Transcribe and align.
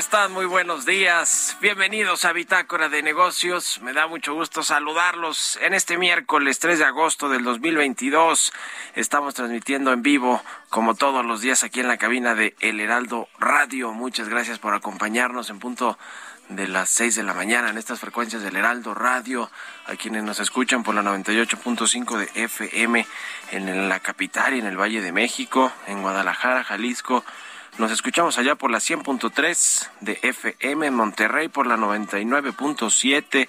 Están? 0.00 0.32
Muy 0.32 0.46
buenos 0.46 0.86
días. 0.86 1.58
Bienvenidos 1.60 2.24
a 2.24 2.32
Bitácora 2.32 2.88
de 2.88 3.02
Negocios. 3.02 3.82
Me 3.82 3.92
da 3.92 4.06
mucho 4.06 4.32
gusto 4.32 4.62
saludarlos 4.62 5.58
en 5.60 5.74
este 5.74 5.98
miércoles 5.98 6.58
3 6.58 6.78
de 6.78 6.84
agosto 6.86 7.28
del 7.28 7.44
2022. 7.44 8.50
Estamos 8.94 9.34
transmitiendo 9.34 9.92
en 9.92 10.00
vivo, 10.00 10.42
como 10.70 10.94
todos 10.94 11.22
los 11.22 11.42
días, 11.42 11.64
aquí 11.64 11.80
en 11.80 11.88
la 11.88 11.98
cabina 11.98 12.34
de 12.34 12.56
El 12.60 12.80
Heraldo 12.80 13.28
Radio. 13.38 13.92
Muchas 13.92 14.30
gracias 14.30 14.58
por 14.58 14.72
acompañarnos 14.72 15.50
en 15.50 15.58
punto 15.58 15.98
de 16.48 16.66
las 16.66 16.88
6 16.88 17.16
de 17.16 17.22
la 17.22 17.34
mañana 17.34 17.68
en 17.68 17.76
estas 17.76 18.00
frecuencias 18.00 18.42
del 18.42 18.56
Heraldo 18.56 18.94
Radio, 18.94 19.50
a 19.84 19.96
quienes 19.96 20.24
nos 20.24 20.40
escuchan 20.40 20.82
por 20.82 20.94
la 20.94 21.02
98.5 21.02 22.16
de 22.16 22.42
FM 22.44 23.06
en 23.50 23.88
la 23.90 24.00
capital 24.00 24.54
y 24.54 24.60
en 24.60 24.66
el 24.66 24.80
Valle 24.80 25.02
de 25.02 25.12
México, 25.12 25.70
en 25.86 26.00
Guadalajara, 26.00 26.64
Jalisco, 26.64 27.22
nos 27.80 27.92
escuchamos 27.92 28.36
allá 28.36 28.56
por 28.56 28.70
la 28.70 28.76
100.3 28.76 29.88
de 30.00 30.18
FM 30.20 30.90
Monterrey, 30.90 31.48
por 31.48 31.66
la 31.66 31.78
99.7 31.78 33.48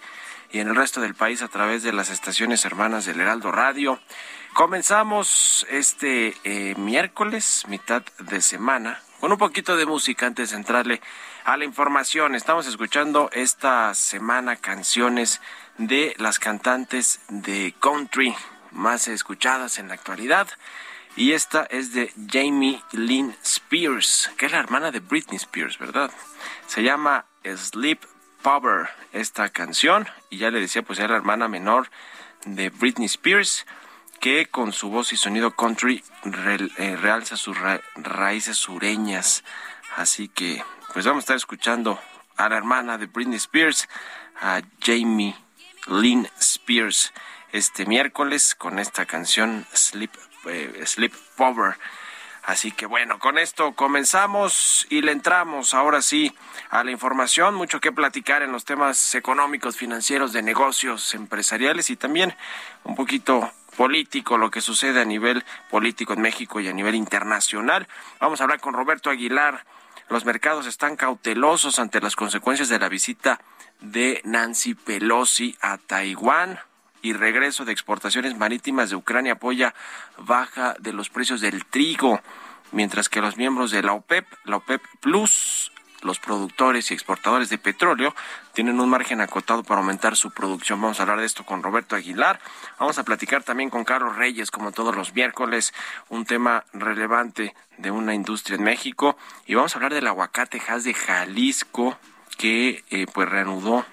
y 0.52 0.60
en 0.60 0.70
el 0.70 0.76
resto 0.76 1.02
del 1.02 1.16
país 1.16 1.42
a 1.42 1.50
través 1.50 1.84
de 1.84 1.92
las 1.92 2.10
estaciones 2.10 2.64
hermanas 2.64 3.06
del 3.06 3.20
Heraldo 3.20 3.52
Radio. 3.52 4.00
Comenzamos 4.54 5.68
este 5.70 6.38
eh, 6.46 6.76
miércoles, 6.78 7.66
mitad 7.68 8.04
de 8.20 8.42
semana, 8.42 9.02
con 9.20 9.34
un 9.34 9.38
poquito 9.38 9.76
de 9.76 9.86
música 9.86 10.28
antes 10.28 10.52
de 10.52 10.56
entrarle 10.56 11.02
a 11.44 11.58
la 11.58 11.66
información. 11.66 12.34
Estamos 12.34 12.68
escuchando 12.68 13.30
esta 13.34 13.94
semana 13.96 14.56
canciones 14.56 15.42
de 15.78 16.16
las 16.20 16.40
cantantes 16.40 17.20
de 17.28 17.76
country 17.82 18.34
más 18.72 19.10
escuchadas 19.10 19.78
en 19.78 19.90
la 19.90 19.96
actualidad 19.96 20.48
y 21.16 21.34
esta 21.34 21.64
es 21.64 21.94
de 21.94 22.14
Jamie 22.32 22.82
Lynn 22.92 23.36
Spears, 23.44 24.32
que 24.38 24.46
es 24.46 24.52
la 24.52 24.60
hermana 24.60 24.92
de 24.92 25.00
Britney 25.00 25.38
Spears, 25.38 25.78
¿verdad? 25.78 26.12
Se 26.68 26.84
llama 26.84 27.26
Sleep 27.44 28.00
Power 28.42 28.90
esta 29.12 29.50
canción 29.50 30.08
y 30.30 30.38
ya 30.38 30.52
le 30.52 30.60
decía 30.60 30.82
pues 30.82 31.00
era 31.00 31.10
la 31.10 31.18
hermana 31.18 31.48
menor 31.48 31.90
de 32.46 32.70
Britney 32.70 33.06
Spears 33.06 33.66
que 34.20 34.46
con 34.46 34.72
su 34.72 34.90
voz 34.90 35.14
y 35.14 35.18
sonido 35.18 35.56
country 35.56 36.04
eh, 36.24 36.96
realza 36.96 37.36
sus 37.38 37.58
raíces 37.96 38.56
sureñas. 38.56 39.44
Así 39.98 40.30
que, 40.30 40.64
pues 40.94 41.06
vamos 41.06 41.22
a 41.22 41.26
estar 41.26 41.36
escuchando 41.36 42.00
a 42.38 42.48
la 42.48 42.56
hermana 42.56 43.00
de 43.00 43.08
Britney 43.08 43.38
Spears, 43.38 43.90
a 44.40 44.62
Jamie 44.80 45.36
Lynn 45.88 46.30
Spears, 46.40 47.14
este 47.52 47.86
miércoles 47.88 48.54
con 48.54 48.78
esta 48.78 49.06
canción 49.06 49.66
Sleep, 49.74 50.12
eh, 50.46 50.84
Sleep 50.86 51.14
Power. 51.36 51.76
Así 52.44 52.72
que 52.72 52.88
bueno, 52.88 53.20
con 53.20 53.38
esto 53.38 53.74
comenzamos 53.74 54.88
y 54.90 55.02
le 55.02 55.12
entramos 55.12 55.76
ahora 55.76 56.02
sí 56.02 56.36
a 56.72 56.84
la 56.84 56.90
información, 56.90 57.54
mucho 57.54 57.80
que 57.80 57.92
platicar 57.92 58.42
en 58.42 58.52
los 58.52 58.66
temas 58.66 59.14
económicos, 59.14 59.78
financieros, 59.78 60.34
de 60.34 60.42
negocios, 60.42 61.14
empresariales 61.14 61.92
y 61.92 61.96
también 61.96 62.36
un 62.84 62.96
poquito 62.96 63.52
político, 63.78 64.38
lo 64.38 64.50
que 64.50 64.60
sucede 64.60 65.02
a 65.02 65.06
nivel 65.06 65.46
político 65.70 66.14
en 66.14 66.22
México 66.22 66.60
y 66.60 66.68
a 66.68 66.74
nivel 66.74 66.96
internacional. 66.96 67.88
Vamos 68.20 68.42
a 68.42 68.46
hablar 68.46 68.60
con 68.60 68.74
Roberto 68.74 69.12
Aguilar. 69.12 69.64
Los 70.10 70.26
mercados 70.26 70.66
están 70.66 70.96
cautelosos 70.96 71.78
ante 71.78 72.02
las 72.02 72.16
consecuencias 72.16 72.70
de 72.70 72.80
la 72.80 72.90
visita 72.90 73.40
de 73.82 74.20
Nancy 74.26 74.74
Pelosi 74.74 75.56
a 75.62 75.78
Taiwán 75.78 76.60
y 77.02 77.14
regreso 77.14 77.66
de 77.66 77.72
exportaciones 77.72 78.38
marítimas 78.38 78.90
de 78.90 78.96
Ucrania 78.96 79.34
apoya 79.34 79.74
baja 80.18 80.76
de 80.80 80.94
los 80.94 81.10
precios 81.10 81.42
del 81.42 81.66
trigo, 81.66 82.20
mientras 82.72 83.10
que 83.10 83.22
los 83.22 83.38
miembros 83.38 83.72
de 83.72 83.84
la 83.84 83.94
OPEP, 83.94 84.26
la 84.46 84.58
OPEP 84.58 84.82
Plus, 85.00 85.72
los 86.02 86.20
productores 86.20 86.90
y 86.90 86.94
exportadores 86.94 87.50
de 87.50 87.58
petróleo 87.58 88.16
tienen 88.54 88.80
un 88.80 88.90
margen 88.90 89.22
acotado 89.22 89.64
para 89.64 89.82
aumentar 89.82 90.16
su 90.16 90.32
producción. 90.32 90.82
Vamos 90.82 91.00
a 91.00 91.04
hablar 91.04 91.20
de 91.20 91.26
esto 91.26 91.46
con 91.46 91.64
Roberto 91.64 91.96
Aguilar. 91.96 92.40
Vamos 92.80 92.98
a 92.98 93.04
platicar 93.04 93.44
también 93.44 93.70
con 93.70 93.84
Carlos 93.84 94.16
Reyes, 94.16 94.52
como 94.52 94.72
todos 94.72 94.96
los 94.96 95.14
miércoles, 95.14 95.74
un 96.10 96.26
tema 96.26 96.66
relevante 96.74 97.56
de 97.78 97.92
una 97.92 98.14
industria 98.14 98.56
en 98.56 98.64
México. 98.64 99.18
Y 99.46 99.56
vamos 99.56 99.76
a 99.76 99.78
hablar 99.78 99.94
del 99.94 100.08
aguacate 100.08 100.62
Haz 100.68 100.84
de 100.84 100.94
Jalisco, 100.94 101.98
que 102.38 102.84
eh, 102.90 103.06
pues 103.14 103.30
reanudó 103.30 103.86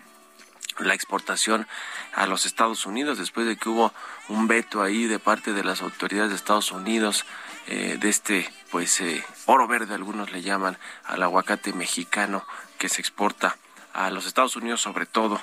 la 0.78 0.94
exportación 0.94 1.66
a 2.14 2.26
los 2.26 2.46
Estados 2.46 2.86
Unidos 2.86 3.18
después 3.18 3.46
de 3.46 3.56
que 3.56 3.68
hubo 3.68 3.92
un 4.28 4.46
veto 4.46 4.82
ahí 4.82 5.06
de 5.06 5.18
parte 5.18 5.52
de 5.52 5.64
las 5.64 5.82
autoridades 5.82 6.30
de 6.30 6.36
Estados 6.36 6.72
Unidos 6.72 7.24
eh, 7.66 7.96
de 7.98 8.08
este 8.08 8.50
pues 8.70 9.00
eh, 9.00 9.24
oro 9.46 9.66
verde 9.66 9.94
algunos 9.94 10.32
le 10.32 10.42
llaman 10.42 10.78
al 11.04 11.22
aguacate 11.22 11.72
mexicano 11.72 12.44
que 12.78 12.88
se 12.88 13.00
exporta 13.00 13.56
a 13.92 14.10
los 14.10 14.26
Estados 14.26 14.56
Unidos 14.56 14.80
sobre 14.80 15.06
todo 15.06 15.40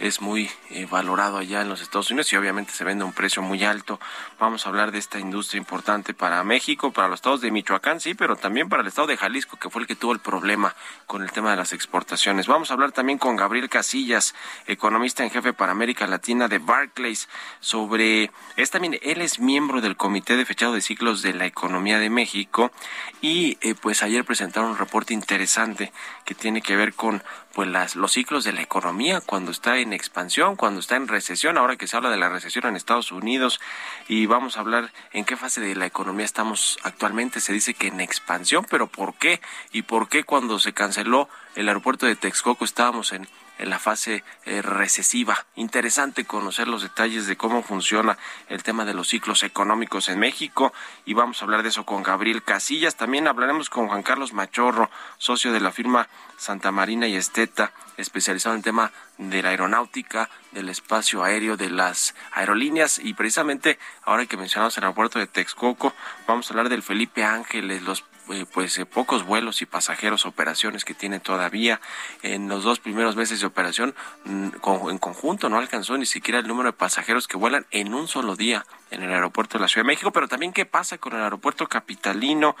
es 0.00 0.20
muy 0.20 0.50
eh, 0.70 0.86
valorado 0.90 1.38
allá 1.38 1.62
en 1.62 1.68
los 1.68 1.80
Estados 1.80 2.10
Unidos 2.10 2.32
y 2.32 2.36
obviamente 2.36 2.72
se 2.72 2.84
vende 2.84 3.02
a 3.02 3.06
un 3.06 3.12
precio 3.12 3.42
muy 3.42 3.64
alto. 3.64 4.00
Vamos 4.38 4.66
a 4.66 4.68
hablar 4.68 4.92
de 4.92 4.98
esta 4.98 5.18
industria 5.18 5.58
importante 5.58 6.14
para 6.14 6.42
México, 6.44 6.92
para 6.92 7.08
los 7.08 7.18
estados 7.18 7.40
de 7.40 7.50
Michoacán, 7.50 8.00
sí, 8.00 8.14
pero 8.14 8.36
también 8.36 8.68
para 8.68 8.82
el 8.82 8.88
estado 8.88 9.06
de 9.06 9.16
Jalisco, 9.16 9.56
que 9.56 9.70
fue 9.70 9.82
el 9.82 9.88
que 9.88 9.96
tuvo 9.96 10.12
el 10.12 10.18
problema 10.18 10.74
con 11.06 11.22
el 11.22 11.30
tema 11.32 11.50
de 11.50 11.56
las 11.56 11.72
exportaciones. 11.72 12.46
Vamos 12.46 12.70
a 12.70 12.74
hablar 12.74 12.92
también 12.92 13.18
con 13.18 13.36
Gabriel 13.36 13.68
Casillas, 13.68 14.34
economista 14.66 15.22
en 15.22 15.30
jefe 15.30 15.52
para 15.52 15.72
América 15.72 16.06
Latina 16.06 16.48
de 16.48 16.58
Barclays, 16.58 17.28
sobre, 17.60 18.30
es 18.56 18.70
también, 18.70 18.98
él 19.02 19.20
es 19.20 19.38
miembro 19.38 19.80
del 19.80 19.96
Comité 19.96 20.36
de 20.36 20.44
Fechado 20.44 20.74
de 20.74 20.80
Ciclos 20.80 21.22
de 21.22 21.34
la 21.34 21.46
Economía 21.46 21.98
de 21.98 22.10
México 22.10 22.72
y 23.20 23.58
eh, 23.60 23.74
pues 23.74 24.02
ayer 24.02 24.24
presentaron 24.24 24.72
un 24.72 24.78
reporte 24.78 25.14
interesante 25.14 25.92
que 26.24 26.34
tiene 26.34 26.62
que 26.62 26.76
ver 26.76 26.94
con 26.94 27.22
pues 27.54 27.68
las, 27.68 27.94
los 27.96 28.12
ciclos 28.12 28.44
de 28.44 28.52
la 28.52 28.62
economía 28.62 29.20
cuando 29.20 29.52
está 29.52 29.78
en 29.84 29.92
expansión, 29.92 30.56
cuando 30.56 30.80
está 30.80 30.96
en 30.96 31.06
recesión, 31.06 31.56
ahora 31.56 31.76
que 31.76 31.86
se 31.86 31.96
habla 31.96 32.10
de 32.10 32.16
la 32.16 32.28
recesión 32.28 32.66
en 32.66 32.76
Estados 32.76 33.12
Unidos 33.12 33.60
y 34.08 34.26
vamos 34.26 34.56
a 34.56 34.60
hablar 34.60 34.92
en 35.12 35.24
qué 35.24 35.36
fase 35.36 35.60
de 35.60 35.76
la 35.76 35.86
economía 35.86 36.24
estamos 36.24 36.78
actualmente. 36.82 37.40
Se 37.40 37.52
dice 37.52 37.74
que 37.74 37.88
en 37.88 38.00
expansión, 38.00 38.66
pero 38.68 38.88
¿por 38.88 39.14
qué? 39.14 39.40
¿Y 39.72 39.82
por 39.82 40.08
qué 40.08 40.24
cuando 40.24 40.58
se 40.58 40.72
canceló 40.72 41.28
el 41.54 41.68
aeropuerto 41.68 42.06
de 42.06 42.16
Texcoco 42.16 42.64
estábamos 42.64 43.12
en 43.12 43.28
en 43.58 43.70
la 43.70 43.78
fase 43.78 44.24
eh, 44.44 44.62
recesiva. 44.62 45.46
Interesante 45.56 46.24
conocer 46.24 46.68
los 46.68 46.82
detalles 46.82 47.26
de 47.26 47.36
cómo 47.36 47.62
funciona 47.62 48.18
el 48.48 48.62
tema 48.62 48.84
de 48.84 48.94
los 48.94 49.08
ciclos 49.08 49.42
económicos 49.42 50.08
en 50.08 50.18
México 50.18 50.72
y 51.04 51.14
vamos 51.14 51.40
a 51.40 51.44
hablar 51.44 51.62
de 51.62 51.68
eso 51.68 51.84
con 51.84 52.02
Gabriel 52.02 52.42
Casillas. 52.42 52.96
También 52.96 53.28
hablaremos 53.28 53.70
con 53.70 53.88
Juan 53.88 54.02
Carlos 54.02 54.32
Machorro, 54.32 54.90
socio 55.18 55.52
de 55.52 55.60
la 55.60 55.72
firma 55.72 56.08
Santa 56.36 56.72
Marina 56.72 57.06
y 57.06 57.16
Esteta, 57.16 57.72
especializado 57.96 58.54
en 58.54 58.62
tema 58.62 58.92
de 59.18 59.42
la 59.42 59.50
aeronáutica, 59.50 60.28
del 60.52 60.68
espacio 60.68 61.22
aéreo, 61.22 61.56
de 61.56 61.70
las 61.70 62.14
aerolíneas 62.32 62.98
y 62.98 63.14
precisamente 63.14 63.78
ahora 64.02 64.26
que 64.26 64.36
mencionamos 64.36 64.76
el 64.76 64.84
aeropuerto 64.84 65.18
de 65.18 65.26
Texcoco, 65.26 65.94
vamos 66.26 66.48
a 66.48 66.52
hablar 66.52 66.68
del 66.68 66.82
Felipe 66.82 67.24
Ángeles, 67.24 67.82
los 67.82 68.04
pues 68.52 68.78
eh, 68.78 68.86
pocos 68.86 69.24
vuelos 69.24 69.62
y 69.62 69.66
pasajeros 69.66 70.26
operaciones 70.26 70.84
que 70.84 70.94
tiene 70.94 71.20
todavía. 71.20 71.80
En 72.22 72.48
los 72.48 72.64
dos 72.64 72.80
primeros 72.80 73.16
meses 73.16 73.40
de 73.40 73.46
operación 73.46 73.94
mm, 74.24 74.48
en 74.90 74.98
conjunto 74.98 75.48
no 75.48 75.58
alcanzó 75.58 75.96
ni 75.98 76.06
siquiera 76.06 76.38
el 76.40 76.48
número 76.48 76.70
de 76.70 76.76
pasajeros 76.76 77.28
que 77.28 77.36
vuelan 77.36 77.66
en 77.70 77.94
un 77.94 78.08
solo 78.08 78.36
día 78.36 78.64
en 78.94 79.02
el 79.02 79.12
aeropuerto 79.12 79.58
de 79.58 79.62
la 79.62 79.68
Ciudad 79.68 79.84
de 79.84 79.92
México 79.92 80.12
pero 80.12 80.28
también 80.28 80.52
qué 80.52 80.66
pasa 80.66 80.98
con 80.98 81.14
el 81.14 81.22
aeropuerto 81.22 81.66
capitalino 81.66 82.56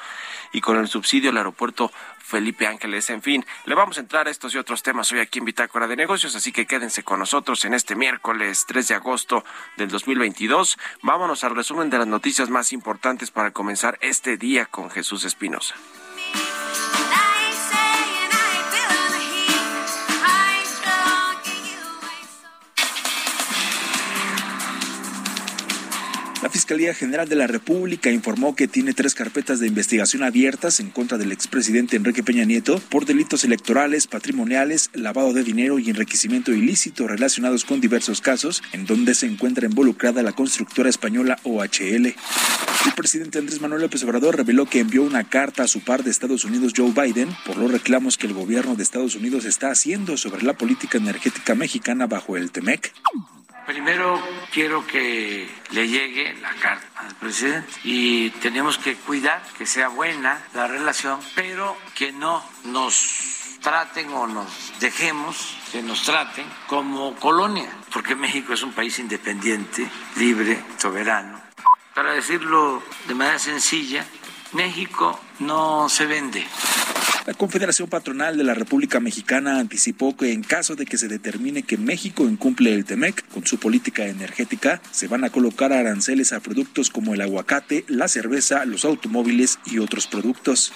y 0.52 0.60
con 0.60 0.76
el 0.76 0.88
subsidio 0.88 1.30
al 1.30 1.36
aeropuerto 1.36 1.90
Felipe 2.18 2.66
Ángeles. 2.66 3.10
En 3.10 3.22
fin, 3.22 3.44
le 3.66 3.74
vamos 3.74 3.98
a 3.98 4.00
entrar 4.00 4.26
a 4.26 4.30
estos 4.30 4.54
y 4.54 4.58
otros 4.58 4.82
temas 4.82 5.12
hoy 5.12 5.20
aquí 5.20 5.38
en 5.38 5.44
Bitácora 5.44 5.86
de 5.86 5.96
Negocios, 5.96 6.34
así 6.34 6.52
que 6.52 6.66
quédense 6.66 7.02
con 7.02 7.18
nosotros 7.18 7.64
en 7.64 7.74
este 7.74 7.94
miércoles 7.94 8.64
3 8.66 8.88
de 8.88 8.94
agosto 8.94 9.44
del 9.76 9.88
2022. 9.88 10.78
Vámonos 11.02 11.44
al 11.44 11.54
resumen 11.54 11.90
de 11.90 11.98
las 11.98 12.06
noticias 12.06 12.48
más 12.48 12.72
importantes 12.72 13.30
para 13.30 13.50
comenzar 13.50 13.98
este 14.00 14.36
día 14.36 14.66
con 14.66 14.90
Jesús 14.90 15.24
Espinosa. 15.24 15.74
La 26.44 26.50
Fiscalía 26.50 26.92
General 26.92 27.26
de 27.26 27.36
la 27.36 27.46
República 27.46 28.10
informó 28.10 28.54
que 28.54 28.68
tiene 28.68 28.92
tres 28.92 29.14
carpetas 29.14 29.60
de 29.60 29.66
investigación 29.66 30.22
abiertas 30.22 30.78
en 30.78 30.90
contra 30.90 31.16
del 31.16 31.32
expresidente 31.32 31.96
Enrique 31.96 32.22
Peña 32.22 32.44
Nieto 32.44 32.82
por 32.90 33.06
delitos 33.06 33.44
electorales, 33.44 34.06
patrimoniales, 34.06 34.90
lavado 34.92 35.32
de 35.32 35.42
dinero 35.42 35.78
y 35.78 35.88
enriquecimiento 35.88 36.52
ilícito 36.52 37.08
relacionados 37.08 37.64
con 37.64 37.80
diversos 37.80 38.20
casos 38.20 38.62
en 38.72 38.84
donde 38.84 39.14
se 39.14 39.24
encuentra 39.24 39.64
involucrada 39.64 40.22
la 40.22 40.32
constructora 40.32 40.90
española 40.90 41.38
OHL. 41.44 42.08
El 42.08 42.92
presidente 42.94 43.38
Andrés 43.38 43.62
Manuel 43.62 43.80
López 43.80 44.04
Obrador 44.04 44.36
reveló 44.36 44.66
que 44.66 44.80
envió 44.80 45.02
una 45.02 45.24
carta 45.24 45.62
a 45.62 45.66
su 45.66 45.80
par 45.80 46.04
de 46.04 46.10
Estados 46.10 46.44
Unidos, 46.44 46.74
Joe 46.76 46.92
Biden, 46.92 47.30
por 47.46 47.56
los 47.56 47.70
reclamos 47.70 48.18
que 48.18 48.26
el 48.26 48.34
gobierno 48.34 48.74
de 48.76 48.82
Estados 48.82 49.14
Unidos 49.14 49.46
está 49.46 49.70
haciendo 49.70 50.18
sobre 50.18 50.42
la 50.42 50.52
política 50.52 50.98
energética 50.98 51.54
mexicana 51.54 52.06
bajo 52.06 52.36
el 52.36 52.50
TEMEC. 52.50 52.92
Primero 53.66 54.22
quiero 54.52 54.86
que 54.86 55.48
le 55.70 55.88
llegue 55.88 56.34
la 56.34 56.52
carta 56.54 56.86
al 56.96 57.14
presidente 57.14 57.72
y 57.82 58.30
tenemos 58.30 58.76
que 58.76 58.94
cuidar 58.94 59.42
que 59.56 59.64
sea 59.64 59.88
buena 59.88 60.42
la 60.52 60.66
relación, 60.66 61.18
pero 61.34 61.76
que 61.94 62.12
no 62.12 62.44
nos 62.64 63.58
traten 63.62 64.12
o 64.12 64.26
nos 64.26 64.78
dejemos 64.80 65.56
que 65.72 65.82
nos 65.82 66.02
traten 66.02 66.44
como 66.66 67.14
colonia, 67.16 67.70
porque 67.90 68.14
México 68.14 68.52
es 68.52 68.62
un 68.62 68.72
país 68.72 68.98
independiente, 68.98 69.90
libre, 70.16 70.62
soberano. 70.76 71.40
Para 71.94 72.12
decirlo 72.12 72.82
de 73.08 73.14
manera 73.14 73.38
sencilla, 73.38 74.04
México 74.52 75.18
no 75.38 75.88
se 75.88 76.04
vende. 76.04 76.46
La 77.26 77.32
Confederación 77.32 77.88
Patronal 77.88 78.36
de 78.36 78.44
la 78.44 78.52
República 78.52 79.00
Mexicana 79.00 79.58
anticipó 79.58 80.14
que 80.14 80.32
en 80.32 80.42
caso 80.42 80.76
de 80.76 80.84
que 80.84 80.98
se 80.98 81.08
determine 81.08 81.62
que 81.62 81.78
México 81.78 82.28
incumple 82.28 82.74
el 82.74 82.84
TEMEC 82.84 83.26
con 83.28 83.46
su 83.46 83.58
política 83.58 84.06
energética, 84.06 84.82
se 84.90 85.08
van 85.08 85.24
a 85.24 85.30
colocar 85.30 85.72
aranceles 85.72 86.34
a 86.34 86.40
productos 86.40 86.90
como 86.90 87.14
el 87.14 87.22
aguacate, 87.22 87.86
la 87.88 88.08
cerveza, 88.08 88.66
los 88.66 88.84
automóviles 88.84 89.58
y 89.64 89.78
otros 89.78 90.06
productos. 90.06 90.74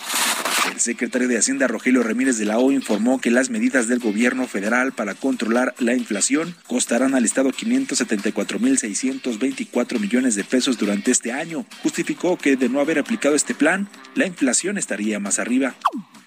El 0.72 0.80
secretario 0.80 1.28
de 1.28 1.36
Hacienda 1.36 1.66
Rogelio 1.66 2.02
Ramírez 2.02 2.38
de 2.38 2.46
la 2.46 2.58
O 2.58 2.72
informó 2.72 3.20
que 3.20 3.30
las 3.30 3.50
medidas 3.50 3.86
del 3.86 3.98
gobierno 3.98 4.46
federal 4.46 4.92
para 4.92 5.14
controlar 5.14 5.74
la 5.78 5.92
inflación 5.94 6.54
costarán 6.66 7.14
al 7.14 7.26
Estado 7.26 7.50
574.624 7.50 10.00
millones 10.00 10.34
de 10.34 10.44
pesos 10.44 10.78
durante 10.78 11.10
este 11.10 11.30
año. 11.30 11.66
Justificó 11.82 12.38
que 12.38 12.56
de 12.56 12.70
no 12.70 12.80
haber 12.80 12.98
aplicado 12.98 13.34
este 13.34 13.54
plan, 13.54 13.90
la 14.14 14.26
inflación 14.26 14.78
estaría 14.78 15.20
más 15.20 15.38
arriba. 15.38 15.74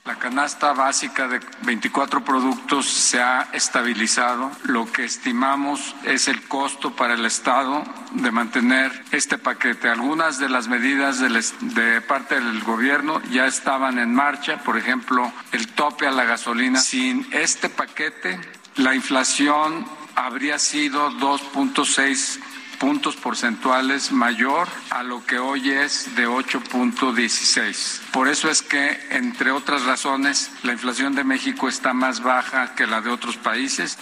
La 0.04 0.16
canasta 0.16 0.74
básica 0.74 1.28
de 1.28 1.40
24 1.62 2.26
productos 2.26 2.88
se 2.88 3.22
ha 3.22 3.50
estabilizado. 3.54 4.50
Lo 4.64 4.92
que 4.92 5.06
estimamos 5.06 5.96
es 6.04 6.28
el 6.28 6.42
costo 6.48 6.96
para 6.96 7.14
el 7.14 7.24
Estado 7.24 7.84
de 8.14 8.32
mantener 8.32 8.92
este 9.12 9.38
paquete. 9.38 9.90
Algunas 9.90 10.40
de 10.40 10.50
las 10.50 10.68
medidas 10.68 11.20
de 11.20 12.02
parte 12.02 12.34
del 12.34 12.64
gobierno 12.64 13.22
ya 13.30 13.46
estaban 13.46 14.00
en 14.00 14.12
marcha, 14.16 14.58
por 14.64 14.76
ejemplo, 14.76 15.32
el 15.52 15.68
tope 15.68 16.08
a 16.08 16.12
la 16.12 16.24
gasolina. 16.24 16.80
Sin 16.80 17.28
este 17.32 17.70
paquete, 17.70 18.40
la 18.78 18.96
inflación 18.96 19.86
habría 20.16 20.58
sido 20.58 21.12
2.6 21.12 22.40
puntos 22.82 23.16
porcentuales 23.16 24.12
mayor 24.12 24.68
a 24.90 25.04
lo 25.04 25.24
que 25.24 25.38
hoy 25.38 25.70
es 25.70 26.16
de 26.16 26.28
8.16. 26.28 28.02
Por 28.12 28.28
eso 28.28 28.50
es 28.50 28.64
que, 28.64 28.98
entre 29.12 29.52
otras 29.52 29.86
razones, 29.86 30.50
la 30.64 30.72
inflación 30.72 31.14
de 31.14 31.24
México 31.24 31.70
está 31.70 31.94
más 31.94 32.24
baja 32.24 32.74
que 32.74 32.88
la 32.88 33.02
de 33.02 33.12
otros 33.12 33.38
países. 33.38 34.00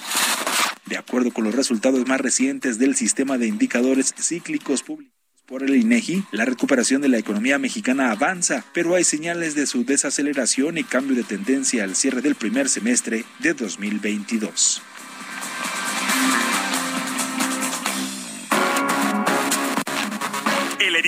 De 0.86 0.95
acuerdo 0.95 1.31
con 1.31 1.43
los 1.43 1.55
resultados 1.55 2.07
más 2.07 2.21
recientes 2.21 2.79
del 2.79 2.95
sistema 2.95 3.38
de 3.38 3.48
indicadores 3.48 4.13
cíclicos 4.17 4.81
públicos 4.81 5.13
por 5.45 5.63
el 5.63 5.75
INEGI, 5.75 6.24
la 6.31 6.45
recuperación 6.45 7.01
de 7.01 7.09
la 7.09 7.17
economía 7.17 7.59
mexicana 7.59 8.12
avanza, 8.12 8.63
pero 8.74 8.95
hay 8.95 9.03
señales 9.03 9.55
de 9.55 9.67
su 9.67 9.83
desaceleración 9.83 10.77
y 10.77 10.86
cambio 10.86 11.17
de 11.17 11.24
tendencia 11.24 11.83
al 11.83 11.98
cierre 11.98 12.21
del 12.21 12.36
primer 12.36 12.69
semestre 12.69 13.25
de 13.39 13.53
2022. 13.55 14.81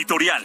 Editorial. 0.01 0.43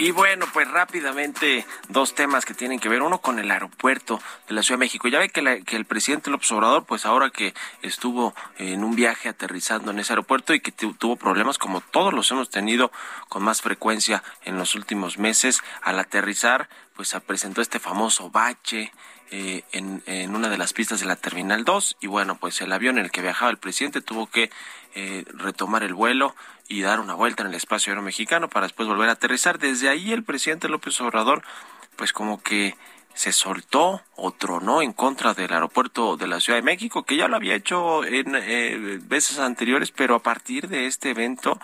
Y 0.00 0.12
bueno, 0.12 0.46
pues 0.50 0.66
rápidamente 0.66 1.66
dos 1.90 2.14
temas 2.14 2.46
que 2.46 2.54
tienen 2.54 2.78
que 2.78 2.88
ver. 2.88 3.02
Uno 3.02 3.20
con 3.20 3.38
el 3.38 3.50
aeropuerto 3.50 4.18
de 4.48 4.54
la 4.54 4.62
Ciudad 4.62 4.78
de 4.78 4.86
México. 4.86 5.08
Ya 5.08 5.18
ve 5.18 5.28
que, 5.28 5.76
el 5.76 5.84
presidente 5.84 6.30
López 6.30 6.50
Obrador, 6.52 6.86
pues 6.86 7.04
ahora 7.04 7.28
que 7.28 7.52
estuvo 7.82 8.34
en 8.56 8.82
un 8.82 8.96
viaje 8.96 9.28
aterrizando 9.28 9.90
en 9.90 9.98
ese 9.98 10.14
aeropuerto 10.14 10.54
y 10.54 10.60
que 10.60 10.72
tuvo 10.72 11.16
problemas 11.16 11.58
como 11.58 11.82
todos 11.82 12.14
los 12.14 12.30
hemos 12.30 12.48
tenido 12.48 12.90
con 13.28 13.42
más 13.42 13.60
frecuencia 13.60 14.22
en 14.42 14.56
los 14.56 14.74
últimos 14.74 15.18
meses, 15.18 15.62
al 15.82 15.98
aterrizar, 15.98 16.70
pues 16.94 17.14
presentó 17.26 17.60
este 17.60 17.78
famoso 17.78 18.30
bache. 18.30 18.92
Eh, 19.32 19.62
en, 19.70 20.02
en, 20.06 20.34
una 20.34 20.48
de 20.48 20.58
las 20.58 20.72
pistas 20.72 20.98
de 20.98 21.06
la 21.06 21.14
Terminal 21.14 21.64
2 21.64 21.98
y 22.00 22.08
bueno, 22.08 22.36
pues 22.40 22.60
el 22.62 22.72
avión 22.72 22.98
en 22.98 23.04
el 23.04 23.12
que 23.12 23.22
viajaba 23.22 23.52
el 23.52 23.58
presidente 23.58 24.00
tuvo 24.00 24.26
que 24.28 24.50
eh, 24.94 25.24
retomar 25.28 25.82
el 25.82 25.94
vuelo 25.94 26.34
y 26.68 26.82
dar 26.82 27.00
una 27.00 27.14
vuelta 27.14 27.42
en 27.42 27.48
el 27.48 27.54
espacio 27.54 27.90
aéreo 27.90 28.04
mexicano 28.04 28.48
para 28.48 28.66
después 28.66 28.88
volver 28.88 29.08
a 29.08 29.12
aterrizar. 29.12 29.58
Desde 29.58 29.88
ahí 29.88 30.12
el 30.12 30.24
presidente 30.24 30.68
López 30.68 31.00
Obrador, 31.00 31.42
pues 31.96 32.12
como 32.12 32.42
que 32.42 32.76
se 33.14 33.32
soltó 33.32 34.02
o 34.16 34.32
tronó 34.32 34.82
en 34.82 34.92
contra 34.92 35.34
del 35.34 35.52
aeropuerto 35.52 36.16
de 36.16 36.26
la 36.26 36.40
Ciudad 36.40 36.58
de 36.58 36.62
México, 36.62 37.02
que 37.02 37.16
ya 37.16 37.28
lo 37.28 37.36
había 37.36 37.54
hecho 37.54 38.04
en 38.04 38.34
eh, 38.34 38.98
veces 39.02 39.38
anteriores, 39.38 39.90
pero 39.90 40.14
a 40.14 40.22
partir 40.22 40.68
de 40.68 40.86
este 40.86 41.10
evento 41.10 41.60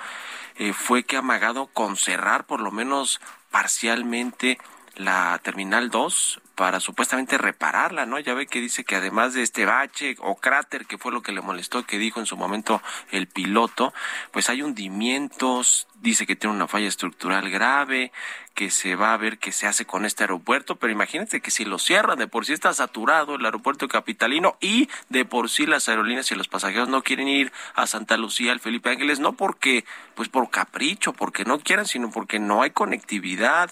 eh, 0.56 0.72
fue 0.72 1.04
que 1.04 1.16
ha 1.16 1.20
amagado 1.20 1.66
con 1.68 1.96
cerrar 1.96 2.46
por 2.46 2.60
lo 2.60 2.70
menos 2.70 3.20
parcialmente 3.50 4.58
la 4.96 5.38
Terminal 5.42 5.90
2 5.90 6.40
para 6.54 6.80
supuestamente 6.80 7.36
repararla, 7.36 8.06
¿no? 8.06 8.18
Ya 8.18 8.34
ve 8.34 8.46
que 8.46 8.60
dice 8.60 8.84
que 8.84 8.96
además 8.96 9.34
de 9.34 9.42
este 9.42 9.66
bache 9.66 10.16
o 10.20 10.36
cráter, 10.36 10.86
que 10.86 10.98
fue 10.98 11.12
lo 11.12 11.22
que 11.22 11.32
le 11.32 11.42
molestó, 11.42 11.84
que 11.84 11.98
dijo 11.98 12.18
en 12.18 12.26
su 12.26 12.36
momento 12.36 12.82
el 13.10 13.28
piloto, 13.28 13.92
pues 14.32 14.48
hay 14.48 14.62
hundimientos, 14.62 15.86
dice 16.06 16.26
que 16.26 16.36
tiene 16.36 16.54
una 16.54 16.68
falla 16.68 16.86
estructural 16.86 17.50
grave, 17.50 18.12
que 18.54 18.70
se 18.70 18.94
va 18.94 19.12
a 19.12 19.16
ver 19.16 19.38
qué 19.38 19.50
se 19.50 19.66
hace 19.66 19.84
con 19.84 20.06
este 20.06 20.22
aeropuerto, 20.22 20.76
pero 20.76 20.92
imagínense 20.92 21.40
que 21.40 21.50
si 21.50 21.64
lo 21.64 21.78
cierran, 21.78 22.18
de 22.18 22.28
por 22.28 22.46
sí 22.46 22.52
está 22.52 22.72
saturado 22.72 23.34
el 23.34 23.44
aeropuerto 23.44 23.88
capitalino 23.88 24.56
y 24.60 24.88
de 25.08 25.24
por 25.24 25.50
sí 25.50 25.66
las 25.66 25.88
aerolíneas 25.88 26.30
y 26.30 26.36
los 26.36 26.46
pasajeros 26.48 26.88
no 26.88 27.02
quieren 27.02 27.26
ir 27.28 27.52
a 27.74 27.86
Santa 27.86 28.16
Lucía, 28.16 28.52
al 28.52 28.60
Felipe 28.60 28.88
Ángeles, 28.88 29.18
no 29.18 29.32
porque, 29.32 29.84
pues 30.14 30.28
por 30.28 30.48
capricho, 30.48 31.12
porque 31.12 31.44
no 31.44 31.58
quieran, 31.58 31.86
sino 31.86 32.10
porque 32.10 32.38
no 32.38 32.62
hay 32.62 32.70
conectividad 32.70 33.70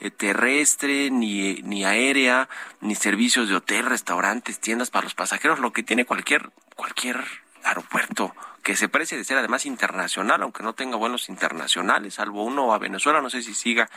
eh, 0.00 0.10
terrestre 0.10 1.10
ni, 1.10 1.56
ni 1.62 1.84
aérea, 1.84 2.48
ni 2.80 2.94
servicios 2.94 3.48
de 3.48 3.56
hotel, 3.56 3.86
restaurantes, 3.86 4.58
tiendas 4.58 4.90
para 4.90 5.04
los 5.04 5.14
pasajeros, 5.14 5.60
lo 5.60 5.72
que 5.72 5.82
tiene 5.82 6.06
cualquier, 6.06 6.50
cualquier 6.76 7.22
aeropuerto 7.62 8.34
que 8.64 8.74
se 8.74 8.88
precie 8.88 9.16
de 9.16 9.24
ser 9.24 9.38
además 9.38 9.66
internacional, 9.66 10.42
aunque 10.42 10.64
no 10.64 10.72
tenga 10.72 10.96
vuelos 10.96 11.28
internacionales, 11.28 12.14
salvo 12.14 12.42
uno 12.42 12.72
a 12.72 12.78
Venezuela, 12.78 13.20
no 13.20 13.30
sé 13.30 13.42
si 13.42 13.54
siga, 13.54 13.88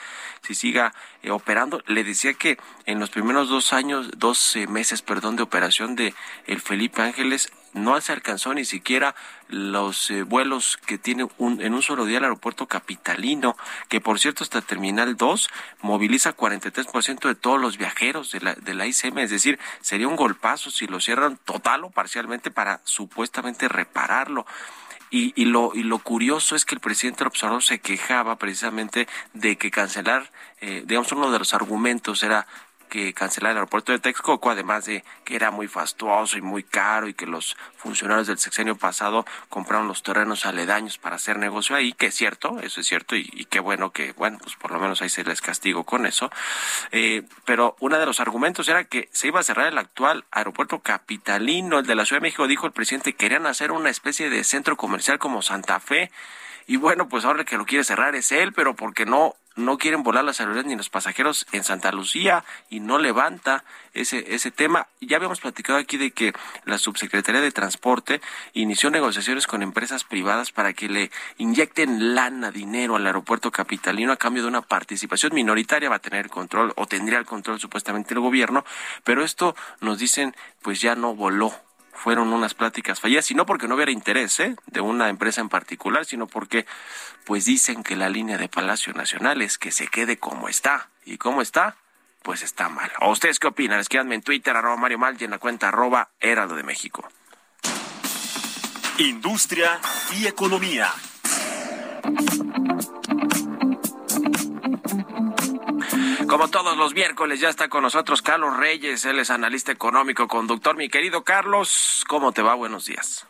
si 0.44 0.54
siga 0.54 0.94
eh, 1.24 1.32
operando. 1.32 1.82
Le 1.88 2.04
decía 2.04 2.34
que 2.36 2.60
en 2.86 3.00
los 3.00 3.10
primeros 3.10 3.50
dos 3.50 3.74
años, 3.74 4.12
dos 4.18 4.56
meses, 4.68 5.02
perdón, 5.02 5.38
de 5.38 5.44
operación 5.44 5.96
de 5.96 6.14
el 6.46 6.62
Felipe 6.62 7.02
Ángeles, 7.02 7.52
no 7.78 8.00
se 8.02 8.12
alcanzó 8.12 8.54
ni 8.54 8.66
siquiera 8.66 9.16
los 9.50 10.12
eh, 10.12 10.24
vuelos 10.24 10.78
que 10.86 10.98
tiene 10.98 11.28
un, 11.38 11.62
en 11.62 11.74
un 11.74 11.82
solo 11.82 12.06
día 12.06 12.18
el 12.18 12.26
aeropuerto 12.26 12.68
capitalino, 12.68 13.56
que 13.88 14.02
por 14.02 14.20
cierto 14.20 14.44
hasta 14.44 14.62
Terminal 14.62 15.16
2 15.16 15.50
moviliza 15.82 16.36
43% 16.36 17.28
de 17.28 17.36
todos 17.36 17.60
los 17.60 17.78
viajeros 17.78 18.32
de 18.32 18.42
la, 18.42 18.54
de 18.56 18.74
la 18.74 18.86
ICM, 18.86 19.20
es 19.20 19.30
decir, 19.30 19.60
sería 19.82 20.08
un 20.08 20.18
golpazo 20.18 20.70
si 20.70 20.88
lo 20.88 21.00
cierran 21.00 21.38
total 21.38 21.86
o 21.86 21.90
parcialmente 21.90 22.52
para 22.52 22.82
supuestamente 22.84 23.68
repararlo. 23.70 24.46
Y, 25.10 25.34
y, 25.42 25.46
lo, 25.46 25.72
y 25.74 25.84
lo 25.84 26.00
curioso 26.00 26.56
es 26.56 26.66
que 26.66 26.76
el 26.76 26.82
presidente 26.82 27.24
Observador 27.24 27.64
se 27.64 27.80
quejaba 27.80 28.36
precisamente 28.38 29.08
de 29.34 29.58
que 29.58 29.72
cancelar, 29.72 30.32
eh, 30.60 30.84
digamos, 30.86 31.12
uno 31.12 31.32
de 31.32 31.40
los 31.40 31.54
argumentos 31.54 32.24
era 32.24 32.48
que 32.88 33.14
cancelar 33.14 33.52
el 33.52 33.58
aeropuerto 33.58 33.92
de 33.92 34.00
Texcoco, 34.00 34.50
además 34.50 34.86
de 34.86 35.04
que 35.24 35.36
era 35.36 35.52
muy 35.52 35.68
fastuoso 35.68 36.38
y 36.38 36.42
muy 36.42 36.64
caro 36.64 37.08
y 37.08 37.14
que 37.14 37.26
los 37.26 37.58
funcionarios 37.78 38.28
del 38.28 38.38
sexenio 38.38 38.76
pasado 38.76 39.26
compraron 39.50 39.88
los 39.88 40.04
terrenos 40.04 40.46
aledaños 40.46 40.98
para 40.98 41.18
hacer 41.18 41.38
negocio 41.38 41.76
ahí, 41.76 41.94
que 41.94 42.08
es 42.08 42.16
cierto, 42.16 42.60
eso 42.62 42.82
es 42.82 42.88
cierto, 42.88 43.16
y, 43.16 43.46
qué 43.50 43.60
bueno 43.60 43.92
que, 43.92 44.14
bueno, 44.14 44.38
pues 44.42 44.56
por 44.56 44.72
lo 44.72 44.80
menos 44.80 45.02
ahí 45.02 45.10
se 45.10 45.24
les 45.24 45.42
castigo 45.42 45.84
con 45.84 46.06
eso. 46.06 46.30
Eh, 46.92 47.24
pero 47.46 47.76
uno 47.80 47.98
de 47.98 48.06
los 48.06 48.20
argumentos 48.20 48.68
era 48.68 48.84
que 48.86 49.10
se 49.12 49.28
iba 49.28 49.40
a 49.40 49.44
cerrar 49.44 49.68
el 49.68 49.78
actual 49.78 50.26
aeropuerto 50.32 50.80
capitalino, 50.80 51.80
el 51.80 51.86
de 51.86 51.96
la 51.96 52.06
Ciudad 52.06 52.22
de 52.22 52.28
México, 52.28 52.48
dijo 52.48 52.66
el 52.66 52.74
presidente, 52.74 53.14
querían 53.14 53.46
hacer 53.46 53.72
una 53.72 53.90
especie 53.90 54.30
de 54.30 54.44
centro 54.44 54.78
comercial 54.78 55.20
como 55.20 55.42
Santa 55.42 55.80
Fe. 55.80 56.12
Y 56.66 56.76
bueno, 56.76 57.08
pues 57.08 57.24
ahora 57.24 57.42
el 57.42 57.46
que 57.46 57.58
lo 57.58 57.66
quiere 57.66 57.84
cerrar 57.84 58.16
es 58.16 58.32
él, 58.32 58.52
pero 58.54 58.76
porque 58.76 59.06
no 59.06 59.36
no 59.58 59.78
quieren 59.78 60.04
volar 60.04 60.24
las 60.24 60.40
aerolíneas 60.40 60.68
ni 60.68 60.76
los 60.76 60.90
pasajeros 60.90 61.46
en 61.52 61.64
Santa 61.64 61.92
Lucía 61.92 62.46
y 62.70 62.80
no 62.80 62.98
levanta 62.98 63.64
ese, 63.94 64.34
ese 64.34 64.52
tema. 64.52 64.88
Ya 65.02 65.18
habíamos 65.18 65.42
platicado 65.42 65.80
aquí 65.80 65.98
de 65.98 66.12
que 66.12 66.34
la 66.66 66.78
Subsecretaría 66.78 67.42
de 67.42 67.52
Transporte 67.52 68.22
inició 68.54 68.90
negociaciones 68.90 69.48
con 69.48 69.64
empresas 69.64 70.04
privadas 70.04 70.52
para 70.52 70.74
que 70.74 70.88
le 70.88 71.12
inyecten 71.38 72.16
lana, 72.16 72.52
dinero 72.52 72.96
al 72.96 73.06
aeropuerto 73.06 73.52
capitalino 73.52 74.12
a 74.12 74.18
cambio 74.18 74.44
de 74.44 74.50
una 74.50 74.62
participación 74.62 75.34
minoritaria. 75.34 75.90
Va 75.90 75.98
a 75.98 76.00
tener 76.00 76.30
control 76.30 76.74
o 76.76 76.86
tendría 76.86 77.20
el 77.20 77.26
control 77.26 77.60
supuestamente 77.60 78.14
el 78.14 78.20
gobierno, 78.20 78.64
pero 79.04 79.24
esto 79.24 79.56
nos 79.82 80.00
dicen 80.00 80.36
pues 80.62 80.80
ya 80.82 80.96
no 80.96 81.16
voló 81.16 81.67
fueron 81.98 82.32
unas 82.32 82.54
pláticas 82.54 83.00
fallidas, 83.00 83.30
y 83.32 83.36
no 83.36 83.46
porque 83.46 83.68
no 83.68 83.76
hubiera 83.76 83.92
interés 83.92 84.40
¿eh? 84.40 84.56
de 84.68 84.82
una 84.82 85.10
empresa 85.10 85.42
en 85.42 85.50
particular, 85.50 86.06
sino 86.06 86.28
porque 86.28 86.66
pues 87.26 87.46
dicen 87.46 87.84
que 87.84 87.96
la 87.96 88.10
línea 88.10 88.38
de 88.38 88.48
Palacio 88.48 88.94
Nacional 88.94 89.42
es 89.42 89.58
que 89.58 89.72
se 89.72 89.88
quede 89.88 90.18
como 90.18 90.48
está. 90.48 90.90
¿Y 91.06 91.18
cómo 91.18 91.42
está? 91.42 91.76
Pues 92.22 92.44
está 92.44 92.70
mal. 92.70 92.92
¿O 93.02 93.12
ustedes 93.12 93.40
qué 93.40 93.48
opinan? 93.48 93.80
Escríbanme 93.80 94.16
en 94.16 94.22
Twitter, 94.22 94.56
arroba 94.56 94.78
Mario 94.78 95.00
Mal, 95.00 95.18
y 95.20 95.26
en 95.26 95.32
la 95.32 95.40
cuenta 95.40 95.70
arroba 95.70 96.10
Heraldo 96.20 96.56
de 96.56 96.64
México. 96.64 97.08
Industria 99.00 99.80
y 100.14 100.28
economía. 100.28 100.94
Como 106.28 106.50
todos 106.50 106.76
los 106.76 106.94
miércoles, 106.94 107.40
ya 107.40 107.48
está 107.48 107.70
con 107.70 107.84
nosotros 107.84 108.22
Carlos 108.22 108.58
Reyes, 108.58 109.06
él 109.06 109.20
es 109.20 109.30
analista 109.30 109.72
económico, 109.72 110.28
conductor. 110.28 110.76
Mi 110.76 110.90
querido 110.90 111.24
Carlos, 111.24 112.04
¿cómo 112.10 112.34
te 112.34 112.42
va? 112.42 112.54
Buenos 112.54 112.86
días. 112.86 113.26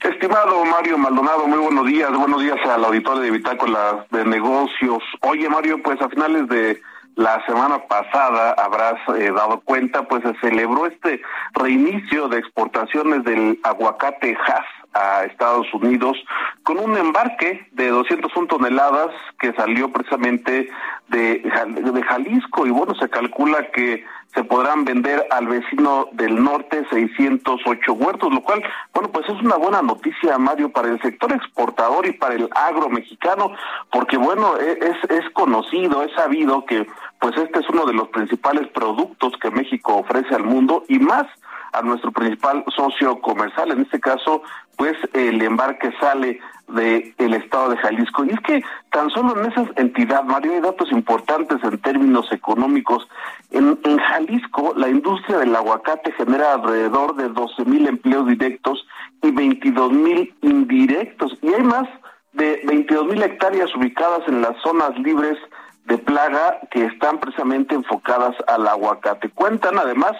Estimado 0.00 0.64
Mario 0.64 0.98
Maldonado, 0.98 1.46
muy 1.46 1.58
buenos 1.58 1.86
días. 1.86 2.10
Buenos 2.10 2.42
días 2.42 2.58
al 2.68 2.84
auditorio 2.84 3.22
de 3.22 3.30
Bitácola 3.30 4.04
de 4.10 4.24
Negocios. 4.24 5.02
Oye, 5.20 5.48
Mario, 5.48 5.80
pues 5.80 6.00
a 6.02 6.08
finales 6.08 6.48
de 6.48 6.82
la 7.14 7.44
semana 7.46 7.86
pasada 7.86 8.52
habrás 8.58 8.96
eh, 9.16 9.30
dado 9.30 9.60
cuenta, 9.60 10.02
pues 10.08 10.22
se 10.24 10.34
celebró 10.40 10.86
este 10.86 11.22
reinicio 11.52 12.26
de 12.26 12.38
exportaciones 12.38 13.22
del 13.22 13.60
aguacate 13.62 14.36
Hass 14.44 14.81
a 14.94 15.24
Estados 15.24 15.66
Unidos 15.72 16.16
con 16.62 16.78
un 16.78 16.96
embarque 16.96 17.66
de 17.72 17.88
201 17.88 18.46
toneladas 18.46 19.10
que 19.38 19.52
salió 19.54 19.90
precisamente 19.90 20.68
de, 21.08 21.38
de 21.38 22.02
Jalisco. 22.02 22.66
Y 22.66 22.70
bueno, 22.70 22.94
se 22.94 23.08
calcula 23.08 23.70
que 23.70 24.04
se 24.34 24.44
podrán 24.44 24.84
vender 24.84 25.26
al 25.30 25.46
vecino 25.46 26.08
del 26.12 26.42
norte 26.42 26.86
608 26.90 27.92
huertos, 27.92 28.32
lo 28.32 28.40
cual, 28.40 28.62
bueno, 28.94 29.10
pues 29.10 29.28
es 29.28 29.42
una 29.42 29.56
buena 29.56 29.82
noticia, 29.82 30.38
Mario, 30.38 30.70
para 30.70 30.88
el 30.88 31.00
sector 31.02 31.32
exportador 31.32 32.06
y 32.06 32.12
para 32.12 32.34
el 32.34 32.48
agro 32.54 32.88
mexicano, 32.88 33.52
porque 33.90 34.16
bueno, 34.16 34.56
e, 34.58 34.72
es, 34.72 35.10
es 35.10 35.30
conocido, 35.34 36.02
es 36.02 36.12
sabido 36.14 36.64
que 36.64 36.86
pues 37.20 37.36
este 37.36 37.60
es 37.60 37.68
uno 37.68 37.84
de 37.84 37.92
los 37.92 38.08
principales 38.08 38.68
productos 38.68 39.34
que 39.40 39.50
México 39.50 39.96
ofrece 39.96 40.34
al 40.34 40.44
mundo 40.44 40.84
y 40.88 40.98
más 40.98 41.26
a 41.72 41.82
nuestro 41.82 42.12
principal 42.12 42.64
socio 42.74 43.20
comercial, 43.20 43.72
en 43.72 43.82
este 43.82 44.00
caso, 44.00 44.42
pues 44.76 44.96
el 45.14 45.40
embarque 45.42 45.90
sale 46.00 46.40
del 46.68 47.14
el 47.18 47.34
estado 47.34 47.70
de 47.70 47.76
Jalisco. 47.78 48.24
Y 48.24 48.30
es 48.30 48.40
que 48.40 48.62
tan 48.90 49.10
solo 49.10 49.38
en 49.38 49.50
esas 49.50 49.68
entidades, 49.76 50.26
Mario, 50.26 50.52
hay 50.52 50.60
datos 50.60 50.90
importantes 50.92 51.58
en 51.62 51.78
términos 51.78 52.30
económicos. 52.32 53.08
En, 53.50 53.78
en 53.84 53.98
Jalisco, 53.98 54.74
la 54.76 54.88
industria 54.88 55.38
del 55.38 55.54
aguacate 55.54 56.12
genera 56.12 56.54
alrededor 56.54 57.16
de 57.16 57.28
12 57.28 57.64
mil 57.64 57.86
empleos 57.86 58.26
directos 58.26 58.86
y 59.22 59.30
22 59.30 59.92
mil 59.92 60.34
indirectos. 60.42 61.38
Y 61.42 61.52
hay 61.52 61.62
más 61.62 61.88
de 62.32 62.62
22 62.64 63.06
mil 63.06 63.22
hectáreas 63.22 63.74
ubicadas 63.76 64.26
en 64.26 64.40
las 64.40 64.56
zonas 64.62 64.98
libres 64.98 65.38
de 65.86 65.98
plaga 65.98 66.60
que 66.70 66.84
están 66.84 67.18
precisamente 67.18 67.74
enfocadas 67.74 68.34
al 68.46 68.66
aguacate. 68.68 69.30
Cuentan 69.30 69.78
además 69.78 70.12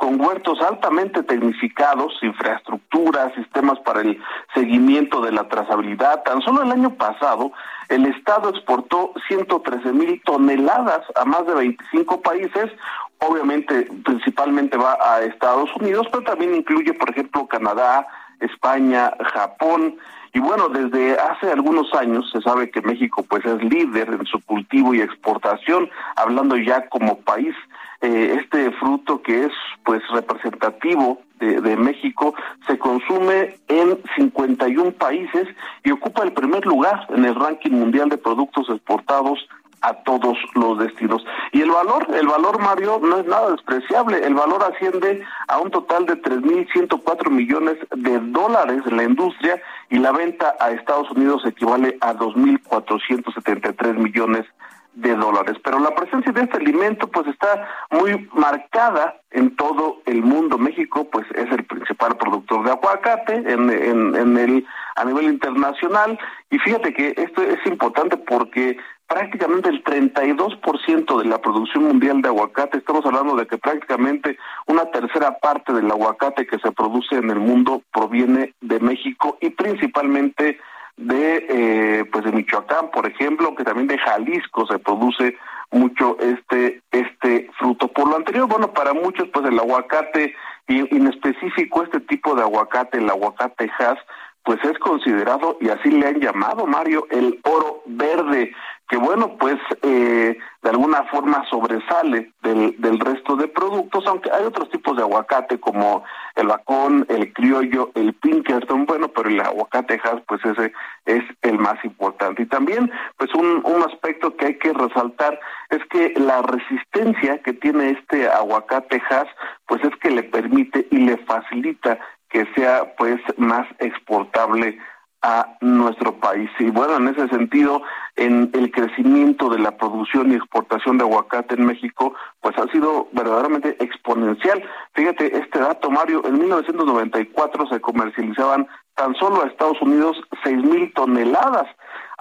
con 0.00 0.18
huertos 0.18 0.58
altamente 0.62 1.22
tecnificados, 1.22 2.14
infraestructura, 2.22 3.34
sistemas 3.34 3.78
para 3.80 4.00
el 4.00 4.18
seguimiento 4.54 5.20
de 5.20 5.30
la 5.30 5.46
trazabilidad. 5.46 6.22
Tan 6.22 6.40
solo 6.40 6.62
el 6.62 6.72
año 6.72 6.94
pasado, 6.94 7.52
el 7.90 8.06
Estado 8.06 8.48
exportó 8.48 9.12
113 9.28 9.92
mil 9.92 10.22
toneladas 10.24 11.02
a 11.16 11.26
más 11.26 11.46
de 11.46 11.52
25 11.52 12.22
países. 12.22 12.72
Obviamente, 13.18 13.88
principalmente 14.02 14.78
va 14.78 14.96
a 15.02 15.20
Estados 15.20 15.68
Unidos, 15.76 16.06
pero 16.10 16.24
también 16.24 16.54
incluye, 16.54 16.94
por 16.94 17.10
ejemplo, 17.10 17.46
Canadá, 17.46 18.06
España, 18.40 19.12
Japón, 19.34 19.98
y 20.32 20.38
bueno, 20.38 20.70
desde 20.70 21.18
hace 21.18 21.50
algunos 21.50 21.92
años 21.92 22.30
se 22.30 22.40
sabe 22.40 22.70
que 22.70 22.80
México 22.80 23.22
pues 23.28 23.44
es 23.44 23.62
líder 23.62 24.08
en 24.08 24.24
su 24.24 24.40
cultivo 24.40 24.94
y 24.94 25.02
exportación, 25.02 25.90
hablando 26.16 26.56
ya 26.56 26.88
como 26.88 27.18
país. 27.18 27.54
Eh, 28.02 28.38
este 28.40 28.70
fruto 28.72 29.20
que 29.20 29.44
es 29.44 29.52
pues 29.84 30.02
representativo 30.10 31.20
de, 31.38 31.76
México 31.76 32.34
se 32.66 32.78
consume 32.78 33.56
en 33.68 33.98
51 34.16 34.92
países 34.92 35.48
y 35.84 35.90
ocupa 35.90 36.22
el 36.22 36.32
primer 36.32 36.66
lugar 36.66 37.06
en 37.10 37.24
el 37.24 37.34
ranking 37.34 37.72
mundial 37.72 38.10
de 38.10 38.18
productos 38.18 38.68
exportados 38.68 39.38
a 39.82 39.94
todos 39.94 40.36
los 40.54 40.78
destinos. 40.78 41.24
Y 41.52 41.62
el 41.62 41.70
valor, 41.70 42.06
el 42.14 42.26
valor 42.26 42.60
Mario 42.60 43.00
no 43.02 43.18
es 43.18 43.26
nada 43.26 43.50
despreciable, 43.50 44.24
el 44.24 44.34
valor 44.34 44.62
asciende 44.62 45.22
a 45.48 45.58
un 45.58 45.70
total 45.70 46.04
de 46.06 46.20
3.104 46.20 47.30
millones 47.30 47.78
de 47.96 48.18
dólares 48.18 48.82
en 48.86 48.96
la 48.98 49.04
industria 49.04 49.60
y 49.88 49.98
la 49.98 50.12
venta 50.12 50.54
a 50.60 50.70
Estados 50.70 51.10
Unidos 51.10 51.42
equivale 51.46 51.96
a 52.00 52.14
2.473 52.14 53.94
millones 53.94 54.44
de 54.44 54.50
dólares. 54.94 55.56
Pero 55.62 55.78
la 55.78 55.94
presencia 55.94 56.32
de 56.32 56.42
este 56.42 56.58
alimento 56.58 57.08
pues 57.08 57.26
está 57.28 57.68
muy 57.90 58.28
marcada 58.32 59.16
en 59.30 59.54
todo 59.56 60.02
el 60.06 60.22
mundo. 60.22 60.58
México 60.58 61.08
pues 61.10 61.26
es 61.34 61.50
el 61.50 61.64
principal 61.64 62.16
productor 62.16 62.64
de 62.64 62.72
aguacate 62.72 63.34
en, 63.34 63.70
en, 63.70 64.16
en 64.16 64.36
el 64.36 64.66
a 64.96 65.04
nivel 65.04 65.26
internacional 65.26 66.18
y 66.50 66.58
fíjate 66.58 66.92
que 66.92 67.14
esto 67.16 67.42
es 67.42 67.64
importante 67.66 68.16
porque 68.16 68.76
prácticamente 69.06 69.68
el 69.68 69.82
32% 69.82 71.18
de 71.18 71.24
la 71.24 71.38
producción 71.38 71.84
mundial 71.84 72.22
de 72.22 72.28
aguacate, 72.28 72.78
estamos 72.78 73.04
hablando 73.06 73.34
de 73.34 73.46
que 73.46 73.58
prácticamente 73.58 74.38
una 74.66 74.84
tercera 74.90 75.38
parte 75.38 75.72
del 75.72 75.90
aguacate 75.90 76.46
que 76.46 76.58
se 76.58 76.70
produce 76.70 77.16
en 77.16 77.30
el 77.30 77.40
mundo 77.40 77.82
proviene 77.92 78.54
de 78.60 78.78
México 78.78 79.36
y 79.40 79.50
principalmente 79.50 80.58
de 80.96 81.46
eh, 81.48 82.04
pues 82.12 82.24
de 82.24 82.32
Michoacán, 82.32 82.90
por 82.90 83.06
ejemplo, 83.06 83.54
que 83.54 83.64
también 83.64 83.86
de 83.88 83.98
Jalisco 83.98 84.66
se 84.66 84.78
produce 84.78 85.36
mucho 85.70 86.16
este 86.20 86.82
este 86.90 87.50
fruto. 87.58 87.88
Por 87.88 88.08
lo 88.08 88.16
anterior, 88.16 88.48
bueno, 88.48 88.72
para 88.72 88.92
muchos 88.92 89.28
pues 89.28 89.46
el 89.46 89.58
aguacate 89.58 90.34
y 90.68 90.94
en 90.94 91.06
específico 91.06 91.82
este 91.82 92.00
tipo 92.00 92.34
de 92.34 92.42
aguacate, 92.42 92.98
el 92.98 93.10
aguacate 93.10 93.70
Hass, 93.78 93.98
pues 94.44 94.58
es 94.64 94.78
considerado 94.78 95.58
y 95.60 95.68
así 95.68 95.90
le 95.90 96.06
han 96.06 96.20
llamado 96.20 96.66
Mario 96.66 97.06
el 97.10 97.40
oro 97.44 97.82
verde 97.86 98.52
que 98.90 98.96
bueno, 98.96 99.36
pues 99.38 99.56
eh, 99.82 100.36
de 100.62 100.68
alguna 100.68 101.04
forma 101.04 101.48
sobresale 101.48 102.32
del, 102.42 102.74
del 102.78 102.98
resto 102.98 103.36
de 103.36 103.46
productos, 103.46 104.04
aunque 104.08 104.32
hay 104.32 104.44
otros 104.44 104.68
tipos 104.68 104.96
de 104.96 105.04
aguacate 105.04 105.60
como 105.60 106.02
el 106.34 106.48
bacón, 106.48 107.06
el 107.08 107.32
criollo, 107.32 107.92
el 107.94 108.14
pinkerton, 108.14 108.86
bueno, 108.86 109.06
pero 109.06 109.28
el 109.28 109.40
aguacate 109.40 110.00
Hass, 110.02 110.20
pues 110.26 110.44
ese 110.44 110.72
es 111.04 111.22
el 111.42 111.56
más 111.60 111.82
importante. 111.84 112.42
Y 112.42 112.46
también, 112.46 112.90
pues 113.16 113.32
un, 113.32 113.62
un 113.64 113.82
aspecto 113.84 114.36
que 114.36 114.46
hay 114.46 114.58
que 114.58 114.72
resaltar 114.72 115.38
es 115.68 115.84
que 115.88 116.12
la 116.16 116.42
resistencia 116.42 117.38
que 117.42 117.52
tiene 117.52 117.90
este 117.90 118.28
aguacate 118.28 119.00
Hass, 119.08 119.28
pues 119.66 119.84
es 119.84 119.94
que 120.00 120.10
le 120.10 120.24
permite 120.24 120.88
y 120.90 120.96
le 120.96 121.16
facilita 121.18 121.96
que 122.28 122.44
sea 122.56 122.92
pues 122.96 123.20
más 123.36 123.68
exportable 123.78 124.80
a 125.22 125.56
nuestro 125.60 126.18
país. 126.18 126.50
Y 126.58 126.70
bueno, 126.70 126.96
en 126.96 127.08
ese 127.08 127.28
sentido, 127.28 127.82
en 128.16 128.50
el 128.54 128.70
crecimiento 128.70 129.50
de 129.50 129.58
la 129.58 129.76
producción 129.76 130.32
y 130.32 130.36
exportación 130.36 130.98
de 130.98 131.04
aguacate 131.04 131.54
en 131.54 131.66
México, 131.66 132.14
pues 132.40 132.56
ha 132.58 132.70
sido 132.72 133.08
verdaderamente 133.12 133.76
exponencial. 133.80 134.62
Fíjate, 134.94 135.36
este 135.36 135.58
dato, 135.58 135.90
Mario, 135.90 136.22
en 136.24 136.38
1994 136.38 137.66
se 137.68 137.80
comercializaban 137.80 138.66
tan 138.94 139.14
solo 139.16 139.42
a 139.42 139.46
Estados 139.46 139.80
Unidos 139.82 140.20
seis 140.42 140.58
mil 140.58 140.92
toneladas. 140.94 141.66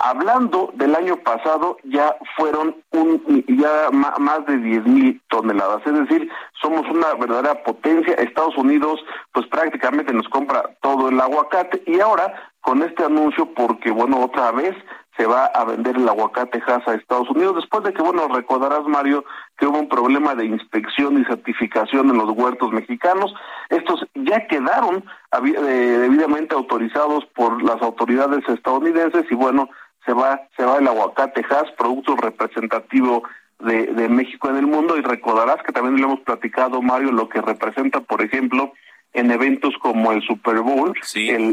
Hablando 0.02 0.72
del 0.76 0.96
año 0.96 1.18
pasado, 1.18 1.78
ya 1.84 2.16
fueron 2.38 2.74
un, 2.92 3.22
ya 3.48 3.90
más 3.92 4.46
de 4.46 4.58
diez 4.58 4.86
mil 4.86 5.22
toneladas. 5.30 5.86
Es 5.86 5.94
decir, 5.94 6.30
somos 6.62 6.90
una 6.90 7.14
verdadera 7.16 7.62
potencia. 7.64 8.14
Estados 8.14 8.56
Unidos, 8.58 9.04
pues 9.34 9.46
prácticamente 9.48 10.14
nos 10.14 10.30
compra 10.30 10.64
todo 10.82 11.10
el 11.10 11.20
aguacate 11.20 11.84
y 11.86 12.00
ahora 12.00 12.34
con 12.62 12.82
este 12.82 13.04
anuncio 13.04 13.54
porque, 13.54 13.92
bueno, 13.92 14.22
otra 14.22 14.52
vez 14.52 14.74
se 15.18 15.26
va 15.26 15.48
a 15.48 15.66
vender 15.66 15.98
el 15.98 16.08
aguacate 16.08 16.64
Hass 16.66 16.88
a 16.88 16.94
Estados 16.94 17.30
Unidos, 17.30 17.58
después 17.58 17.84
de 17.84 17.94
que, 17.94 18.02
bueno, 18.02 18.30
recordarás, 18.30 18.86
Mario, 18.86 19.26
que 19.58 19.68
hubo 19.68 19.80
un 19.80 19.90
problema 19.90 20.34
de 20.34 20.46
inspección 20.46 21.20
y 21.20 21.26
certificación 21.26 22.10
en 22.10 22.18
los 22.18 22.30
huertos 22.30 22.72
mexicanos. 22.72 23.34
Estos 23.70 24.06
ya 24.16 24.48
quedaron 24.48 25.04
eh, 25.44 25.98
debidamente 26.00 26.56
autorizados 26.56 27.26
por 27.36 27.62
las 27.62 27.82
autoridades 27.82 28.48
estadounidenses 28.48 29.26
y, 29.30 29.36
bueno, 29.36 29.68
se 30.06 30.14
va, 30.14 30.48
se 30.56 30.64
va 30.64 30.78
el 30.78 30.88
aguacate 30.88 31.46
Hass, 31.50 31.72
producto 31.78 32.16
representativo 32.16 33.24
de, 33.60 33.88
de 33.88 34.10
México 34.10 34.50
en 34.50 34.58
el 34.58 34.68
mundo, 34.68 34.98
y 34.98 35.02
recordarás 35.02 35.64
que 35.64 35.72
también 35.72 35.98
le 35.98 36.04
hemos 36.04 36.22
platicado, 36.22 36.82
Mario, 36.82 37.12
lo 37.12 37.28
que 37.30 37.42
representa, 37.42 38.00
por 38.00 38.22
ejemplo, 38.22 38.74
en 39.14 39.32
eventos 39.32 39.74
como 39.80 40.12
el 40.12 40.22
Super 40.22 40.60
Bowl, 40.62 40.94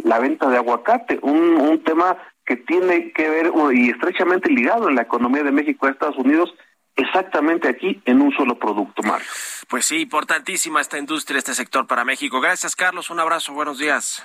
la 0.05 0.19
venta 0.19 0.49
de 0.49 0.59
aguacate, 0.59 1.19
un, 1.23 1.57
un 1.57 1.83
tema 1.83 2.17
que 2.45 2.57
tiene 2.57 3.13
que 3.13 3.29
ver 3.29 3.51
y 3.73 3.91
estrechamente 3.91 4.51
ligado 4.51 4.89
en 4.89 4.95
la 4.95 5.03
economía 5.03 5.43
de 5.43 5.51
México 5.51 5.87
a 5.87 5.91
Estados 5.91 6.19
Unidos, 6.19 6.55
exactamente 6.95 7.69
aquí 7.69 8.01
en 8.05 8.21
un 8.21 8.33
solo 8.37 8.59
producto, 8.59 9.03
Mario. 9.03 9.27
Pues 9.69 9.87
sí, 9.87 10.03
importantísima 10.03 10.81
esta 10.81 10.99
industria, 10.99 11.39
este 11.39 11.55
sector 11.55 11.87
para 11.87 12.05
México. 12.05 12.41
Gracias, 12.41 12.77
Carlos. 12.77 13.11
Un 13.11 13.21
abrazo, 13.21 13.53
buenos 13.53 13.79
días. 13.79 14.25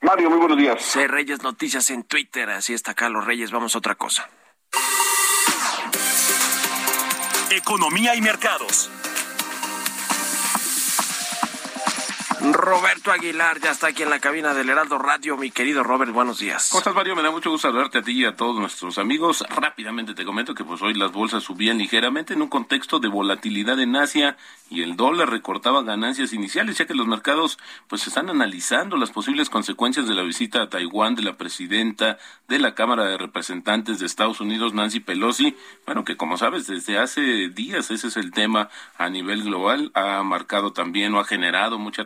Mario, 0.00 0.30
muy 0.30 0.38
buenos 0.38 0.56
días. 0.56 0.82
C. 0.82 1.08
Reyes 1.08 1.42
Noticias 1.42 1.90
en 1.90 2.04
Twitter, 2.04 2.50
así 2.50 2.72
está 2.72 2.94
Carlos 2.94 3.24
Reyes. 3.24 3.50
Vamos 3.50 3.74
a 3.74 3.78
otra 3.78 3.96
cosa. 3.96 4.28
Economía 7.50 8.14
y 8.14 8.20
mercados. 8.20 8.90
Roberto 12.40 13.10
Aguilar 13.10 13.60
ya 13.60 13.72
está 13.72 13.88
aquí 13.88 14.04
en 14.04 14.10
la 14.10 14.20
cabina 14.20 14.54
del 14.54 14.70
Heraldo 14.70 14.98
Radio. 14.98 15.36
Mi 15.36 15.50
querido 15.50 15.82
Robert, 15.82 16.12
buenos 16.12 16.38
días. 16.38 16.68
¿Cómo 16.70 16.78
estás, 16.78 16.94
Mario? 16.94 17.16
Me 17.16 17.22
da 17.22 17.30
mucho 17.30 17.50
gusto 17.50 17.68
saludarte 17.68 17.98
a 17.98 18.02
ti 18.02 18.12
y 18.12 18.24
a 18.24 18.36
todos 18.36 18.56
nuestros 18.56 18.98
amigos. 18.98 19.44
Rápidamente 19.48 20.14
te 20.14 20.24
comento 20.24 20.54
que 20.54 20.64
pues 20.64 20.80
hoy 20.82 20.94
las 20.94 21.10
bolsas 21.10 21.42
subían 21.42 21.78
ligeramente 21.78 22.34
en 22.34 22.42
un 22.42 22.48
contexto 22.48 23.00
de 23.00 23.08
volatilidad 23.08 23.80
en 23.80 23.96
Asia 23.96 24.36
y 24.70 24.82
el 24.82 24.96
dólar 24.96 25.30
recortaba 25.30 25.82
ganancias 25.82 26.32
iniciales, 26.32 26.78
ya 26.78 26.86
que 26.86 26.94
los 26.94 27.06
mercados 27.06 27.58
pues 27.88 28.06
están 28.06 28.28
analizando 28.30 28.96
las 28.96 29.10
posibles 29.10 29.50
consecuencias 29.50 30.06
de 30.06 30.14
la 30.14 30.22
visita 30.22 30.62
a 30.62 30.68
Taiwán 30.68 31.14
de 31.14 31.22
la 31.22 31.36
presidenta 31.36 32.18
de 32.46 32.58
la 32.58 32.74
Cámara 32.74 33.04
de 33.06 33.18
Representantes 33.18 33.98
de 33.98 34.06
Estados 34.06 34.40
Unidos, 34.40 34.74
Nancy 34.74 35.00
Pelosi. 35.00 35.56
Bueno, 35.86 36.04
que 36.04 36.16
como 36.16 36.36
sabes, 36.36 36.66
desde 36.66 36.98
hace 36.98 37.48
días 37.48 37.90
ese 37.90 38.08
es 38.08 38.16
el 38.16 38.30
tema 38.30 38.68
a 38.96 39.08
nivel 39.08 39.42
global. 39.42 39.90
Ha 39.94 40.22
marcado 40.22 40.72
también 40.72 41.14
o 41.14 41.20
ha 41.20 41.24
generado 41.24 41.78
mucha 41.78 42.02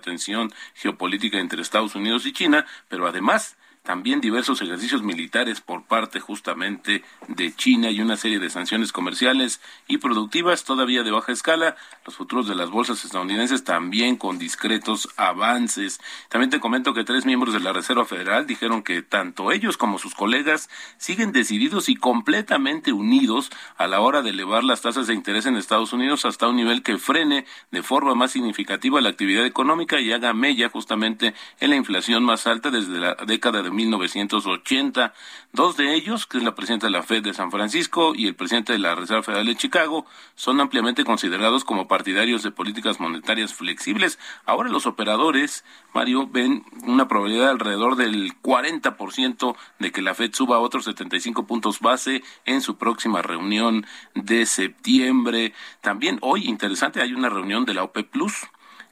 geopolítica 0.74 1.38
entre 1.38 1.62
Estados 1.62 1.94
Unidos 1.94 2.26
y 2.26 2.32
China, 2.32 2.66
pero 2.88 3.06
además 3.06 3.56
también 3.82 4.20
diversos 4.20 4.62
ejercicios 4.62 5.02
militares 5.02 5.60
por 5.60 5.82
parte 5.82 6.20
justamente 6.20 7.02
de 7.26 7.52
China 7.54 7.90
y 7.90 8.00
una 8.00 8.16
serie 8.16 8.38
de 8.38 8.48
sanciones 8.48 8.92
comerciales 8.92 9.60
y 9.88 9.98
productivas 9.98 10.62
todavía 10.62 11.02
de 11.02 11.10
baja 11.10 11.32
escala. 11.32 11.74
Los 12.06 12.14
futuros 12.14 12.46
de 12.46 12.54
las 12.54 12.70
bolsas 12.70 13.04
estadounidenses 13.04 13.64
también 13.64 14.16
con 14.16 14.38
discretos 14.38 15.08
avances. 15.16 16.00
También 16.28 16.50
te 16.50 16.60
comento 16.60 16.94
que 16.94 17.02
tres 17.02 17.26
miembros 17.26 17.54
de 17.54 17.60
la 17.60 17.72
Reserva 17.72 18.04
Federal 18.04 18.46
dijeron 18.46 18.84
que 18.84 19.02
tanto 19.02 19.50
ellos 19.50 19.76
como 19.76 19.98
sus 19.98 20.14
colegas 20.14 20.70
siguen 20.96 21.32
decididos 21.32 21.88
y 21.88 21.96
completamente 21.96 22.92
unidos 22.92 23.50
a 23.76 23.88
la 23.88 24.00
hora 24.00 24.22
de 24.22 24.30
elevar 24.30 24.62
las 24.62 24.82
tasas 24.82 25.08
de 25.08 25.14
interés 25.14 25.46
en 25.46 25.56
Estados 25.56 25.92
Unidos 25.92 26.24
hasta 26.24 26.46
un 26.46 26.56
nivel 26.56 26.84
que 26.84 26.98
frene 26.98 27.46
de 27.72 27.82
forma 27.82 28.14
más 28.14 28.30
significativa 28.30 29.00
la 29.00 29.08
actividad 29.08 29.44
económica 29.44 30.00
y 30.00 30.12
haga 30.12 30.32
mella 30.32 30.68
justamente 30.68 31.34
en 31.58 31.70
la 31.70 31.76
inflación 31.76 32.22
más 32.22 32.46
alta 32.46 32.70
desde 32.70 33.00
la 33.00 33.16
década 33.26 33.62
de 33.62 33.71
1980. 33.72 35.14
Dos 35.52 35.76
de 35.76 35.94
ellos, 35.94 36.26
que 36.26 36.38
es 36.38 36.44
la 36.44 36.54
presidenta 36.54 36.86
de 36.86 36.92
la 36.92 37.02
Fed 37.02 37.22
de 37.22 37.34
San 37.34 37.50
Francisco 37.50 38.14
y 38.14 38.26
el 38.26 38.34
presidente 38.34 38.72
de 38.72 38.78
la 38.78 38.94
Reserva 38.94 39.22
Federal 39.22 39.46
de 39.46 39.56
Chicago, 39.56 40.06
son 40.34 40.60
ampliamente 40.60 41.04
considerados 41.04 41.64
como 41.64 41.88
partidarios 41.88 42.42
de 42.42 42.50
políticas 42.50 43.00
monetarias 43.00 43.52
flexibles. 43.54 44.18
Ahora 44.46 44.70
los 44.70 44.86
operadores, 44.86 45.64
Mario, 45.92 46.26
ven 46.26 46.64
una 46.84 47.08
probabilidad 47.08 47.50
alrededor 47.50 47.96
del 47.96 48.32
40% 48.40 49.56
de 49.78 49.92
que 49.92 50.02
la 50.02 50.14
Fed 50.14 50.32
suba 50.32 50.58
otros 50.58 50.84
75 50.84 51.46
puntos 51.46 51.80
base 51.80 52.22
en 52.44 52.60
su 52.60 52.76
próxima 52.76 53.22
reunión 53.22 53.86
de 54.14 54.46
septiembre. 54.46 55.52
También 55.80 56.18
hoy, 56.22 56.48
interesante, 56.48 57.00
hay 57.00 57.14
una 57.14 57.28
reunión 57.28 57.64
de 57.64 57.74
la 57.74 57.84
OPEP 57.84 58.10
Plus 58.10 58.34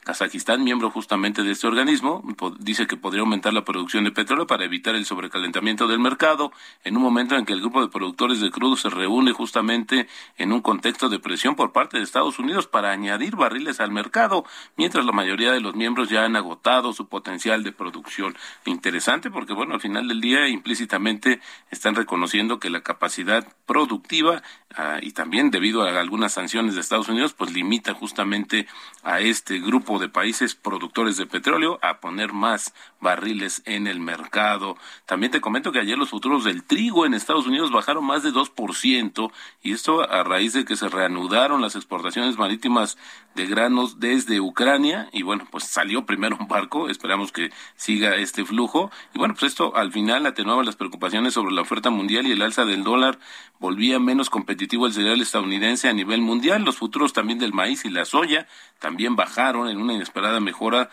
Kazajistán, 0.03 0.63
miembro 0.63 0.89
justamente 0.89 1.43
de 1.43 1.51
este 1.51 1.67
organismo, 1.67 2.23
dice 2.57 2.87
que 2.87 2.97
podría 2.97 3.21
aumentar 3.21 3.53
la 3.53 3.63
producción 3.63 4.03
de 4.03 4.11
petróleo 4.11 4.47
para 4.47 4.65
evitar 4.65 4.95
el 4.95 5.05
sobrecalentamiento 5.05 5.87
del 5.87 5.99
mercado 5.99 6.51
en 6.83 6.97
un 6.97 7.03
momento 7.03 7.35
en 7.35 7.45
que 7.45 7.53
el 7.53 7.59
grupo 7.59 7.81
de 7.81 7.87
productores 7.87 8.41
de 8.41 8.49
crudo 8.49 8.75
se 8.75 8.89
reúne 8.89 9.31
justamente 9.31 10.07
en 10.37 10.53
un 10.53 10.61
contexto 10.61 11.07
de 11.07 11.19
presión 11.19 11.55
por 11.55 11.71
parte 11.71 11.97
de 11.97 12.03
Estados 12.03 12.39
Unidos 12.39 12.65
para 12.65 12.91
añadir 12.91 13.35
barriles 13.35 13.79
al 13.79 13.91
mercado, 13.91 14.43
mientras 14.75 15.05
la 15.05 15.11
mayoría 15.11 15.51
de 15.51 15.61
los 15.61 15.75
miembros 15.75 16.09
ya 16.09 16.25
han 16.25 16.35
agotado 16.35 16.93
su 16.93 17.07
potencial 17.07 17.63
de 17.63 17.71
producción. 17.71 18.35
Interesante 18.65 19.29
porque, 19.29 19.53
bueno, 19.53 19.75
al 19.75 19.81
final 19.81 20.07
del 20.07 20.19
día 20.19 20.47
implícitamente 20.47 21.41
están 21.69 21.93
reconociendo 21.93 22.59
que 22.59 22.71
la 22.71 22.81
capacidad 22.81 23.47
productiva 23.67 24.41
ah, 24.75 24.97
y 24.99 25.11
también 25.11 25.51
debido 25.51 25.83
a 25.83 25.99
algunas 25.99 26.33
sanciones 26.33 26.73
de 26.73 26.81
Estados 26.81 27.07
Unidos, 27.07 27.33
pues 27.33 27.53
limita 27.53 27.93
justamente 27.93 28.67
a 29.03 29.19
este 29.19 29.59
grupo 29.59 29.90
de 29.99 30.09
países 30.09 30.55
productores 30.55 31.17
de 31.17 31.25
petróleo 31.25 31.79
a 31.81 31.99
poner 31.99 32.33
más 32.33 32.73
barriles 32.99 33.61
en 33.65 33.87
el 33.87 33.99
mercado. 33.99 34.77
También 35.05 35.31
te 35.31 35.41
comento 35.41 35.71
que 35.71 35.79
ayer 35.79 35.97
los 35.97 36.09
futuros 36.09 36.43
del 36.43 36.63
trigo 36.63 37.05
en 37.05 37.13
Estados 37.13 37.47
Unidos 37.47 37.71
bajaron 37.71 38.05
más 38.05 38.23
de 38.23 38.31
2% 38.31 39.31
y 39.61 39.73
esto 39.73 40.09
a 40.09 40.23
raíz 40.23 40.53
de 40.53 40.65
que 40.65 40.75
se 40.75 40.89
reanudaron 40.89 41.61
las 41.61 41.75
exportaciones 41.75 42.37
marítimas 42.37 42.97
de 43.35 43.45
granos 43.45 43.99
desde 43.99 44.39
Ucrania 44.39 45.09
y 45.11 45.23
bueno, 45.23 45.47
pues 45.49 45.65
salió 45.65 46.05
primero 46.05 46.37
un 46.39 46.47
barco, 46.47 46.89
esperamos 46.89 47.31
que 47.31 47.51
siga 47.75 48.15
este 48.15 48.45
flujo 48.45 48.91
y 49.13 49.19
bueno, 49.19 49.33
pues 49.33 49.51
esto 49.51 49.75
al 49.75 49.91
final 49.91 50.25
atenuaba 50.25 50.63
las 50.63 50.75
preocupaciones 50.75 51.33
sobre 51.33 51.53
la 51.53 51.61
oferta 51.61 51.89
mundial 51.89 52.27
y 52.27 52.31
el 52.31 52.41
alza 52.41 52.65
del 52.65 52.83
dólar 52.83 53.19
volvía 53.59 53.99
menos 53.99 54.29
competitivo 54.29 54.87
el 54.87 54.93
cereal 54.93 55.21
estadounidense 55.21 55.87
a 55.87 55.93
nivel 55.93 56.21
mundial. 56.21 56.63
Los 56.63 56.77
futuros 56.77 57.13
también 57.13 57.39
del 57.39 57.53
maíz 57.53 57.85
y 57.85 57.89
la 57.89 58.05
soya 58.05 58.47
también 58.79 59.15
bajaron 59.15 59.69
en 59.69 59.77
una 59.77 59.93
inesperada 59.93 60.39
mejora 60.39 60.89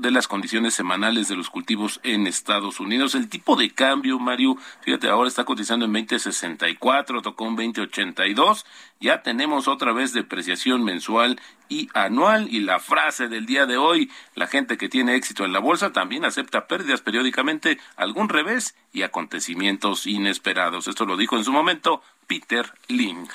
de 0.00 0.10
las 0.10 0.26
condiciones 0.26 0.74
semanales 0.74 1.28
de 1.28 1.36
los 1.36 1.50
cultivos 1.50 2.00
en 2.02 2.26
Estados 2.26 2.80
Unidos. 2.80 3.14
El 3.14 3.28
tipo 3.28 3.56
de 3.56 3.70
cambio, 3.70 4.18
Mario, 4.18 4.56
fíjate, 4.80 5.08
ahora 5.08 5.28
está 5.28 5.44
cotizando 5.44 5.84
en 5.84 5.94
20.64, 5.94 7.22
tocó 7.22 7.44
un 7.44 7.56
20.82. 7.56 8.64
Ya 9.00 9.22
tenemos 9.22 9.68
otra 9.68 9.92
vez 9.92 10.12
depreciación 10.12 10.84
mensual 10.84 11.40
y 11.68 11.88
anual. 11.94 12.48
Y 12.50 12.60
la 12.60 12.80
frase 12.80 13.28
del 13.28 13.46
día 13.46 13.66
de 13.66 13.76
hoy, 13.76 14.10
la 14.34 14.48
gente 14.48 14.76
que 14.76 14.88
tiene 14.88 15.14
éxito 15.14 15.44
en 15.44 15.52
la 15.52 15.60
bolsa 15.60 15.92
también 15.92 16.24
acepta 16.24 16.66
pérdidas 16.66 17.00
periódicamente, 17.00 17.78
algún 17.96 18.28
revés 18.28 18.74
y 18.92 19.02
acontecimientos 19.02 20.06
inesperados. 20.06 20.88
Esto 20.88 21.04
lo 21.06 21.16
dijo 21.16 21.36
en 21.36 21.44
su 21.44 21.52
momento 21.52 22.02
Peter 22.26 22.72
Lynn. 22.88 23.28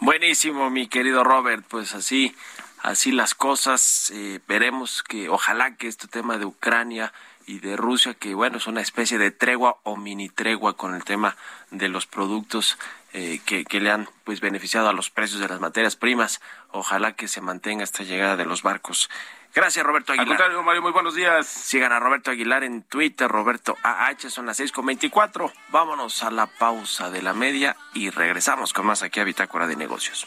Buenísimo, 0.00 0.70
mi 0.70 0.86
querido 0.86 1.24
Robert. 1.24 1.64
Pues 1.66 1.94
así 1.94 2.34
así 2.82 3.12
las 3.12 3.34
cosas. 3.34 4.12
Eh, 4.14 4.40
veremos 4.46 5.02
que 5.02 5.28
ojalá 5.28 5.76
que 5.76 5.88
este 5.88 6.08
tema 6.08 6.38
de 6.38 6.44
Ucrania 6.44 7.12
y 7.46 7.60
de 7.60 7.76
Rusia, 7.76 8.14
que 8.14 8.34
bueno, 8.34 8.58
es 8.58 8.66
una 8.66 8.82
especie 8.82 9.18
de 9.18 9.30
tregua 9.30 9.78
o 9.82 9.96
mini 9.96 10.28
tregua 10.28 10.76
con 10.76 10.94
el 10.94 11.04
tema 11.04 11.36
de 11.70 11.88
los 11.88 12.06
productos 12.06 12.78
eh, 13.14 13.40
que, 13.46 13.64
que, 13.64 13.80
le 13.80 13.90
han 13.90 14.06
pues 14.24 14.40
beneficiado 14.40 14.88
a 14.88 14.92
los 14.92 15.08
precios 15.08 15.40
de 15.40 15.48
las 15.48 15.58
materias 15.58 15.96
primas. 15.96 16.42
Ojalá 16.70 17.12
que 17.12 17.26
se 17.26 17.40
mantenga 17.40 17.84
esta 17.84 18.04
llegada 18.04 18.36
de 18.36 18.44
los 18.44 18.62
barcos. 18.62 19.08
Gracias, 19.54 19.84
Roberto 19.84 20.12
Aguilar. 20.12 20.28
Al 20.28 20.36
contrario, 20.36 20.62
Mario, 20.62 20.82
muy 20.82 20.92
buenos 20.92 21.14
días. 21.14 21.46
Sigan 21.46 21.92
a 21.92 22.00
Roberto 22.00 22.30
Aguilar 22.30 22.64
en 22.64 22.82
Twitter, 22.82 23.28
Roberto 23.28 23.76
AH, 23.82 24.28
son 24.28 24.46
las 24.46 24.58
seis 24.58 24.72
con 24.72 24.84
veinticuatro. 24.84 25.50
Vámonos 25.70 26.22
a 26.22 26.30
la 26.30 26.46
pausa 26.46 27.10
de 27.10 27.22
la 27.22 27.32
media 27.32 27.76
y 27.94 28.10
regresamos 28.10 28.72
con 28.72 28.86
más 28.86 29.02
aquí 29.02 29.20
a 29.20 29.24
Bitácora 29.24 29.66
de 29.66 29.76
Negocios. 29.76 30.26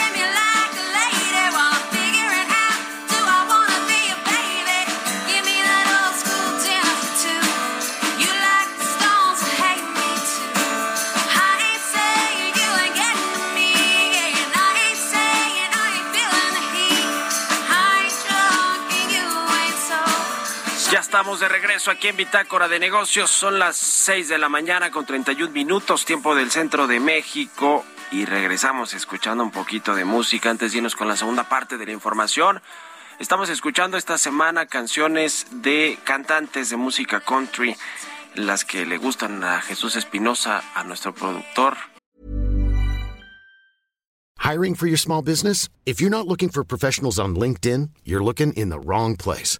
Estamos 21.21 21.39
de 21.39 21.49
regreso 21.49 21.91
aquí 21.91 22.07
en 22.07 22.17
Bitácora 22.17 22.67
de 22.67 22.79
Negocios. 22.79 23.29
Son 23.29 23.59
las 23.59 23.77
6 23.77 24.27
de 24.27 24.39
la 24.39 24.49
mañana 24.49 24.89
con 24.89 25.05
31 25.05 25.53
minutos, 25.53 26.03
tiempo 26.03 26.33
del 26.33 26.49
centro 26.49 26.87
de 26.87 26.99
México. 26.99 27.85
Y 28.11 28.25
regresamos 28.25 28.95
escuchando 28.95 29.43
un 29.43 29.51
poquito 29.51 29.93
de 29.93 30.03
música 30.03 30.49
antes 30.49 30.71
de 30.71 30.79
irnos 30.79 30.95
con 30.95 31.07
la 31.07 31.15
segunda 31.15 31.47
parte 31.47 31.77
de 31.77 31.85
la 31.85 31.91
información. 31.91 32.63
Estamos 33.19 33.49
escuchando 33.49 33.97
esta 33.97 34.17
semana 34.17 34.65
canciones 34.65 35.45
de 35.51 35.99
cantantes 36.05 36.71
de 36.71 36.77
música 36.77 37.19
country, 37.19 37.75
las 38.33 38.65
que 38.65 38.87
le 38.87 38.97
gustan 38.97 39.43
a 39.43 39.61
Jesús 39.61 39.95
Espinosa, 39.97 40.63
a 40.73 40.83
nuestro 40.83 41.13
productor. 41.13 41.77
Hiring 44.39 44.73
for 44.73 44.87
your 44.87 44.97
small 44.97 45.21
business? 45.21 45.69
If 45.85 46.01
you're 46.01 46.09
not 46.09 46.27
looking 46.27 46.49
for 46.49 46.63
professionals 46.63 47.19
on 47.19 47.35
LinkedIn, 47.35 47.91
you're 48.03 48.23
looking 48.23 48.53
in 48.53 48.69
the 48.69 48.79
wrong 48.79 49.15
place. 49.15 49.59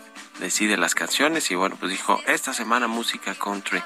Decide 0.41 0.75
las 0.75 0.95
canciones 0.95 1.49
y 1.51 1.55
bueno, 1.55 1.77
pues 1.79 1.91
dijo, 1.91 2.19
esta 2.27 2.53
semana 2.53 2.87
música 2.87 3.35
country. 3.35 3.81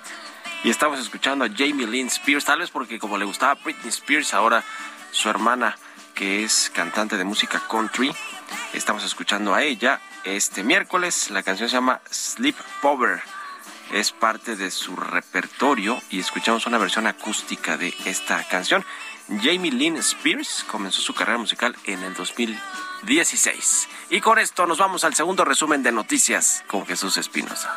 Y 0.63 0.71
estamos 0.71 0.99
escuchando 0.99 1.45
a 1.45 1.49
Jamie 1.49 1.85
Lynn 1.85 2.07
Spears, 2.07 2.45
tal 2.45 2.59
vez 2.59 2.71
porque 2.71 2.97
como 2.97 3.19
le 3.19 3.25
gustaba 3.25 3.53
Britney 3.63 3.89
Spears, 3.89 4.33
ahora 4.33 4.63
su 5.11 5.29
hermana 5.29 5.77
que 6.15 6.43
es 6.43 6.71
cantante 6.73 7.17
de 7.17 7.25
música 7.25 7.61
country, 7.69 8.15
estamos 8.73 9.03
escuchando 9.03 9.53
a 9.53 9.61
ella 9.61 9.99
este 10.23 10.63
miércoles. 10.63 11.29
La 11.29 11.43
canción 11.43 11.69
se 11.69 11.75
llama 11.75 12.01
Sleep 12.09 12.55
Power. 12.81 13.21
Es 13.91 14.11
parte 14.11 14.55
de 14.55 14.71
su 14.71 14.95
repertorio 14.95 16.01
y 16.09 16.19
escuchamos 16.19 16.65
una 16.65 16.77
versión 16.77 17.05
acústica 17.05 17.77
de 17.77 17.93
esta 18.05 18.43
canción. 18.47 18.83
Jamie 19.27 19.71
Lynn 19.71 19.97
Spears 19.97 20.63
comenzó 20.69 21.01
su 21.01 21.13
carrera 21.13 21.37
musical 21.37 21.75
en 21.85 22.03
el 22.03 22.13
2016. 22.13 23.87
Y 24.11 24.21
con 24.21 24.37
esto 24.37 24.67
nos 24.67 24.77
vamos 24.77 25.03
al 25.03 25.15
segundo 25.15 25.43
resumen 25.43 25.81
de 25.81 25.91
noticias 25.91 26.63
con 26.67 26.85
Jesús 26.85 27.17
Espinosa. 27.17 27.73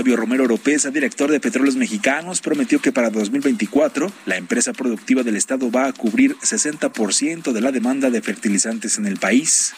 Octavio 0.00 0.16
Romero 0.16 0.44
Oropesa, 0.44 0.90
director 0.90 1.30
de 1.30 1.40
Petróleos 1.40 1.76
Mexicanos, 1.76 2.40
prometió 2.40 2.80
que 2.80 2.90
para 2.90 3.10
2024 3.10 4.10
la 4.24 4.38
empresa 4.38 4.72
productiva 4.72 5.22
del 5.22 5.36
Estado 5.36 5.70
va 5.70 5.88
a 5.88 5.92
cubrir 5.92 6.38
60% 6.38 7.52
de 7.52 7.60
la 7.60 7.70
demanda 7.70 8.08
de 8.08 8.22
fertilizantes 8.22 8.96
en 8.96 9.04
el 9.04 9.18
país. 9.18 9.74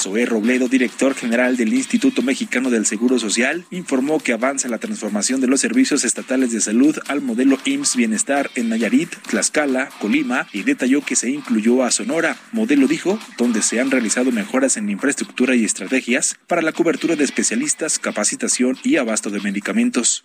Zoé 0.00 0.24
Robledo, 0.26 0.68
director 0.68 1.14
general 1.14 1.56
del 1.56 1.74
Instituto 1.74 2.22
Mexicano 2.22 2.70
del 2.70 2.86
Seguro 2.86 3.18
Social, 3.18 3.66
informó 3.70 4.20
que 4.20 4.32
avanza 4.32 4.68
la 4.68 4.78
transformación 4.78 5.40
de 5.40 5.46
los 5.46 5.60
servicios 5.60 6.04
estatales 6.04 6.50
de 6.50 6.60
salud 6.60 6.98
al 7.06 7.20
modelo 7.20 7.58
IMSS 7.64 7.96
Bienestar 7.96 8.50
en 8.54 8.70
Nayarit, 8.70 9.14
Tlaxcala, 9.28 9.90
Colima 10.00 10.48
y 10.52 10.62
detalló 10.62 11.02
que 11.02 11.14
se 11.14 11.28
incluyó 11.28 11.84
a 11.84 11.90
Sonora, 11.90 12.36
modelo 12.52 12.88
dijo, 12.88 13.18
donde 13.36 13.62
se 13.62 13.80
han 13.80 13.90
realizado 13.90 14.32
mejoras 14.32 14.78
en 14.78 14.88
infraestructura 14.88 15.54
y 15.54 15.64
estrategias 15.64 16.36
para 16.46 16.62
la 16.62 16.72
cobertura 16.72 17.14
de 17.14 17.24
especialistas, 17.24 17.98
capacitación 17.98 18.78
y 18.82 18.96
abasto 18.96 19.28
de 19.28 19.41
medicamentos. 19.42 20.24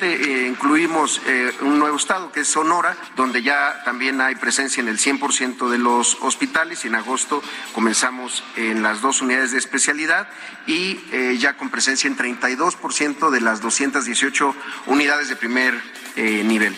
Eh, 0.00 0.46
incluimos 0.48 1.20
eh, 1.26 1.52
un 1.60 1.78
nuevo 1.78 1.96
estado 1.96 2.32
que 2.32 2.40
es 2.40 2.48
Sonora, 2.48 2.96
donde 3.16 3.42
ya 3.42 3.82
también 3.84 4.20
hay 4.20 4.34
presencia 4.34 4.80
en 4.80 4.88
el 4.88 4.98
100% 4.98 5.68
de 5.68 5.78
los 5.78 6.18
hospitales 6.20 6.84
y 6.84 6.88
en 6.88 6.94
agosto 6.94 7.42
comenzamos 7.72 8.42
en 8.56 8.82
las 8.82 9.00
dos 9.00 9.22
unidades 9.22 9.52
de 9.52 9.58
especialidad 9.58 10.28
y 10.66 11.00
eh, 11.12 11.36
ya 11.38 11.56
con 11.56 11.70
presencia 11.70 12.08
en 12.08 12.16
32% 12.16 13.30
de 13.30 13.40
las 13.40 13.60
218 13.60 14.54
unidades 14.86 15.28
de 15.28 15.36
primer 15.36 15.74
eh, 16.16 16.42
nivel. 16.44 16.74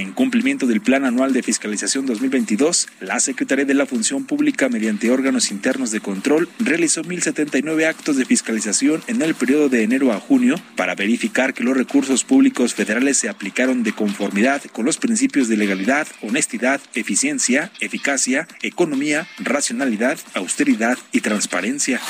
En 0.00 0.12
cumplimiento 0.12 0.66
del 0.66 0.80
Plan 0.80 1.04
Anual 1.04 1.34
de 1.34 1.42
Fiscalización 1.42 2.06
2022, 2.06 2.88
la 3.00 3.20
Secretaría 3.20 3.66
de 3.66 3.74
la 3.74 3.84
Función 3.84 4.24
Pública, 4.24 4.70
mediante 4.70 5.10
órganos 5.10 5.50
internos 5.50 5.90
de 5.90 6.00
control, 6.00 6.48
realizó 6.58 7.02
1.079 7.02 7.86
actos 7.86 8.16
de 8.16 8.24
fiscalización 8.24 9.02
en 9.08 9.20
el 9.20 9.34
periodo 9.34 9.68
de 9.68 9.82
enero 9.82 10.10
a 10.12 10.18
junio 10.18 10.54
para 10.74 10.94
verificar 10.94 11.52
que 11.52 11.64
los 11.64 11.76
recursos 11.76 12.24
públicos 12.24 12.72
federales 12.72 13.18
se 13.18 13.28
aplicaron 13.28 13.82
de 13.82 13.92
conformidad 13.92 14.62
con 14.72 14.86
los 14.86 14.96
principios 14.96 15.48
de 15.48 15.58
legalidad, 15.58 16.08
honestidad, 16.22 16.80
eficiencia, 16.94 17.70
eficacia, 17.80 18.48
economía, 18.62 19.26
racionalidad, 19.38 20.18
austeridad 20.32 20.96
y 21.12 21.20
transparencia. 21.20 22.00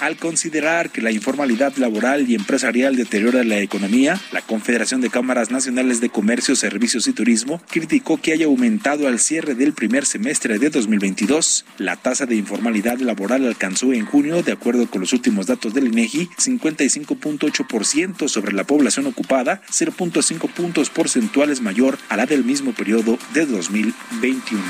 Al 0.00 0.16
considerar 0.16 0.90
que 0.90 1.02
la 1.02 1.10
informalidad 1.10 1.76
laboral 1.76 2.30
y 2.30 2.36
empresarial 2.36 2.94
deteriora 2.94 3.42
la 3.42 3.58
economía, 3.58 4.18
la 4.30 4.42
Confederación 4.42 5.00
de 5.00 5.10
Cámaras 5.10 5.50
Nacionales 5.50 5.67
de 5.68 6.08
Comercio, 6.08 6.56
Servicios 6.56 7.06
y 7.08 7.12
Turismo 7.12 7.60
criticó 7.70 8.16
que 8.16 8.32
haya 8.32 8.46
aumentado 8.46 9.06
al 9.06 9.18
cierre 9.18 9.54
del 9.54 9.74
primer 9.74 10.06
semestre 10.06 10.58
de 10.58 10.70
2022. 10.70 11.66
La 11.76 11.96
tasa 11.96 12.24
de 12.24 12.36
informalidad 12.36 12.98
laboral 13.00 13.46
alcanzó 13.46 13.92
en 13.92 14.06
junio, 14.06 14.42
de 14.42 14.52
acuerdo 14.52 14.88
con 14.88 15.02
los 15.02 15.12
últimos 15.12 15.46
datos 15.46 15.74
del 15.74 15.88
INEGI, 15.88 16.30
55.8% 16.38 18.28
sobre 18.28 18.54
la 18.54 18.64
población 18.64 19.06
ocupada, 19.06 19.60
0.5 19.70 20.50
puntos 20.50 20.88
porcentuales 20.88 21.60
mayor 21.60 21.98
a 22.08 22.16
la 22.16 22.24
del 22.24 22.44
mismo 22.44 22.72
periodo 22.72 23.18
de 23.34 23.44
2021. 23.44 24.62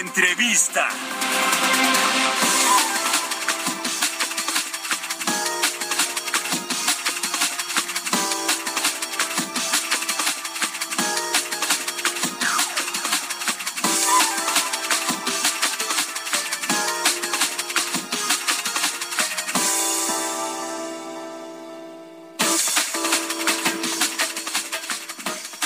Entrevista. 0.00 0.88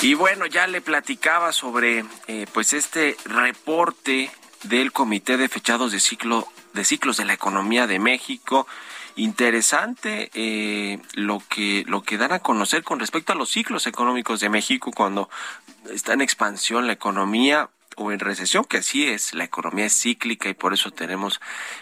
Y 0.05 0.13
bueno, 0.13 0.45
ya 0.45 0.67
le 0.67 0.81
platicaba 0.81 1.51
sobre 1.51 2.05
eh, 2.27 2.45
pues 2.53 2.73
este 2.73 3.17
reporte 3.25 4.29
del 4.61 4.91
Comité 4.91 5.35
de 5.35 5.49
Fechados 5.49 5.91
de 5.91 5.99
Ciclo 5.99 6.47
de 6.73 6.85
Ciclos 6.85 7.17
de 7.17 7.25
la 7.25 7.33
Economía 7.33 7.87
de 7.87 7.97
México. 7.97 8.67
Interesante 9.15 10.29
eh, 10.35 10.99
lo 11.13 11.41
que 11.49 11.85
lo 11.87 12.03
que 12.03 12.19
dan 12.19 12.33
a 12.33 12.39
conocer 12.39 12.83
con 12.83 12.99
respecto 12.99 13.33
a 13.33 13.35
los 13.35 13.49
ciclos 13.49 13.87
económicos 13.87 14.41
de 14.41 14.49
México 14.49 14.91
cuando 14.91 15.27
está 15.91 16.13
en 16.13 16.21
expansión 16.21 16.85
la 16.85 16.93
economía 16.93 17.71
o 17.95 18.11
en 18.11 18.19
recesión, 18.19 18.65
que 18.65 18.77
así 18.77 19.07
es, 19.07 19.33
la 19.33 19.45
economía 19.45 19.85
es 19.85 19.99
cíclica 19.99 20.49
y 20.49 20.53
por 20.53 20.73
eso 20.73 20.91
tenemos, 20.91 21.39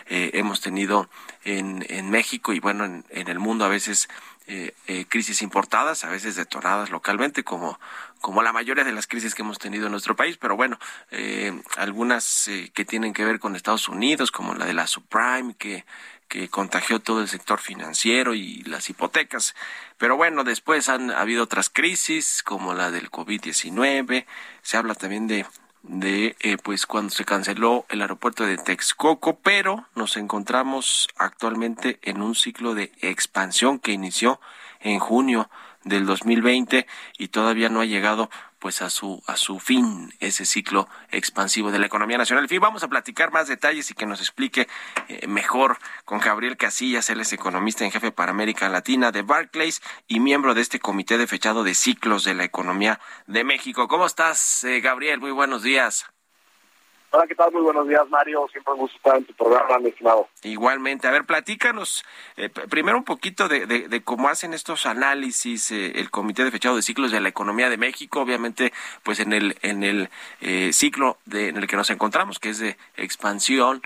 eh, 0.07 0.31
hemos 0.35 0.61
tenido 0.61 1.09
en, 1.43 1.85
en 1.89 2.09
México 2.09 2.53
y 2.53 2.59
bueno, 2.59 2.85
en, 2.85 3.03
en 3.09 3.27
el 3.27 3.39
mundo 3.39 3.65
a 3.65 3.69
veces 3.69 4.07
eh, 4.47 4.73
eh, 4.87 5.05
crisis 5.07 5.41
importadas, 5.41 6.03
a 6.03 6.09
veces 6.09 6.35
detonadas 6.35 6.89
localmente, 6.89 7.43
como, 7.43 7.79
como 8.19 8.41
la 8.41 8.53
mayoría 8.53 8.83
de 8.83 8.91
las 8.91 9.07
crisis 9.07 9.35
que 9.35 9.41
hemos 9.41 9.59
tenido 9.59 9.85
en 9.85 9.91
nuestro 9.91 10.15
país, 10.15 10.37
pero 10.37 10.55
bueno, 10.55 10.79
eh, 11.11 11.61
algunas 11.77 12.47
eh, 12.47 12.71
que 12.73 12.85
tienen 12.85 13.13
que 13.13 13.25
ver 13.25 13.39
con 13.39 13.55
Estados 13.55 13.87
Unidos, 13.89 14.31
como 14.31 14.53
la 14.55 14.65
de 14.65 14.73
la 14.73 14.87
subprime, 14.87 15.55
que, 15.55 15.85
que 16.27 16.49
contagió 16.49 16.99
todo 16.99 17.21
el 17.21 17.27
sector 17.27 17.59
financiero 17.59 18.33
y 18.33 18.63
las 18.63 18.89
hipotecas. 18.89 19.55
Pero 19.97 20.15
bueno, 20.15 20.43
después 20.43 20.89
han 20.89 21.11
habido 21.11 21.43
otras 21.43 21.69
crisis, 21.69 22.43
como 22.43 22.73
la 22.73 22.91
del 22.91 23.11
COVID-19, 23.11 24.25
se 24.61 24.77
habla 24.77 24.95
también 24.95 25.27
de 25.27 25.45
de 25.83 26.35
eh, 26.39 26.57
pues 26.61 26.85
cuando 26.85 27.11
se 27.11 27.25
canceló 27.25 27.85
el 27.89 28.01
aeropuerto 28.01 28.45
de 28.45 28.57
Texcoco, 28.57 29.37
pero 29.39 29.85
nos 29.95 30.17
encontramos 30.17 31.09
actualmente 31.17 31.99
en 32.01 32.21
un 32.21 32.35
ciclo 32.35 32.73
de 32.73 32.91
expansión 33.01 33.79
que 33.79 33.91
inició 33.91 34.39
en 34.79 34.99
junio 34.99 35.49
del 35.83 36.05
2020 36.05 36.87
y 37.17 37.27
todavía 37.27 37.69
no 37.69 37.81
ha 37.81 37.85
llegado 37.85 38.29
pues 38.63 38.81
a 38.81 38.89
su 38.89 39.21
a 39.27 39.35
su 39.35 39.59
fin 39.59 40.13
ese 40.21 40.45
ciclo 40.45 40.87
expansivo 41.11 41.69
de 41.69 41.79
la 41.79 41.87
economía 41.87 42.17
nacional. 42.17 42.45
En 42.45 42.49
fin, 42.49 42.61
vamos 42.61 42.81
a 42.81 42.87
platicar 42.87 43.29
más 43.29 43.49
detalles 43.49 43.91
y 43.91 43.93
que 43.93 44.05
nos 44.05 44.21
explique 44.21 44.69
eh, 45.09 45.27
mejor 45.27 45.79
con 46.05 46.19
Gabriel 46.19 46.55
Casillas, 46.55 47.09
él 47.09 47.19
es 47.19 47.33
economista 47.33 47.83
en 47.83 47.91
jefe 47.91 48.13
para 48.13 48.31
América 48.31 48.69
Latina 48.69 49.11
de 49.11 49.21
Barclays 49.21 49.81
y 50.07 50.21
miembro 50.21 50.53
de 50.53 50.61
este 50.61 50.79
comité 50.79 51.17
de 51.17 51.27
fechado 51.27 51.65
de 51.65 51.75
ciclos 51.75 52.23
de 52.23 52.35
la 52.35 52.45
economía 52.45 53.01
de 53.27 53.43
México. 53.43 53.89
¿Cómo 53.89 54.05
estás, 54.05 54.63
eh, 54.63 54.79
Gabriel? 54.79 55.19
Muy 55.19 55.31
buenos 55.31 55.61
días. 55.61 56.05
Hola, 57.15 57.27
¿qué 57.27 57.35
tal? 57.35 57.51
Muy 57.51 57.61
buenos 57.61 57.87
días, 57.87 58.09
Mario. 58.09 58.47
Siempre 58.51 58.73
un 58.73 58.79
gusto 58.79 58.97
estar 58.97 59.15
en 59.15 59.25
tu 59.25 59.35
programa, 59.35 59.77
mi 59.77 59.89
estimado. 59.89 60.29
Igualmente. 60.41 61.07
A 61.07 61.11
ver, 61.11 61.25
platícanos 61.25 62.03
eh, 62.37 62.49
primero 62.49 62.97
un 62.97 63.03
poquito 63.03 63.47
de, 63.47 64.01
cómo 64.03 64.29
hacen 64.29 64.55
estos 64.55 64.87
análisis 64.87 65.71
eh, 65.71 65.91
el 65.99 66.09
Comité 66.09 66.43
de 66.43 66.49
Fechado 66.49 66.75
de 66.75 66.81
Ciclos 66.81 67.11
de 67.11 67.21
la 67.21 67.29
Economía 67.29 67.69
de 67.69 67.77
México, 67.77 68.19
obviamente, 68.19 68.73
pues 69.03 69.19
en 69.19 69.31
el 69.31 69.55
en 69.61 69.83
el 69.83 70.09
eh, 70.41 70.73
ciclo 70.73 71.19
de, 71.25 71.49
en 71.49 71.57
el 71.57 71.67
que 71.67 71.75
nos 71.75 71.91
encontramos, 71.91 72.39
que 72.39 72.49
es 72.49 72.57
de 72.57 72.77
expansión, 72.97 73.83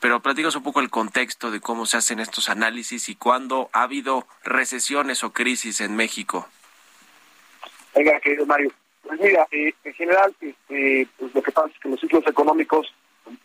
pero 0.00 0.18
platícanos 0.18 0.56
un 0.56 0.64
poco 0.64 0.80
el 0.80 0.90
contexto 0.90 1.52
de 1.52 1.60
cómo 1.60 1.86
se 1.86 1.98
hacen 1.98 2.18
estos 2.18 2.48
análisis 2.48 3.08
y 3.08 3.14
cuándo 3.14 3.70
ha 3.72 3.82
habido 3.82 4.26
recesiones 4.42 5.22
o 5.22 5.32
crisis 5.32 5.80
en 5.80 5.94
México. 5.94 6.48
Venga, 7.94 8.18
querido 8.18 8.44
Mario. 8.44 8.72
Pues 9.10 9.22
mira, 9.22 9.44
eh, 9.50 9.74
en 9.82 9.94
general, 9.94 10.32
este, 10.40 11.08
pues 11.18 11.34
lo 11.34 11.42
que 11.42 11.50
pasa 11.50 11.66
es 11.66 11.80
que 11.80 11.88
los 11.88 11.98
ciclos 11.98 12.24
económicos 12.28 12.94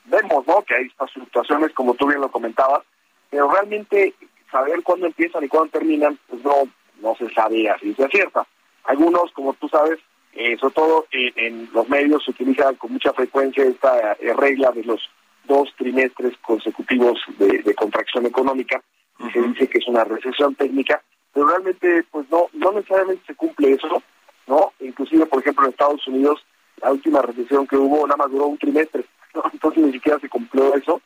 vemos, 0.04 0.46
¿no? 0.46 0.62
Que 0.62 0.76
hay 0.76 0.86
estas 0.86 1.12
fluctuaciones, 1.12 1.74
como 1.74 1.96
tú 1.96 2.06
bien 2.06 2.22
lo 2.22 2.30
comentabas, 2.30 2.84
pero 3.32 3.50
realmente 3.50 4.14
saber 4.52 4.84
cuándo 4.84 5.08
empiezan 5.08 5.44
y 5.44 5.48
cuándo 5.48 5.72
terminan, 5.72 6.20
pues 6.30 6.44
no, 6.44 6.70
no 7.02 7.16
se 7.16 7.34
sabe 7.34 7.68
así 7.68 7.96
se 7.96 8.08
cierta. 8.10 8.46
Algunos, 8.84 9.32
como 9.32 9.56
tú 9.56 9.68
sabes, 9.68 9.98
eh, 10.34 10.56
sobre 10.60 10.76
todo 10.76 11.08
eh, 11.12 11.34
en 11.36 11.68
los 11.74 11.90
medios 11.90 12.24
se 12.24 12.30
utiliza 12.30 12.72
con 12.74 12.94
mucha 12.94 13.12
frecuencia 13.14 13.64
esta 13.64 14.14
eh, 14.20 14.34
regla 14.36 14.70
de 14.70 14.84
los 14.84 15.02
dos 15.46 15.74
trimestres 15.80 16.38
consecutivos 16.44 17.20
de, 17.40 17.74
contracción 17.74 18.28
económica, 18.28 18.84
y 19.18 19.32
se 19.32 19.42
dice 19.42 19.68
que 19.68 19.80
es 19.80 19.88
una 19.88 20.04
recesión 20.04 20.54
técnica, 20.54 21.02
pero 21.34 21.48
realmente 21.48 22.06
pues 22.12 22.30
no, 22.30 22.50
no 22.54 22.72
necesariamente 22.72 23.26
se 23.26 23.34
cumple 23.34 23.72
eso, 23.72 24.04
¿no? 24.48 24.74
Inclusive, 24.80 25.26
por 25.26 25.42
ejemplo, 25.42 25.66
en 25.66 25.72
Estados 25.72 26.08
Unidos, 26.08 26.46
la 26.82 26.92
última 26.92 27.22
recesión 27.22 27.68
que 27.68 27.78
hubo 27.78 28.06
nada 28.06 28.18
más 28.18 28.32
duró 28.32 28.48
un 28.48 28.58
trimestre, 28.58 29.06
entonces 29.54 29.84
ni 29.84 29.92
siquiera 29.94 30.20
se 30.20 30.30
cumplió 30.30 30.74
eso. 30.76 31.02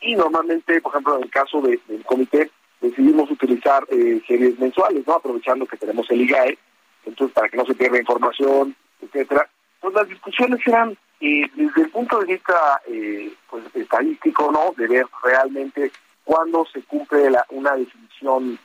Y 0.00 0.14
normalmente, 0.14 0.80
por 0.80 0.92
ejemplo, 0.92 1.16
en 1.16 1.24
el 1.24 1.30
caso 1.30 1.60
del 1.60 1.80
comité, 2.04 2.50
decidimos 2.80 3.30
utilizar 3.30 3.84
eh, 3.88 4.20
series 4.26 4.58
mensuales, 4.58 5.06
¿no? 5.06 5.14
Aprovechando 5.14 5.66
que 5.66 5.76
tenemos 5.76 6.08
el 6.10 6.20
IGAE, 6.22 6.58
entonces 7.06 7.34
para 7.34 7.48
que 7.48 7.56
no 7.56 7.64
se 7.64 7.74
pierda 7.74 7.98
información, 7.98 8.76
etcétera. 9.00 9.48
Pues 9.80 9.94
las 9.94 10.08
discusiones 10.08 10.60
eran 10.66 10.96
eh, 11.20 11.46
desde 11.54 11.82
el 11.82 11.90
punto 11.90 12.18
de 12.20 12.26
vista 12.26 12.82
eh, 12.86 13.32
pues, 13.48 13.64
estadístico, 13.74 14.52
¿no? 14.52 14.74
De 14.76 14.86
ver 14.86 15.06
realmente 15.22 15.90
cuándo 16.24 16.66
se 16.72 16.82
cumple 16.82 17.30
la, 17.30 17.44
una 17.50 17.74
definición 17.74 18.58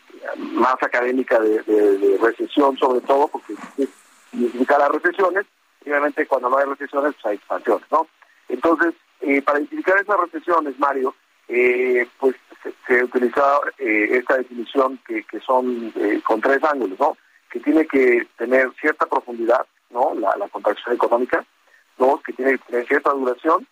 más 0.53 0.75
académica 0.81 1.39
de, 1.39 1.63
de 1.63 2.17
recesión, 2.21 2.77
sobre 2.77 3.01
todo, 3.01 3.27
porque 3.27 3.53
identificar 4.33 4.79
las 4.79 4.89
recesiones, 4.89 5.45
y 5.85 5.89
obviamente 5.89 6.27
cuando 6.27 6.49
no 6.49 6.57
hay 6.57 6.65
recesiones, 6.65 7.13
pues 7.15 7.25
hay 7.25 7.35
expansiones, 7.35 7.85
¿no? 7.91 8.07
Entonces, 8.49 8.93
eh, 9.21 9.41
para 9.41 9.59
identificar 9.59 9.99
esas 9.99 10.19
recesiones, 10.19 10.77
Mario, 10.79 11.15
eh, 11.47 12.07
pues 12.19 12.35
se, 12.87 12.99
ha 12.99 13.03
utilizado 13.03 13.61
eh, 13.77 14.09
esta 14.17 14.37
definición 14.37 14.99
que, 15.07 15.23
que 15.23 15.39
son 15.39 15.93
con 16.23 16.41
tres 16.41 16.63
ángulos, 16.63 16.99
¿no? 16.99 17.17
Que 17.49 17.59
tiene 17.59 17.85
que 17.85 18.27
tener 18.37 18.71
cierta 18.79 19.05
profundidad, 19.05 19.65
¿no? 19.89 20.13
La, 20.15 20.35
la 20.37 20.47
contracción 20.49 20.95
económica. 20.95 21.45
Dos, 21.97 22.21
que 22.23 22.33
tiene 22.33 22.53
que 22.53 22.65
tener 22.65 22.87
cierta 22.87 23.11
duración. 23.11 23.67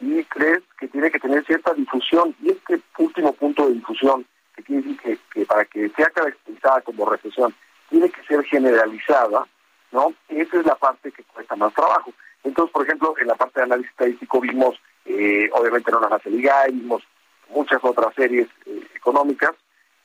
Y 0.00 0.22
tres, 0.24 0.60
que 0.78 0.88
tiene 0.88 1.10
que 1.10 1.20
tener 1.20 1.44
cierta 1.44 1.72
difusión. 1.74 2.34
Y 2.42 2.50
este 2.50 2.80
último 2.98 3.32
punto 3.32 3.66
de 3.68 3.74
difusión, 3.74 4.26
que 4.56 4.62
quiere 4.62 4.82
decir 4.82 5.00
que, 5.00 5.18
que 5.32 5.46
para 5.46 5.64
que 5.64 5.88
sea 5.90 6.10
caracterizada 6.10 6.80
como 6.82 7.08
recesión, 7.08 7.54
tiene 7.88 8.10
que 8.10 8.22
ser 8.24 8.44
generalizada, 8.44 9.46
¿no? 9.92 10.14
Esa 10.28 10.58
es 10.58 10.66
la 10.66 10.74
parte 10.76 11.12
que 11.12 11.24
cuesta 11.24 11.56
más 11.56 11.72
trabajo. 11.74 12.12
Entonces, 12.44 12.72
por 12.72 12.84
ejemplo, 12.84 13.14
en 13.20 13.26
la 13.26 13.34
parte 13.34 13.60
de 13.60 13.64
análisis 13.64 13.90
estadístico 13.90 14.40
vimos, 14.40 14.80
eh, 15.04 15.50
obviamente 15.52 15.90
no 15.90 16.00
las 16.00 16.24
liga 16.26 16.66
vimos 16.68 17.02
muchas 17.50 17.82
otras 17.82 18.14
series 18.14 18.48
eh, 18.66 18.86
económicas, 18.94 19.52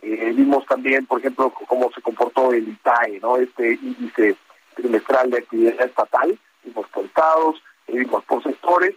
eh, 0.01 0.33
vimos 0.35 0.65
también, 0.65 1.05
por 1.05 1.19
ejemplo, 1.19 1.51
cómo 1.67 1.91
se 1.93 2.01
comportó 2.01 2.51
el 2.51 2.67
ITAE, 2.67 3.19
¿no? 3.21 3.37
Este 3.37 3.73
índice 3.73 4.35
trimestral 4.75 5.31
de 5.31 5.37
actividad 5.39 5.81
estatal, 5.81 6.37
vimos 6.63 6.87
por 6.89 7.05
estados, 7.05 7.63
vimos 7.87 8.23
por 8.25 8.43
sectores, 8.43 8.95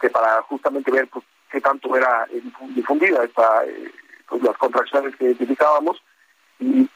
que 0.00 0.10
para 0.10 0.42
justamente 0.42 0.90
ver 0.90 1.08
pues, 1.08 1.24
qué 1.50 1.60
tanto 1.60 1.94
era 1.96 2.26
difundida 2.74 3.22
esta, 3.24 3.62
pues, 4.28 4.42
las 4.42 4.56
contracciones 4.56 5.14
que 5.16 5.26
identificábamos. 5.26 6.02
Y, 6.58 6.88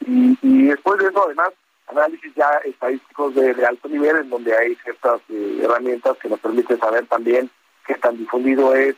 y 0.43 0.67
después 0.67 0.99
de 0.99 1.09
eso, 1.09 1.25
además, 1.25 1.53
análisis 1.89 2.35
ya 2.35 2.49
estadísticos 2.65 3.35
de, 3.35 3.65
alto 3.65 3.89
nivel 3.89 4.17
en 4.17 4.31
donde 4.31 4.57
hay 4.57 4.75
ciertas 4.77 5.21
eh, 5.29 5.61
herramientas 5.63 6.17
que 6.19 6.29
nos 6.29 6.41
permiten 6.41 6.79
saber 6.79 7.07
también 7.07 7.51
qué 7.87 7.95
tan 7.95 8.17
difundido 8.17 8.75
es 8.75 8.97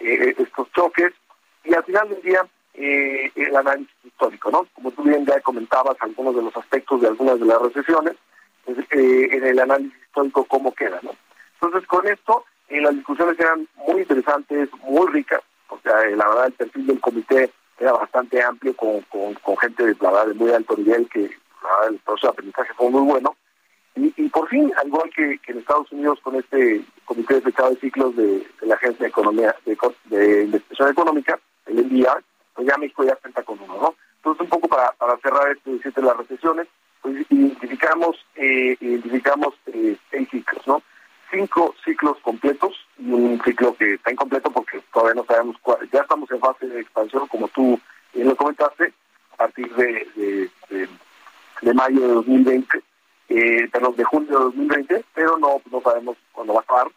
eh, 0.00 0.34
estos 0.38 0.70
choques 0.72 1.12
y 1.64 1.74
al 1.74 1.84
final 1.84 2.08
del 2.08 2.22
día 2.22 2.46
eh, 2.74 3.30
el 3.34 3.54
análisis 3.54 3.94
histórico, 4.04 4.50
¿no? 4.50 4.66
Como 4.74 4.90
tú 4.92 5.02
bien 5.02 5.26
ya 5.26 5.40
comentabas 5.40 5.96
algunos 6.00 6.34
de 6.34 6.42
los 6.42 6.56
aspectos 6.56 7.02
de 7.02 7.08
algunas 7.08 7.38
de 7.38 7.46
las 7.46 7.60
recesiones, 7.60 8.14
pues, 8.64 8.78
en 8.90 9.44
el 9.44 9.58
análisis 9.58 9.98
histórico 10.06 10.44
cómo 10.44 10.72
queda, 10.74 10.98
¿no? 11.02 11.10
Entonces 11.60 11.86
con 11.88 12.06
esto 12.06 12.44
las 12.70 12.94
discusiones 12.94 13.38
eran 13.38 13.68
muy 13.86 14.00
interesantes, 14.00 14.70
muy 14.82 15.06
ricas, 15.08 15.42
sea, 15.82 16.04
la 16.16 16.28
verdad 16.28 16.46
el 16.46 16.52
perfil 16.52 16.86
del 16.86 17.00
comité 17.00 17.50
era 17.78 17.92
bastante 17.92 18.42
amplio 18.42 18.74
con, 18.76 19.00
con, 19.02 19.56
gente 19.58 19.84
de, 19.84 19.96
la 20.00 20.10
verdad, 20.10 20.26
de 20.28 20.34
muy 20.34 20.52
alto 20.52 20.76
nivel 20.76 21.08
que 21.08 21.30
el 21.88 21.98
proceso 21.98 22.28
de 22.28 22.32
aprendizaje 22.32 22.72
fue 22.74 22.90
muy 22.90 23.02
bueno. 23.02 23.36
Y, 23.94 24.28
por 24.30 24.48
fin, 24.48 24.72
al 24.78 24.86
igual 24.86 25.10
que, 25.14 25.38
en 25.46 25.58
Estados 25.58 25.92
Unidos 25.92 26.18
con 26.22 26.36
este 26.36 26.82
Comité 27.04 27.34
de 27.34 27.40
Fechado 27.42 27.70
de 27.70 27.76
Ciclos 27.76 28.16
de, 28.16 28.46
la 28.62 28.74
Agencia 28.74 29.04
de 29.04 29.10
Economía 29.10 29.54
de, 29.66 30.44
Investigación 30.44 30.88
Económica, 30.88 31.38
el 31.66 31.86
NDR, 31.86 32.22
pues 32.54 32.66
ya 32.66 32.78
México 32.78 33.04
ya 33.04 33.16
cuenta 33.16 33.42
con 33.42 33.60
uno, 33.60 33.76
¿no? 33.76 33.94
Entonces, 34.16 34.40
un 34.40 34.48
poco 34.48 34.68
para, 34.68 34.94
cerrar 35.22 35.50
esto 35.50 35.70
de 35.70 36.06
las 36.06 36.16
recesiones, 36.16 36.68
pues 37.02 37.26
identificamos, 37.28 38.16
eh, 38.36 38.76
identificamos 38.80 39.54
eh, 39.66 39.96
seis 40.10 40.28
ciclos, 40.30 40.66
¿no? 40.66 40.82
Cinco 41.30 41.74
ciclos 41.84 42.16
completos 42.22 42.74
y 42.98 43.12
un 43.12 43.42
ciclo 43.44 43.74
que 43.76 43.94
está 43.94 44.10
incompleto 44.10 44.50
porque 44.50 44.80
todavía 44.92 45.20
no 45.20 45.26
sabemos 45.26 45.56
cuál. 45.60 45.88
Ya 45.92 46.00
estamos 46.00 46.30
en 46.30 46.40
fase 46.40 46.66
de 46.66 46.80
expansión, 46.80 47.26
como 47.28 47.48
tú 47.48 47.78
bien 48.14 48.28
lo 48.28 48.36
comentaste, 48.36 48.92
a 49.32 49.36
partir 49.36 49.74
de 49.74 50.48
de 51.62 51.71
mayo 51.82 52.00
de 52.00 52.14
2020, 52.14 52.82
eh, 53.28 53.68
perdón, 53.72 53.96
de 53.96 54.04
junio 54.04 54.38
de 54.38 54.44
2020, 54.44 55.04
pero 55.14 55.36
no, 55.38 55.60
no 55.70 55.80
sabemos 55.80 56.16
cuándo 56.32 56.54
va 56.54 56.60
a 56.60 56.62
acabar. 56.62 56.88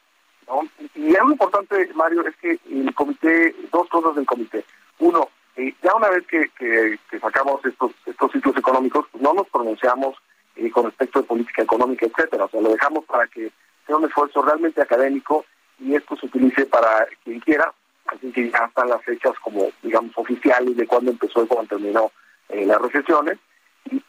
¿no? 0.48 0.62
Y 0.96 1.16
algo 1.16 1.32
importante, 1.32 1.90
Mario, 1.96 2.26
es 2.28 2.36
que 2.38 2.60
el 2.70 2.94
comité, 2.94 3.56
dos 3.72 3.88
cosas 3.90 4.16
del 4.16 4.26
comité. 4.26 4.64
Uno, 5.00 5.30
eh, 5.56 5.74
ya 5.82 5.96
una 5.96 6.10
vez 6.10 6.26
que, 6.28 6.50
que, 6.58 7.20
sacamos 7.20 7.66
estos, 7.66 7.92
estos 8.06 8.32
ciclos 8.32 8.56
económicos, 8.58 9.08
pues 9.12 9.24
no 9.24 9.34
nos 9.34 9.48
pronunciamos 9.50 10.16
eh, 10.56 10.70
con 10.70 10.86
respecto 10.86 11.22
de 11.22 11.28
política 11.28 11.64
económica, 11.64 12.06
etcétera. 12.06 12.46
O 12.46 12.50
sea, 12.50 12.62
lo 12.62 12.70
dejamos 12.70 13.06
para 13.06 13.26
que 13.28 13.52
sea 13.88 13.98
un 13.98 14.06
esfuerzo 14.06 14.44
realmente 14.44 14.82
académico 14.82 15.46
y 15.80 15.96
esto 15.96 16.16
se 16.18 16.28
utilice 16.28 16.66
para 16.66 17.08
quien 17.24 17.40
quiera. 17.40 17.74
Así 18.06 18.32
que 18.32 18.52
ya 18.52 18.66
están 18.66 18.90
las 18.90 19.04
fechas 19.04 19.34
como, 19.40 19.70
digamos, 19.82 20.12
oficiales 20.16 20.78
de 20.78 20.86
cuándo 20.86 21.10
empezó 21.10 21.44
y 21.44 21.48
cuándo 21.48 21.70
terminó 21.70 22.12
las 22.50 22.80
recesiones 22.80 23.40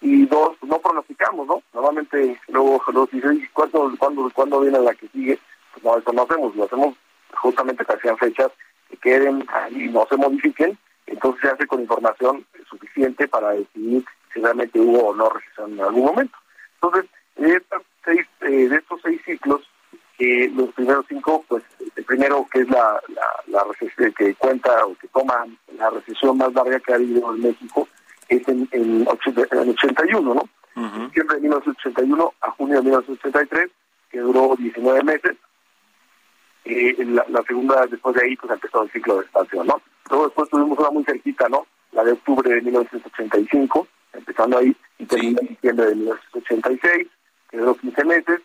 y, 0.01 0.27
dos, 0.27 0.57
no 0.63 0.79
pronosticamos, 0.79 1.47
¿no? 1.47 1.63
Normalmente 1.75 2.39
luego 2.49 2.83
los 2.93 3.11
dicen, 3.11 3.47
¿cuándo, 3.53 3.93
cuándo, 3.99 4.31
¿cuándo 4.35 4.61
viene 4.61 4.79
la 4.79 4.95
que 4.95 5.09
sigue? 5.09 5.39
Pues 5.73 5.85
no, 5.85 5.99
eso 5.99 6.13
no 6.13 6.23
hacemos, 6.23 6.57
lo 6.57 6.65
hacemos 6.65 6.97
justamente 7.35 7.85
que 7.85 7.99
sean 7.99 8.17
fechas 8.17 8.51
que 8.89 8.97
queden 8.97 9.47
y 9.71 9.89
no 9.89 10.07
se 10.09 10.17
modifiquen, 10.17 10.79
entonces 11.07 11.43
se 11.43 11.49
hace 11.49 11.67
con 11.67 11.81
información 11.81 12.47
suficiente 12.69 13.29
para 13.29 13.51
decidir 13.51 14.05
si 14.33 14.41
realmente 14.41 14.81
hubo 14.81 15.09
o 15.09 15.15
no 15.15 15.29
recesión 15.29 15.73
en 15.73 15.81
algún 15.81 16.07
momento. 16.07 16.37
Entonces, 16.81 17.11
de, 17.37 17.63
seis, 18.05 18.27
eh, 18.43 18.69
de 18.69 18.77
estos 18.77 19.01
seis 19.03 19.21
ciclos, 19.25 19.63
eh, 20.19 20.51
los 20.55 20.73
primeros 20.73 21.05
cinco, 21.09 21.45
pues 21.49 21.63
el 21.95 22.05
primero 22.05 22.47
que 22.51 22.61
es 22.61 22.71
la, 22.71 23.01
la, 23.09 23.27
la 23.49 23.65
recesión 23.65 24.13
que 24.15 24.35
cuenta 24.37 24.87
o 24.87 24.97
que 24.97 25.09
toma 25.09 25.47
la 25.77 25.91
recesión 25.91 26.39
más 26.39 26.55
larga 26.55 26.81
que 26.81 26.93
ha 26.93 26.97
habido 26.97 27.35
en 27.35 27.43
México, 27.43 27.87
es 28.29 28.49
en, 28.49 28.69
en, 28.73 29.07
81, 29.07 30.35
¿no? 30.35 30.49
Uh 30.77 31.09
de 31.15 31.41
1981 31.41 32.35
a 32.43 32.51
junio 32.51 32.77
de 32.77 32.83
1983, 32.83 33.71
que 34.11 34.19
duró 34.19 34.55
19 34.59 35.03
meses. 35.03 35.37
Eh, 36.65 36.97
la, 37.29 37.43
segunda, 37.67 37.87
después 37.87 38.15
de 38.17 38.25
ahí, 38.25 38.37
pues 38.37 38.53
empezó 38.53 38.83
el 38.83 38.91
ciclo 38.91 39.17
de 39.17 39.23
expansión, 39.23 39.67
¿no? 39.67 39.81
Luego 40.11 40.27
después 40.27 40.49
tuvimos 40.51 40.79
una 40.79 40.91
muy 40.91 41.05
cerquita, 41.05 41.49
¿no? 41.49 41.67
La 41.93 42.05
de 42.05 42.13
octubre 42.13 42.51
de 42.51 42.63
1985, 42.63 43.89
empezando 44.13 44.59
ahí, 44.59 44.77
y 44.99 45.07
terminó 45.07 45.41
en 45.41 45.49
diciembre 45.49 45.87
de 45.87 45.95
1986, 45.97 47.09
que 47.51 47.57
duró 47.57 47.75
15 47.75 48.05
meses, 48.05 48.41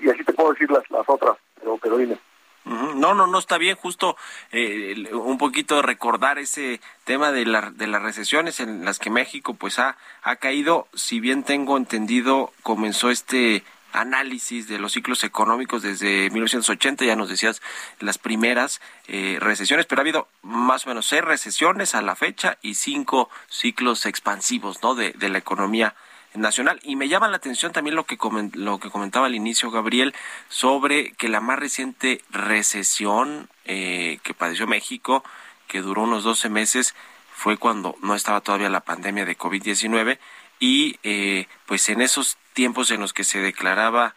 y 0.00 0.10
así 0.10 0.24
te 0.24 0.32
puedo 0.32 0.52
decir 0.52 0.70
las, 0.70 0.88
las 0.90 1.08
otras, 1.08 1.36
pero, 1.60 1.78
pero 1.78 1.96
dime. 1.98 2.18
No, 2.64 3.14
no, 3.14 3.26
no 3.26 3.38
está 3.38 3.56
bien. 3.56 3.76
Justo 3.76 4.16
eh, 4.52 5.10
un 5.14 5.38
poquito 5.38 5.80
recordar 5.80 6.38
ese 6.38 6.82
tema 7.04 7.32
de, 7.32 7.46
la, 7.46 7.70
de 7.70 7.86
las 7.86 8.02
recesiones 8.02 8.60
en 8.60 8.84
las 8.84 8.98
que 8.98 9.08
México 9.08 9.54
pues 9.54 9.78
ha, 9.78 9.96
ha 10.22 10.36
caído. 10.36 10.86
Si 10.92 11.18
bien 11.18 11.44
tengo 11.44 11.78
entendido, 11.78 12.52
comenzó 12.62 13.08
este 13.08 13.64
análisis 14.00 14.68
de 14.68 14.78
los 14.78 14.92
ciclos 14.92 15.24
económicos 15.24 15.82
desde 15.82 16.30
1980, 16.30 17.04
ya 17.04 17.16
nos 17.16 17.28
decías 17.28 17.60
las 18.00 18.18
primeras 18.18 18.80
eh, 19.06 19.38
recesiones, 19.40 19.86
pero 19.86 20.00
ha 20.00 20.02
habido 20.02 20.28
más 20.42 20.86
o 20.86 20.90
menos 20.90 21.06
seis 21.06 21.22
recesiones 21.22 21.94
a 21.94 22.02
la 22.02 22.14
fecha 22.14 22.58
y 22.62 22.74
cinco 22.74 23.28
ciclos 23.48 24.06
expansivos 24.06 24.82
¿no? 24.82 24.94
de, 24.94 25.14
la 25.28 25.38
economía 25.38 25.94
nacional. 26.34 26.80
Y 26.82 26.96
me 26.96 27.08
llama 27.08 27.28
la 27.28 27.36
atención 27.36 27.72
también 27.72 27.96
lo 27.96 28.04
que, 28.04 28.16
lo 28.54 28.78
que 28.78 28.90
comentaba 28.90 29.26
al 29.26 29.34
inicio 29.34 29.70
Gabriel 29.70 30.14
sobre 30.48 31.12
que 31.12 31.28
la 31.28 31.40
más 31.40 31.58
reciente 31.58 32.22
recesión 32.30 33.48
eh, 33.64 34.20
que 34.22 34.34
padeció 34.34 34.66
México, 34.66 35.24
que 35.66 35.80
duró 35.80 36.02
unos 36.02 36.24
12 36.24 36.48
meses, 36.48 36.94
fue 37.34 37.56
cuando 37.56 37.96
no 38.02 38.14
estaba 38.14 38.40
todavía 38.40 38.68
la 38.68 38.80
pandemia 38.80 39.24
de 39.24 39.38
COVID-19 39.38 40.18
y 40.58 40.98
eh, 41.02 41.46
pues 41.66 41.88
en 41.88 42.00
esos 42.00 42.36
tiempos 42.52 42.90
en 42.90 43.00
los 43.00 43.12
que 43.12 43.24
se 43.24 43.38
declaraba 43.40 44.14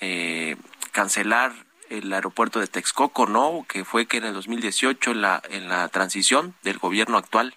eh, 0.00 0.56
cancelar 0.92 1.52
el 1.90 2.12
aeropuerto 2.12 2.60
de 2.60 2.66
Texcoco, 2.66 3.26
¿no? 3.26 3.64
Que 3.68 3.84
fue 3.84 4.06
que 4.06 4.18
en 4.18 4.24
el 4.24 4.34
2018 4.34 5.12
en 5.12 5.22
la 5.22 5.42
en 5.48 5.68
la 5.68 5.88
transición 5.88 6.54
del 6.62 6.78
gobierno 6.78 7.16
actual 7.16 7.54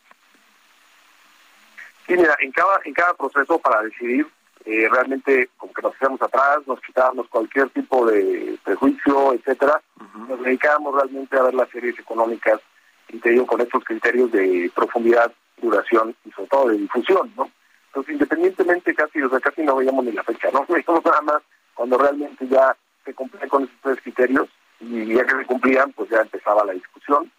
Sí, 2.08 2.18
mira, 2.18 2.36
en 2.40 2.52
cada, 2.52 2.80
en 2.84 2.94
cada 2.94 3.14
proceso 3.14 3.60
para 3.60 3.84
decidir, 3.84 4.28
eh, 4.66 4.88
realmente 4.92 5.50
como 5.58 5.72
que 5.72 5.82
nos 5.82 5.96
quedamos 5.96 6.22
atrás, 6.22 6.60
nos 6.66 6.82
quitábamos 6.82 7.28
cualquier 7.30 7.70
tipo 7.70 8.06
de 8.06 8.58
prejuicio, 8.66 9.34
etcétera, 9.34 9.82
nos 10.28 10.42
dedicábamos 10.44 10.96
realmente 10.96 11.38
a 11.38 11.44
ver 11.44 11.54
las 11.54 11.70
series 11.70 11.98
económicas, 11.98 12.60
y 13.08 13.18
te 13.20 13.30
digo, 13.30 13.46
con 13.46 13.62
estos 13.62 13.84
criterios 13.86 14.32
de 14.32 14.70
profundidad, 14.76 15.32
duración 15.62 16.14
y 16.26 16.32
sobre 16.32 16.50
todo 16.50 16.70
de 16.70 16.80
difusión, 16.80 17.32
¿no? 17.38 17.50
Entonces, 17.92 18.14
independientemente 18.14 18.96
casi, 18.96 19.22
o 19.22 19.30
sea, 19.30 19.40
casi 19.42 19.64
no 19.64 19.76
veíamos 19.76 20.06
ni 20.06 20.14
la 20.14 20.24
fecha, 20.24 20.50
¿no? 20.52 20.66
Veíamos 20.70 21.04
nada 21.04 21.22
más 21.22 21.42
cuando 21.74 21.98
realmente 21.98 22.48
ya 22.48 22.76
se 23.04 23.14
cumplían 23.14 23.50
con 23.50 23.64
esos 23.64 23.76
tres 23.82 24.02
criterios 24.02 24.48
y 24.80 25.14
ya 25.14 25.26
que 25.26 25.36
se 25.36 25.46
cumplían, 25.46 25.92
pues 25.92 26.10
ya 26.10 26.22
empezaba 26.22 26.66
la 26.66 26.74
discusión 26.74 27.32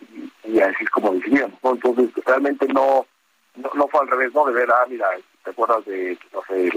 y, 0.00 0.50
y 0.50 0.60
así 0.60 0.84
es 0.84 0.90
como 0.90 1.14
decidíamos, 1.14 1.58
¿no? 1.62 1.70
Entonces, 1.72 2.10
realmente 2.24 2.66
no 2.68 3.06
no, 3.56 3.70
no 3.74 3.88
fue 3.88 4.00
al 4.00 4.08
revés, 4.08 4.34
¿no? 4.34 4.44
De 4.46 4.52
ver, 4.52 4.70
ah, 4.70 4.86
mira, 4.88 5.08
¿te 5.42 5.50
acuerdas 5.50 5.84
de, 5.84 6.18
no 6.32 6.42
sé, 6.46 6.70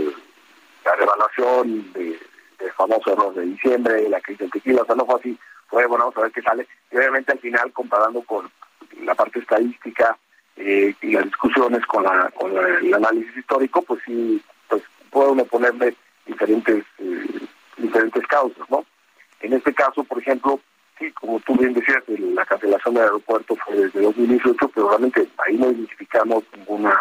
la 0.85 0.95
devaluación 0.95 1.93
de, 1.93 2.19
de 2.59 2.71
famoso 2.73 3.11
error 3.11 3.33
de 3.33 3.45
diciembre, 3.45 4.09
la 4.09 4.21
crisis 4.21 4.39
del 4.39 4.51
tequila? 4.51 4.83
O 4.83 4.85
sea, 4.85 4.95
no 4.95 5.05
fue 5.05 5.19
así. 5.19 5.37
Fue, 5.67 5.85
bueno, 5.85 6.05
vamos 6.05 6.17
a 6.17 6.21
ver 6.21 6.31
qué 6.31 6.41
sale. 6.41 6.67
Y 6.91 6.97
obviamente 6.97 7.31
al 7.31 7.39
final, 7.39 7.71
comparando 7.73 8.21
con 8.21 8.49
la 9.01 9.15
parte 9.15 9.39
estadística 9.39 10.17
eh, 10.67 10.93
y 11.01 11.11
las 11.13 11.23
discusiones 11.23 11.85
con, 11.85 12.03
la, 12.03 12.29
con 12.31 12.51
el 12.51 12.93
análisis 12.93 13.37
histórico, 13.37 13.81
pues 13.83 14.01
sí, 14.05 14.43
pues 14.67 14.83
puede 15.09 15.31
uno 15.31 15.45
ponerle 15.45 15.95
diferentes, 16.25 16.83
eh, 16.97 17.39
diferentes 17.77 18.27
causas, 18.27 18.69
¿no? 18.69 18.85
En 19.39 19.53
este 19.53 19.73
caso, 19.73 20.03
por 20.03 20.19
ejemplo, 20.19 20.59
sí, 20.99 21.09
como 21.13 21.39
tú 21.39 21.55
bien 21.55 21.73
decías, 21.73 22.03
la 22.07 22.45
cancelación 22.45 22.95
del 22.95 23.03
aeropuerto 23.03 23.55
fue 23.55 23.77
desde 23.77 24.01
2018, 24.01 24.67
pero 24.75 24.89
realmente 24.89 25.25
ahí 25.47 25.55
no 25.55 25.71
identificamos 25.71 26.43
ninguna 26.53 26.99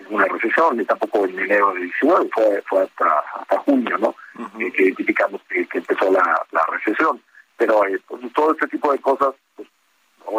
ninguna 0.00 0.24
recesión, 0.24 0.76
ni 0.76 0.84
tampoco 0.84 1.26
en 1.26 1.38
enero 1.38 1.72
de 1.74 1.82
19, 1.82 2.30
fue, 2.32 2.62
fue 2.68 2.82
hasta, 2.82 3.20
hasta 3.34 3.58
junio, 3.58 3.98
¿no? 3.98 4.14
Eh, 4.58 4.72
que 4.72 4.82
identificamos 4.84 5.40
que, 5.48 5.66
empezó 5.72 6.10
la, 6.10 6.42
la, 6.50 6.66
recesión. 6.72 7.20
Pero 7.56 7.86
eh, 7.86 8.00
pues, 8.08 8.20
todo 8.32 8.52
este 8.52 8.66
tipo 8.66 8.90
de 8.90 8.98
cosas, 8.98 9.34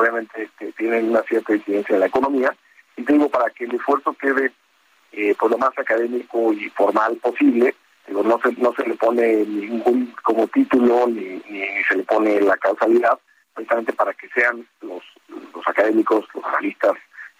obviamente 0.01 0.43
este, 0.43 0.71
tienen 0.73 1.09
una 1.09 1.21
cierta 1.23 1.53
incidencia 1.53 1.93
en 1.93 1.99
la 2.01 2.07
economía, 2.07 2.55
y 2.97 3.03
digo, 3.03 3.29
para 3.29 3.49
que 3.51 3.65
el 3.65 3.75
esfuerzo 3.75 4.13
quede 4.13 4.51
eh, 5.11 5.35
pues, 5.37 5.51
lo 5.51 5.57
más 5.57 5.77
académico 5.77 6.53
y 6.53 6.69
formal 6.69 7.15
posible, 7.17 7.75
no 8.09 8.39
se, 8.43 8.51
no 8.53 8.73
se 8.73 8.85
le 8.85 8.95
pone 8.95 9.45
ningún 9.45 10.13
como 10.23 10.47
título 10.47 11.07
ni, 11.07 11.41
se 11.87 11.95
le 11.95 12.03
pone 12.03 12.41
la 12.41 12.57
causalidad, 12.57 13.17
precisamente 13.53 13.93
para 13.93 14.13
que 14.13 14.27
sean 14.29 14.65
los, 14.81 15.03
los 15.53 15.67
académicos, 15.67 16.25
los 16.33 16.43
analistas, 16.45 16.93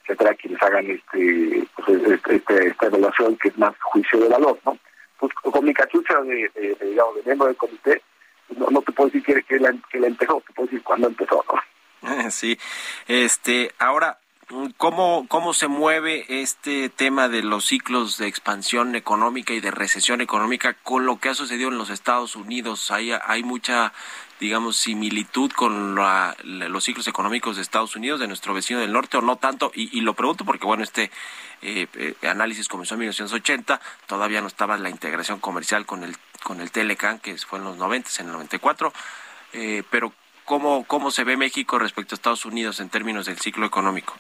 etcétera, 0.03 0.34
quienes 0.36 0.62
hagan 0.62 0.89
este, 0.89 1.68
pues, 1.76 2.01
este, 2.03 2.36
este, 2.36 2.68
esta 2.68 2.86
evaluación 2.86 3.38
que 3.38 3.49
es 3.49 3.57
más 3.57 3.76
juicio 3.82 4.20
de 4.20 4.30
valor, 4.30 4.57
¿no? 4.66 4.78
Pues 5.20 5.34
con 5.34 5.66
mi 5.66 5.74
cachucha 5.74 6.20
de, 6.22 6.49
de, 6.55 6.76
de 6.80 7.24
miembro 7.26 7.47
del 7.47 7.55
comité, 7.57 8.01
no, 8.57 8.68
no 8.72 8.82
te 8.82 8.91
puedo 8.91 9.09
decir 9.09 9.24
que, 9.24 9.43
que, 9.43 9.59
la, 9.59 9.74
que 9.91 9.99
la 9.99 10.07
empezó, 10.07 10.41
te 10.47 10.53
puedo 10.53 10.68
decir 10.68 10.84
cuándo 10.84 11.07
empezó, 11.07 11.43
¿no? 11.47 11.59
Sí, 12.32 12.58
este, 13.08 13.74
ahora, 13.80 14.20
¿Cómo, 14.76 15.28
¿Cómo 15.30 15.54
se 15.54 15.70
mueve 15.70 16.26
este 16.28 16.89
tema 16.89 17.30
de 17.30 17.41
los 17.41 17.66
ciclos 17.66 18.18
de 18.18 18.28
expansión 18.28 18.95
económica 18.95 19.54
y 19.54 19.62
de 19.62 19.72
recesión 19.72 20.20
económica 20.20 20.74
con 20.74 21.06
lo 21.06 21.20
que 21.20 21.30
ha 21.30 21.36
sucedido 21.36 21.70
en 21.70 21.78
los 21.78 21.89
Estados 21.89 22.36
Unidos? 22.36 22.91
Hay, 22.91 23.14
hay 23.14 23.43
mucha, 23.43 23.93
digamos, 24.41 24.76
similitud 24.76 25.52
con 25.54 25.95
los 25.95 26.84
ciclos 26.84 27.08
económicos 27.08 27.56
de 27.56 27.62
Estados 27.62 27.95
Unidos, 27.95 28.20
de 28.20 28.28
nuestro 28.28 28.54
vecino 28.54 28.82
del 28.82 28.91
norte, 28.91 29.16
o 29.16 29.22
no 29.22 29.38
tanto. 29.38 29.72
Y, 29.74 30.02
lo 30.02 30.16
pregunto 30.16 30.43
porque, 30.43 30.66
bueno, 30.66 30.84
este 30.84 31.12
eh, 31.62 31.88
eh, 31.93 32.28
análisis 32.28 32.68
comenzó 32.68 32.95
en 32.95 33.02
1980, 33.02 33.80
todavía 34.06 34.41
no 34.41 34.47
estaba 34.47 34.78
la 34.78 34.89
integración 34.89 35.39
comercial 35.39 35.86
con 35.86 36.04
el, 36.04 36.18
con 36.43 36.60
el 36.60 36.72
Telecan, 36.72 37.20
que 37.20 37.38
fue 37.38 37.60
en 37.60 37.66
los 37.66 37.78
90, 37.78 38.10
en 38.20 38.26
el 38.26 38.34
94. 38.34 38.91
Eh, 39.54 39.84
pero, 39.89 40.14
¿cómo, 40.46 40.86
¿cómo 40.86 41.12
se 41.12 41.24
ve 41.24 41.38
México 41.38 41.80
respecto 41.80 42.14
a 42.14 42.18
Estados 42.18 42.46
Unidos 42.46 42.80
en 42.80 42.89
términos 42.89 43.26
del 43.26 43.38
ciclo 43.38 43.66
económico? 43.66 44.16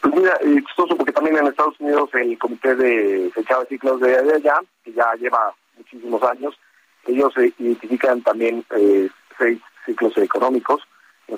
Pues 0.00 0.14
mira, 0.14 0.34
es 0.40 0.64
chistoso 0.64 0.96
porque 0.96 1.12
también 1.12 1.36
en 1.36 1.46
Estados 1.48 1.78
Unidos 1.80 2.10
el 2.14 2.38
comité 2.38 2.74
de 2.74 3.30
fechado 3.34 3.62
de 3.62 3.68
ciclos 3.68 4.00
de 4.00 4.16
allá, 4.16 4.60
que 4.84 4.92
ya 4.92 5.12
lleva 5.14 5.54
muchísimos 5.76 6.22
años, 6.22 6.58
ellos 7.06 7.32
identifican 7.58 8.22
también 8.22 8.64
eh, 8.76 9.08
seis 9.38 9.58
ciclos 9.86 10.16
económicos, 10.18 10.82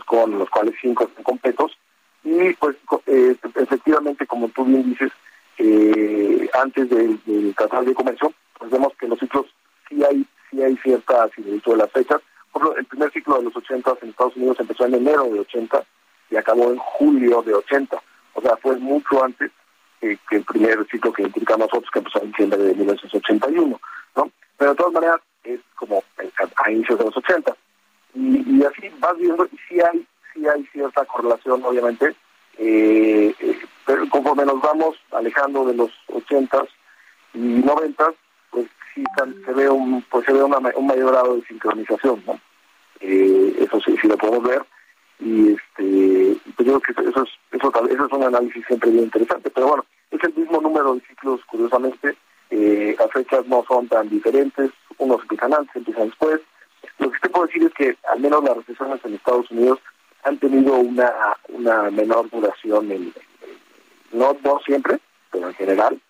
con 0.07 0.39
los 0.39 0.49
cuales 0.51 0.75
cinco 0.81 1.05
están 1.05 1.25
completos, 1.25 1.73
y 2.23 2.53
pues 2.55 2.77
eh, 3.07 3.35
efectivamente, 3.57 4.27
como 4.27 4.49
tú 4.49 4.65
bien 4.65 4.85
dices, 4.91 5.11
eh, 5.59 6.49
antes 6.55 6.89
del, 6.91 7.19
Tratado 7.57 7.85
de 7.85 7.95
Comercio, 7.95 8.33
pues 8.59 8.71
vemos 8.71 8.93
que 8.99 9.09
los 9.09 9.19
ciclos 9.19 9.47
sí 9.89 10.03
hay 10.05 10.27
sí 10.51 10.63
hay 10.63 10.77
cierta 10.79 11.29
similitud 11.35 11.73
de 11.73 11.79
las 11.79 11.93
fechas. 11.93 12.21
Ejemplo, 12.55 12.77
el 12.77 12.85
primer 12.87 13.13
ciclo 13.13 13.39
de 13.39 13.45
los 13.45 13.57
80 13.57 13.99
en 14.03 14.09
Estados 14.11 14.37
Unidos 14.37 14.61
empezó 14.61 14.87
en 14.87 14.95
enero 14.95 15.25
de 15.25 15.41
80 15.41 15.85
y 16.31 16.37
acabó 16.37 16.71
en 16.71 16.79
julio 16.79 17.43
de 17.43 17.55
80 17.55 18.01
o 18.35 18.43
sea, 18.43 18.57
fue 18.57 18.77
mucho 18.77 19.23
antes 19.23 19.51
que, 20.01 20.19
el 20.31 20.45
primer 20.45 20.87
ciclo 20.91 21.13
que 21.13 21.23
identificamos 21.23 21.69
nosotros, 21.69 21.91
que 21.93 21.99
empezó 21.99 22.23
en 22.23 22.31
diciembre 22.31 22.59
de 22.59 22.75
1981, 22.75 23.81
¿no? 24.17 24.31
Pero 24.57 24.71
de 24.71 24.77
todas 24.77 24.93
maneras, 24.93 25.21
es 25.45 25.61
como 25.77 26.03
a 26.57 26.71
inicios 26.71 26.99
de 26.99 27.05
los 27.05 27.17
80. 27.17 27.55
Y, 28.15 28.65
así 28.65 28.91
vas 28.99 29.17
viendo, 29.19 29.47
y 29.47 29.59
sí 29.69 29.81
hay, 29.81 30.07
sí 30.33 30.49
hay 30.49 30.65
cierta 30.73 31.05
correlación, 31.05 31.63
obviamente, 31.65 32.15
eh, 32.59 33.35
eh, 33.39 33.59
pero 33.87 34.09
conforme 34.09 34.45
nos 34.45 34.61
vamos 34.61 34.97
alejando 35.13 35.67
de 35.67 35.75
los 35.75 35.91
80 36.09 36.65
y 37.35 37.39
90 37.39 38.05
pues 38.05 38.17
sí 38.95 39.05
se 39.45 39.53
ve 39.53 39.69
un 39.69 40.03
pues 40.11 40.25
se 40.25 40.33
ve 40.33 40.43
un 40.43 40.87
mayor 40.87 41.13
grado 41.13 41.37
de 41.37 41.47
sincronización 41.47 42.23
no 42.27 42.41
eh, 43.01 43.57
eso 43.59 43.81
sí 43.81 43.97
sí 44.01 44.09
lo 44.09 44.17
podemos 44.17 44.43
ver. 44.45 44.63
Y 45.19 45.53
este 45.53 46.37
pues 46.57 46.69
yo 46.69 46.81
creo 46.81 46.81
que 46.81 46.93
eso 47.11 47.23
es 47.23 47.31
eso, 47.53 47.87
eso 47.89 48.07
es 48.07 48.13
un 48.13 48.23
análisis 48.23 48.65
siempre 48.67 48.91
bien 48.91 49.05
interesante 49.05 49.51
pero 49.51 49.69
bueno 49.69 49.85
es 50.11 50.23
el 50.25 50.35
mismo 50.35 50.61
número 50.61 50.95
de 50.95 51.01
ciclos 51.03 51.41
curiosamente. 51.47 52.17
Eh, 52.51 52.97
las 52.99 53.11
fechas 53.13 53.47
no 53.47 53.65
son 53.69 53.87
tan 53.87 54.09
diferentes 54.09 54.73
unos 54.99 55.23
empiezan 55.23 55.55
antes 55.55 55.77
empiezan 55.77 56.09
después. 56.09 56.41
Lo 56.99 57.11
que 57.11 57.19
te 57.21 57.29
puedo 57.29 57.47
decir 57.47 57.63
es 57.65 57.73
que 57.75 57.97
al 58.11 58.21
menos 58.21 58.43
las 58.43 58.57
recesiones 58.57 59.01
en 59.05 59.15
Estados 59.15 59.51
Unidos 59.51 59.79
han 60.25 60.39
tenido 60.39 60.75
una 60.75 61.13
una 61.49 61.91
menor 61.91 62.29
duración 62.31 62.91
en, 62.91 63.13
no 64.13 64.37
no 64.45 64.61
siempre 64.65 64.99
pero 65.31 65.49
en 65.49 65.55
general. 65.55 66.01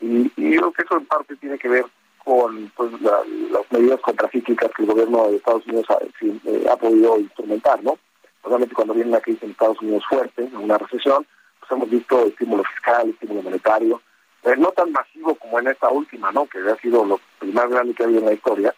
Y, 0.00 0.30
y 0.36 0.54
yo 0.54 0.60
creo 0.60 0.72
que 0.72 0.82
eso 0.82 0.96
en 0.98 1.06
parte 1.06 1.36
tiene 1.36 1.58
que 1.58 1.68
ver 1.68 1.86
con 2.26 2.72
pues, 2.76 2.90
las 3.00 3.70
medidas 3.70 4.00
contracíclicas 4.00 4.68
que 4.76 4.82
el 4.82 4.88
gobierno 4.88 5.28
de 5.28 5.36
Estados 5.36 5.64
Unidos 5.64 5.86
ha, 5.90 5.98
eh, 6.02 6.66
podido 6.80 7.20
instrumentar, 7.20 7.80
¿no? 7.84 7.96
Obviamente 8.42 8.74
cuando 8.74 8.94
viene 8.94 9.10
una 9.10 9.20
crisis 9.20 9.44
en 9.44 9.52
Estados 9.52 9.80
Unidos 9.80 10.02
fuerte, 10.08 10.42
una 10.54 10.76
recesión, 10.76 11.24
pues 11.60 11.70
hemos 11.70 11.88
visto 11.88 12.26
estímulo 12.26 12.64
fiscal, 12.64 13.10
estímulo 13.10 13.42
monetario, 13.42 14.02
eh, 14.42 14.56
no 14.58 14.72
tan 14.72 14.90
masivo 14.90 15.36
como 15.36 15.60
en 15.60 15.68
esta 15.68 15.88
última, 15.88 16.32
¿no? 16.32 16.46
Que 16.46 16.58
ha 16.68 16.76
sido 16.78 17.04
lo 17.04 17.20
más 17.52 17.70
grande 17.70 17.94
que 17.94 18.02
ha 18.02 18.06
habido 18.06 18.18
en 18.22 18.26
la 18.26 18.34
historia, 18.34 18.74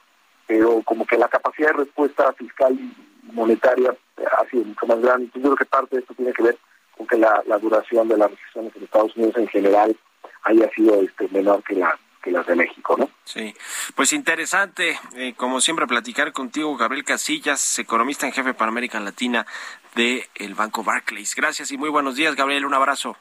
pero 0.46 0.82
como 0.84 1.06
que 1.06 1.16
la 1.16 1.28
capacidad 1.28 1.68
de 1.68 1.84
respuesta 1.84 2.30
fiscal 2.34 2.74
y 2.74 3.32
monetaria 3.32 3.96
ha 4.38 4.44
sido 4.50 4.64
mucho 4.64 4.86
más 4.86 5.00
grande. 5.00 5.30
Yo 5.34 5.40
creo 5.40 5.56
que 5.56 5.64
parte 5.64 5.96
de 5.96 6.02
esto 6.02 6.12
tiene 6.12 6.34
que 6.34 6.42
ver 6.42 6.58
con 6.98 7.06
que 7.06 7.16
la, 7.16 7.42
la 7.46 7.58
duración 7.58 8.08
de 8.08 8.18
las 8.18 8.30
recesiones 8.30 8.76
en 8.76 8.84
Estados 8.84 9.16
Unidos 9.16 9.38
en 9.38 9.48
general 9.48 9.96
haya 10.42 10.68
sido 10.72 11.00
este 11.00 11.28
menor 11.28 11.62
que 11.62 11.76
la 11.76 11.98
que 12.28 12.32
las 12.32 12.46
de 12.46 12.54
México, 12.54 12.96
¿no? 12.98 13.10
Sí, 13.24 13.54
pues 13.94 14.12
interesante, 14.12 14.98
eh, 15.14 15.34
como 15.36 15.60
siempre, 15.60 15.86
platicar 15.86 16.32
contigo, 16.32 16.76
Gabriel 16.76 17.04
Casillas, 17.04 17.78
economista 17.78 18.26
en 18.26 18.32
jefe 18.32 18.54
para 18.54 18.70
América 18.70 19.00
Latina 19.00 19.46
del 19.94 20.24
el 20.34 20.54
Banco 20.54 20.84
Barclays. 20.84 21.34
Gracias 21.34 21.70
y 21.72 21.78
muy 21.78 21.88
buenos 21.88 22.16
días, 22.16 22.34
Gabriel, 22.36 22.66
un 22.66 22.74
abrazo. 22.74 23.16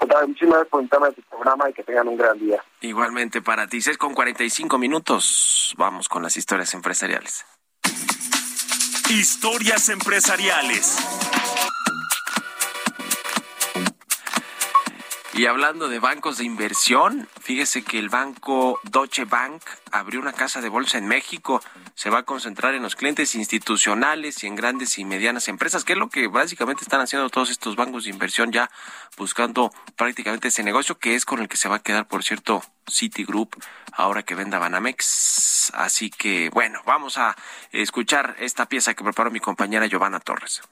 Muchísimas 0.00 0.38
gracias 0.38 0.68
por 0.68 0.80
invitarme 0.80 1.08
a 1.08 1.12
tu 1.12 1.22
programa 1.22 1.70
y 1.70 1.72
que 1.72 1.82
tengan 1.82 2.08
un 2.08 2.16
gran 2.16 2.38
día. 2.38 2.62
Igualmente 2.80 3.42
para 3.42 3.66
ti. 3.66 3.80
6 3.80 3.96
con 3.96 4.14
45 4.14 4.78
minutos. 4.78 5.74
Vamos 5.76 6.08
con 6.08 6.22
las 6.22 6.36
historias 6.36 6.74
empresariales. 6.74 7.44
Historias 9.10 9.88
empresariales. 9.90 11.43
Y 15.36 15.46
hablando 15.46 15.88
de 15.88 15.98
bancos 15.98 16.38
de 16.38 16.44
inversión, 16.44 17.28
fíjese 17.40 17.82
que 17.82 17.98
el 17.98 18.08
banco 18.08 18.78
Deutsche 18.84 19.24
Bank 19.24 19.64
abrió 19.90 20.20
una 20.20 20.32
casa 20.32 20.60
de 20.60 20.68
bolsa 20.68 20.96
en 20.96 21.08
México. 21.08 21.60
Se 21.96 22.08
va 22.08 22.18
a 22.18 22.22
concentrar 22.22 22.76
en 22.76 22.84
los 22.84 22.94
clientes 22.94 23.34
institucionales 23.34 24.44
y 24.44 24.46
en 24.46 24.54
grandes 24.54 24.96
y 24.96 25.04
medianas 25.04 25.48
empresas, 25.48 25.82
que 25.82 25.94
es 25.94 25.98
lo 25.98 26.08
que 26.08 26.28
básicamente 26.28 26.84
están 26.84 27.00
haciendo 27.00 27.30
todos 27.30 27.50
estos 27.50 27.74
bancos 27.74 28.04
de 28.04 28.10
inversión 28.10 28.52
ya 28.52 28.70
buscando 29.16 29.72
prácticamente 29.96 30.48
ese 30.48 30.62
negocio, 30.62 30.98
que 30.98 31.16
es 31.16 31.24
con 31.24 31.40
el 31.40 31.48
que 31.48 31.56
se 31.56 31.68
va 31.68 31.76
a 31.76 31.82
quedar, 31.82 32.06
por 32.06 32.22
cierto, 32.22 32.62
Citigroup, 32.88 33.56
ahora 33.92 34.22
que 34.22 34.36
venda 34.36 34.60
Banamex. 34.60 35.72
Así 35.74 36.10
que, 36.10 36.48
bueno, 36.50 36.80
vamos 36.86 37.18
a 37.18 37.34
escuchar 37.72 38.36
esta 38.38 38.66
pieza 38.66 38.94
que 38.94 39.02
preparó 39.02 39.32
mi 39.32 39.40
compañera 39.40 39.86
Giovanna 39.86 40.20
Torres. 40.20 40.62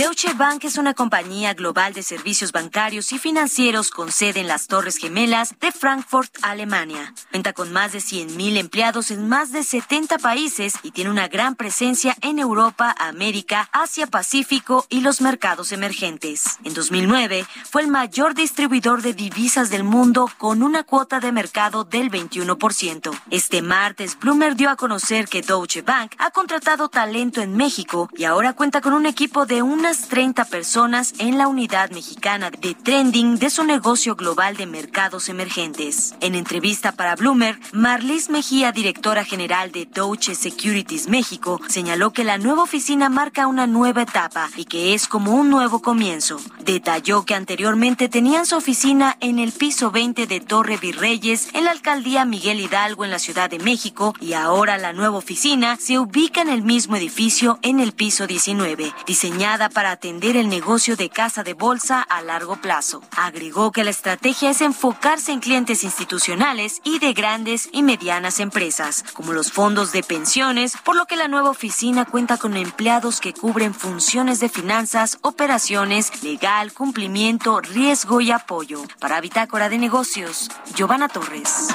Deutsche 0.00 0.32
Bank 0.32 0.64
es 0.64 0.78
una 0.78 0.94
compañía 0.94 1.52
global 1.52 1.92
de 1.92 2.02
servicios 2.02 2.52
bancarios 2.52 3.12
y 3.12 3.18
financieros 3.18 3.90
con 3.90 4.10
sede 4.10 4.40
en 4.40 4.48
las 4.48 4.66
Torres 4.66 4.96
Gemelas 4.96 5.54
de 5.60 5.72
Frankfurt, 5.72 6.34
Alemania. 6.40 7.12
Cuenta 7.30 7.52
con 7.52 7.70
más 7.70 7.92
de 7.92 7.98
100.000 7.98 8.56
empleados 8.56 9.10
en 9.10 9.28
más 9.28 9.52
de 9.52 9.62
70 9.62 10.16
países 10.16 10.72
y 10.82 10.92
tiene 10.92 11.10
una 11.10 11.28
gran 11.28 11.54
presencia 11.54 12.16
en 12.22 12.38
Europa, 12.38 12.94
América, 12.98 13.68
Asia 13.72 14.06
Pacífico 14.06 14.86
y 14.88 15.02
los 15.02 15.20
mercados 15.20 15.70
emergentes. 15.70 16.58
En 16.64 16.72
2009 16.72 17.44
fue 17.70 17.82
el 17.82 17.88
mayor 17.88 18.32
distribuidor 18.32 19.02
de 19.02 19.12
divisas 19.12 19.68
del 19.68 19.84
mundo 19.84 20.30
con 20.38 20.62
una 20.62 20.82
cuota 20.82 21.20
de 21.20 21.30
mercado 21.30 21.84
del 21.84 22.10
21%. 22.10 23.10
Este 23.30 23.60
martes, 23.60 24.18
Bloomer 24.18 24.56
dio 24.56 24.70
a 24.70 24.76
conocer 24.76 25.28
que 25.28 25.42
Deutsche 25.42 25.82
Bank 25.82 26.12
ha 26.16 26.30
contratado 26.30 26.88
talento 26.88 27.42
en 27.42 27.54
México 27.54 28.08
y 28.16 28.24
ahora 28.24 28.54
cuenta 28.54 28.80
con 28.80 28.94
un 28.94 29.04
equipo 29.04 29.44
de 29.44 29.60
una 29.60 29.89
30 29.98 30.44
personas 30.44 31.14
en 31.18 31.36
la 31.36 31.48
unidad 31.48 31.90
mexicana 31.90 32.50
de 32.50 32.74
trending 32.74 33.38
de 33.38 33.50
su 33.50 33.64
negocio 33.64 34.14
global 34.14 34.56
de 34.56 34.66
mercados 34.66 35.28
emergentes. 35.28 36.14
En 36.20 36.36
entrevista 36.36 36.92
para 36.92 37.16
Bloomer, 37.16 37.58
Marlis 37.72 38.30
Mejía, 38.30 38.70
directora 38.70 39.24
general 39.24 39.72
de 39.72 39.86
Deutsche 39.86 40.36
Securities 40.36 41.08
México, 41.08 41.60
señaló 41.68 42.12
que 42.12 42.22
la 42.22 42.38
nueva 42.38 42.62
oficina 42.62 43.08
marca 43.08 43.48
una 43.48 43.66
nueva 43.66 44.02
etapa 44.02 44.48
y 44.56 44.64
que 44.64 44.94
es 44.94 45.08
como 45.08 45.34
un 45.34 45.50
nuevo 45.50 45.82
comienzo. 45.82 46.38
Detalló 46.60 47.24
que 47.24 47.34
anteriormente 47.34 48.08
tenían 48.08 48.46
su 48.46 48.56
oficina 48.56 49.16
en 49.20 49.40
el 49.40 49.50
piso 49.50 49.90
20 49.90 50.28
de 50.28 50.40
Torre 50.40 50.76
Virreyes 50.76 51.48
en 51.52 51.64
la 51.64 51.72
alcaldía 51.72 52.24
Miguel 52.24 52.60
Hidalgo 52.60 53.04
en 53.04 53.10
la 53.10 53.18
Ciudad 53.18 53.50
de 53.50 53.58
México 53.58 54.14
y 54.20 54.34
ahora 54.34 54.78
la 54.78 54.92
nueva 54.92 55.18
oficina 55.18 55.76
se 55.80 55.98
ubica 55.98 56.42
en 56.42 56.48
el 56.48 56.62
mismo 56.62 56.94
edificio 56.94 57.58
en 57.62 57.80
el 57.80 57.92
piso 57.92 58.28
19, 58.28 58.92
diseñada 59.04 59.68
para 59.68 59.79
para 59.80 59.92
atender 59.92 60.36
el 60.36 60.50
negocio 60.50 60.94
de 60.94 61.08
casa 61.08 61.42
de 61.42 61.54
bolsa 61.54 62.02
a 62.02 62.20
largo 62.20 62.56
plazo. 62.56 63.00
Agregó 63.16 63.72
que 63.72 63.82
la 63.82 63.88
estrategia 63.88 64.50
es 64.50 64.60
enfocarse 64.60 65.32
en 65.32 65.40
clientes 65.40 65.84
institucionales 65.84 66.82
y 66.84 66.98
de 66.98 67.14
grandes 67.14 67.70
y 67.72 67.82
medianas 67.82 68.40
empresas, 68.40 69.02
como 69.14 69.32
los 69.32 69.52
fondos 69.52 69.90
de 69.92 70.02
pensiones, 70.02 70.76
por 70.84 70.96
lo 70.96 71.06
que 71.06 71.16
la 71.16 71.28
nueva 71.28 71.48
oficina 71.48 72.04
cuenta 72.04 72.36
con 72.36 72.58
empleados 72.58 73.22
que 73.22 73.32
cubren 73.32 73.72
funciones 73.72 74.38
de 74.38 74.50
finanzas, 74.50 75.16
operaciones, 75.22 76.22
legal, 76.22 76.74
cumplimiento, 76.74 77.62
riesgo 77.62 78.20
y 78.20 78.32
apoyo. 78.32 78.82
Para 78.98 79.22
Bitácora 79.22 79.70
de 79.70 79.78
Negocios, 79.78 80.50
Giovanna 80.74 81.08
Torres. 81.08 81.68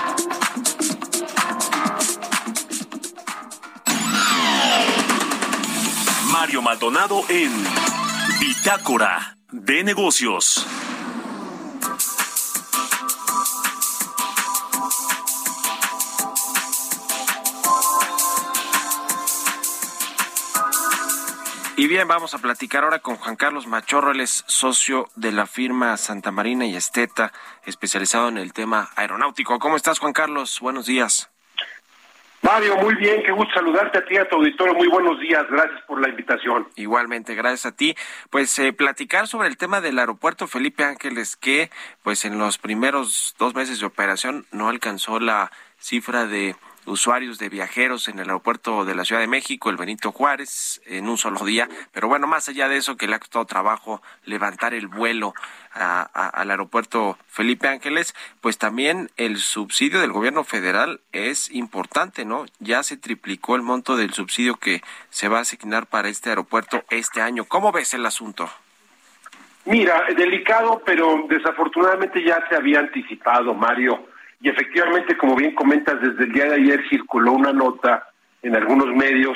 Mario 6.46 6.62
Maldonado 6.62 7.24
en 7.30 7.50
Bitácora 8.40 9.38
de 9.52 9.84
negocios. 9.84 10.66
Y 21.78 21.88
bien, 21.88 22.08
vamos 22.08 22.34
a 22.34 22.38
platicar 22.40 22.84
ahora 22.84 23.00
con 23.00 23.18
Juan 23.18 23.36
Carlos 23.36 23.68
Machorro, 23.68 24.14
socio 24.26 25.10
de 25.16 25.32
la 25.32 25.46
firma 25.46 25.98
Santa 25.98 26.32
Marina 26.32 26.66
y 26.66 26.76
Esteta, 26.76 27.34
especializado 27.66 28.30
en 28.30 28.38
el 28.38 28.54
tema 28.54 28.90
aeronáutico. 28.96 29.60
¿Cómo 29.60 29.76
estás, 29.76 30.00
Juan 30.00 30.14
Carlos? 30.14 30.60
Buenos 30.62 30.86
días. 30.86 31.35
Mario, 32.46 32.78
muy 32.78 32.94
bien, 32.94 33.24
qué 33.24 33.32
gusto 33.32 33.56
saludarte 33.56 33.98
a 33.98 34.06
ti, 34.06 34.18
a 34.18 34.30
tu 34.30 34.36
auditorio. 34.36 34.76
Muy 34.76 34.88
buenos 34.88 35.20
días, 35.20 35.44
gracias 35.50 35.82
por 35.88 36.00
la 36.00 36.10
invitación. 36.10 36.68
Igualmente, 36.76 37.34
gracias 37.34 37.66
a 37.66 37.76
ti. 37.76 37.96
Pues 38.30 38.60
eh, 38.60 38.72
platicar 38.72 39.26
sobre 39.26 39.48
el 39.48 39.58
tema 39.58 39.82
del 39.82 39.98
aeropuerto 39.98 40.46
Felipe 40.46 40.84
Ángeles, 40.84 41.36
que 41.38 41.72
pues 42.04 42.24
en 42.24 42.38
los 42.38 42.60
primeros 42.60 43.34
dos 43.40 43.56
meses 43.56 43.80
de 43.80 43.88
operación 43.88 44.46
no 44.52 44.70
alcanzó 44.70 45.20
la 45.20 45.52
cifra 45.80 46.28
de 46.28 46.56
usuarios 46.86 47.40
de 47.40 47.50
viajeros 47.50 48.08
en 48.08 48.20
el 48.20 48.30
aeropuerto 48.30 48.86
de 48.86 48.96
la 48.96 49.06
Ciudad 49.06 49.22
de 49.22 49.28
México, 49.28 49.70
el 49.70 49.78
Benito 49.78 50.12
Juárez, 50.12 50.82
en 50.86 51.10
un 51.10 51.18
solo 51.18 51.44
día. 51.46 51.68
Pero 51.92 52.08
bueno, 52.08 52.28
más 52.28 52.48
allá 52.50 52.68
de 52.68 52.78
eso, 52.78 52.98
que 52.98 53.08
le 53.08 53.16
ha 53.16 53.20
costado 53.20 53.46
trabajo 53.46 54.02
levantar 54.24 54.74
el 54.74 54.88
vuelo 54.88 55.34
al 55.74 56.52
aeropuerto 56.52 57.18
Felipe 57.28 57.68
Ángeles, 57.68 58.16
pues 58.40 58.58
también 58.58 59.12
el 59.18 59.38
subsidio 59.38 60.00
del 60.00 60.14
gobierno 60.14 60.44
federal 60.44 61.02
es 61.12 61.52
importante, 61.52 62.24
¿no? 62.24 62.46
Ya 62.60 62.82
se 62.84 62.96
triplicó 62.96 63.56
el 63.56 63.62
monto 63.62 63.98
del 63.98 64.14
subsidio 64.14 64.56
que 64.56 64.82
se 65.10 65.28
va 65.28 65.40
a 65.40 65.42
asignar 65.42 65.88
para 65.88 66.08
este 66.08 66.30
aeropuerto 66.30 66.86
este 66.90 67.22
año. 67.22 67.46
¿Cómo 67.46 67.72
ves 67.72 67.94
el 67.94 68.06
asunto? 68.06 68.50
Mira, 69.66 70.06
delicado, 70.16 70.82
pero 70.86 71.26
desafortunadamente 71.28 72.24
ya 72.24 72.48
se 72.48 72.56
había 72.56 72.80
anticipado, 72.80 73.54
Mario. 73.56 74.08
Y 74.46 74.50
efectivamente, 74.50 75.18
como 75.18 75.36
bien 75.36 75.56
comentas, 75.56 76.00
desde 76.00 76.26
el 76.26 76.32
día 76.32 76.46
de 76.46 76.54
ayer 76.58 76.88
circuló 76.88 77.32
una 77.32 77.52
nota 77.52 78.10
en 78.44 78.56
algunos 78.56 78.94
medios 78.94 79.36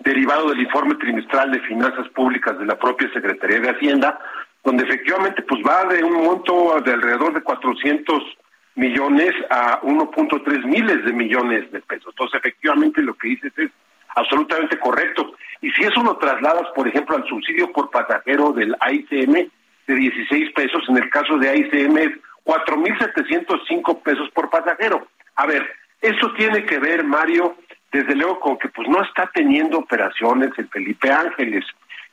derivado 0.00 0.50
del 0.50 0.60
informe 0.60 0.96
trimestral 0.96 1.50
de 1.50 1.60
finanzas 1.60 2.06
públicas 2.10 2.58
de 2.58 2.66
la 2.66 2.78
propia 2.78 3.10
Secretaría 3.14 3.60
de 3.60 3.70
Hacienda, 3.70 4.20
donde 4.62 4.84
efectivamente 4.84 5.40
pues 5.48 5.62
va 5.66 5.86
de 5.86 6.04
un 6.04 6.22
monto 6.26 6.78
de 6.84 6.92
alrededor 6.92 7.32
de 7.32 7.40
400 7.40 8.22
millones 8.74 9.32
a 9.48 9.80
1.3 9.80 10.64
miles 10.66 11.02
de 11.06 11.12
millones 11.14 11.72
de 11.72 11.80
pesos. 11.80 12.08
Entonces, 12.10 12.38
efectivamente 12.38 13.00
lo 13.00 13.14
que 13.14 13.28
dices 13.28 13.52
es 13.56 13.70
absolutamente 14.14 14.78
correcto. 14.78 15.32
Y 15.62 15.70
si 15.70 15.84
eso 15.84 16.02
lo 16.02 16.18
trasladas, 16.18 16.68
por 16.76 16.86
ejemplo, 16.86 17.16
al 17.16 17.26
subsidio 17.26 17.72
por 17.72 17.90
pasajero 17.90 18.52
del 18.52 18.76
AICM 18.78 19.48
de 19.86 19.94
16 19.94 20.52
pesos, 20.52 20.82
en 20.90 20.98
el 20.98 21.08
caso 21.08 21.38
de 21.38 21.48
AICM 21.48 21.96
es 21.96 22.10
4.705 22.44 24.02
pesos 24.02 24.30
por 24.30 24.50
pasajero. 24.50 25.06
A 25.36 25.46
ver, 25.46 25.66
eso 26.00 26.32
tiene 26.34 26.64
que 26.64 26.78
ver, 26.78 27.04
Mario, 27.04 27.56
desde 27.90 28.14
luego 28.14 28.40
con 28.40 28.58
que 28.58 28.68
pues 28.68 28.88
no 28.88 29.02
está 29.02 29.30
teniendo 29.32 29.78
operaciones 29.78 30.50
el 30.58 30.68
Felipe 30.68 31.10
Ángeles. 31.10 31.64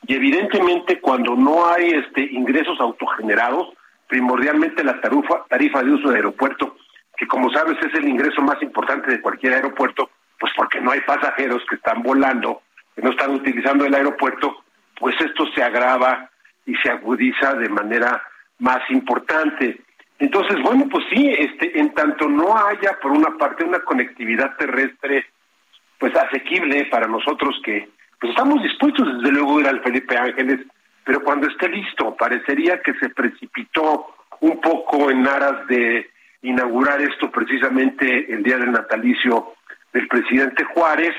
Y 0.08 0.16
evidentemente 0.16 1.00
cuando 1.00 1.36
no 1.36 1.68
hay 1.68 1.90
este 1.90 2.24
ingresos 2.24 2.80
autogenerados, 2.80 3.70
primordialmente 4.08 4.84
la 4.84 5.00
tarifa, 5.02 5.46
de 5.84 5.92
uso 5.92 6.10
de 6.10 6.18
aeropuerto, 6.18 6.76
que 7.16 7.28
como 7.28 7.52
sabes 7.52 7.78
es 7.82 7.94
el 7.94 8.08
ingreso 8.08 8.42
más 8.42 8.62
importante 8.62 9.12
de 9.12 9.22
cualquier 9.22 9.54
aeropuerto, 9.54 10.10
pues 10.40 10.52
porque 10.56 10.82
no 10.82 10.92
hay 10.92 11.02
pasajeros 11.02 11.64
que 11.70 11.76
están 11.76 12.02
volando, 12.02 12.62
que 12.96 13.02
no 13.02 13.12
están 13.12 13.32
utilizando 13.32 13.86
el 13.86 13.94
aeropuerto, 13.94 14.64
pues 15.00 15.16
esto 15.22 15.46
se 15.54 15.64
agrava 15.64 16.30
y 16.66 16.76
se 16.76 16.90
agudiza 16.90 17.54
de 17.56 17.70
manera 17.70 18.22
más 18.60 18.82
importante. 18.90 19.82
Entonces, 20.22 20.62
bueno, 20.62 20.88
pues 20.88 21.04
sí, 21.12 21.34
este, 21.36 21.80
en 21.80 21.96
tanto 21.96 22.30
no 22.30 22.56
haya 22.56 23.00
por 23.02 23.12
una 23.12 23.36
parte 23.40 23.64
una 23.64 23.80
conectividad 23.80 24.56
terrestre, 24.56 25.26
pues 25.98 26.16
asequible 26.16 26.86
para 26.86 27.08
nosotros 27.08 27.60
que 27.66 27.90
pues 28.20 28.30
estamos 28.30 28.62
dispuestos 28.62 29.18
desde 29.18 29.32
luego 29.32 29.58
a 29.58 29.62
ir 29.62 29.68
al 29.68 29.82
Felipe 29.82 30.16
Ángeles, 30.16 30.60
pero 31.04 31.24
cuando 31.24 31.48
esté 31.48 31.70
listo, 31.70 32.16
parecería 32.16 32.84
que 32.84 32.94
se 33.00 33.10
precipitó 33.10 34.14
un 34.42 34.62
poco 34.62 35.10
en 35.10 35.28
aras 35.28 35.66
de 35.66 36.08
inaugurar 36.44 37.02
esto 37.02 37.32
precisamente 37.32 38.32
el 38.32 38.44
día 38.44 38.58
del 38.58 38.72
natalicio 38.72 39.54
del 39.92 40.08
presidente 40.08 40.64
Juárez, 40.66 41.16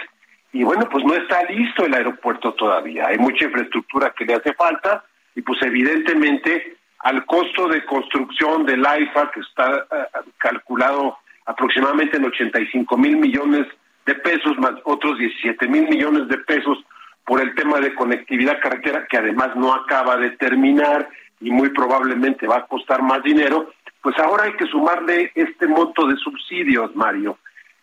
y 0.52 0.62
bueno, 0.62 0.88
pues 0.88 1.04
no 1.04 1.14
está 1.14 1.42
listo 1.50 1.84
el 1.84 1.94
aeropuerto 1.94 2.54
todavía, 2.54 3.08
hay 3.08 3.18
mucha 3.18 3.46
infraestructura 3.46 4.14
que 4.16 4.26
le 4.26 4.34
hace 4.34 4.54
falta, 4.54 5.04
y 5.34 5.42
pues 5.42 5.60
evidentemente 5.62 6.76
al 7.02 7.26
costo 7.26 7.68
de 7.68 7.84
construcción 7.84 8.64
del 8.64 8.84
AIFA, 8.86 9.30
que 9.32 9.40
está 9.40 9.86
eh, 9.90 10.20
calculado 10.38 11.18
aproximadamente 11.46 12.16
en 12.16 12.24
85 12.24 12.96
mil 12.96 13.16
millones 13.16 13.66
de 14.06 14.14
pesos, 14.16 14.56
más 14.58 14.74
otros 14.84 15.18
17 15.18 15.66
mil 15.68 15.88
millones 15.88 16.28
de 16.28 16.38
pesos 16.38 16.78
por 17.24 17.40
el 17.40 17.54
tema 17.54 17.80
de 17.80 17.94
conectividad 17.94 18.60
carretera, 18.60 19.06
que 19.08 19.18
además 19.18 19.54
no 19.56 19.74
acaba 19.74 20.16
de 20.16 20.30
terminar 20.30 21.08
y 21.40 21.50
muy 21.50 21.70
probablemente 21.70 22.46
va 22.46 22.58
a 22.58 22.66
costar 22.66 23.02
más 23.02 23.22
dinero, 23.22 23.72
pues 24.00 24.16
ahora 24.18 24.44
hay 24.44 24.54
que 24.54 24.66
sumarle 24.66 25.32
este 25.34 25.66
monto 25.66 26.06
de 26.06 26.16
subsidios, 26.16 26.94
Mario. 26.94 27.38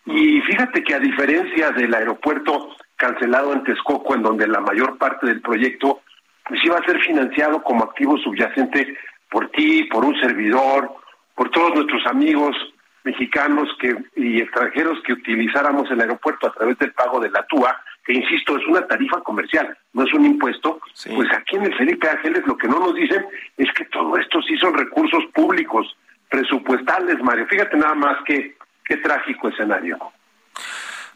Y 0.06 0.40
fíjate 0.42 0.82
que 0.82 0.94
a 0.94 0.98
diferencia 0.98 1.70
del 1.70 1.94
aeropuerto 1.94 2.74
cancelado 2.96 3.52
en 3.52 3.64
Texcoco, 3.64 4.14
en 4.14 4.22
donde 4.22 4.46
la 4.46 4.60
mayor 4.60 4.98
parte 4.98 5.26
del 5.26 5.40
proyecto 5.40 6.00
pues 6.50 6.64
iba 6.64 6.76
a 6.76 6.84
ser 6.84 6.98
financiado 7.00 7.62
como 7.62 7.84
activo 7.84 8.18
subyacente 8.18 8.96
por 9.30 9.48
ti, 9.52 9.84
por 9.84 10.04
un 10.04 10.18
servidor, 10.20 10.90
por 11.36 11.48
todos 11.50 11.76
nuestros 11.76 12.04
amigos 12.06 12.56
mexicanos 13.04 13.68
que 13.78 13.94
y 14.16 14.40
extranjeros 14.40 14.98
que 15.06 15.12
utilizáramos 15.12 15.88
el 15.92 16.00
aeropuerto 16.00 16.48
a 16.48 16.52
través 16.52 16.76
del 16.78 16.92
pago 16.92 17.20
de 17.20 17.30
la 17.30 17.46
TUA, 17.46 17.80
que 18.04 18.14
insisto, 18.14 18.56
es 18.56 18.66
una 18.66 18.84
tarifa 18.84 19.20
comercial, 19.20 19.78
no 19.92 20.02
es 20.02 20.12
un 20.12 20.26
impuesto, 20.26 20.80
pues 21.14 21.28
aquí 21.32 21.54
en 21.54 21.66
el 21.66 21.76
Felipe 21.76 22.08
Ángeles 22.08 22.42
lo 22.44 22.56
que 22.56 22.66
no 22.66 22.80
nos 22.80 22.96
dicen 22.96 23.24
es 23.56 23.72
que 23.72 23.84
todo 23.84 24.16
esto 24.16 24.42
sí 24.42 24.56
son 24.56 24.74
recursos 24.74 25.24
públicos, 25.32 25.96
presupuestales, 26.28 27.22
Mario. 27.22 27.46
Fíjate 27.46 27.76
nada 27.76 27.94
más 27.94 28.16
que 28.24 28.56
qué 28.84 28.96
trágico 28.96 29.48
escenario. 29.50 29.98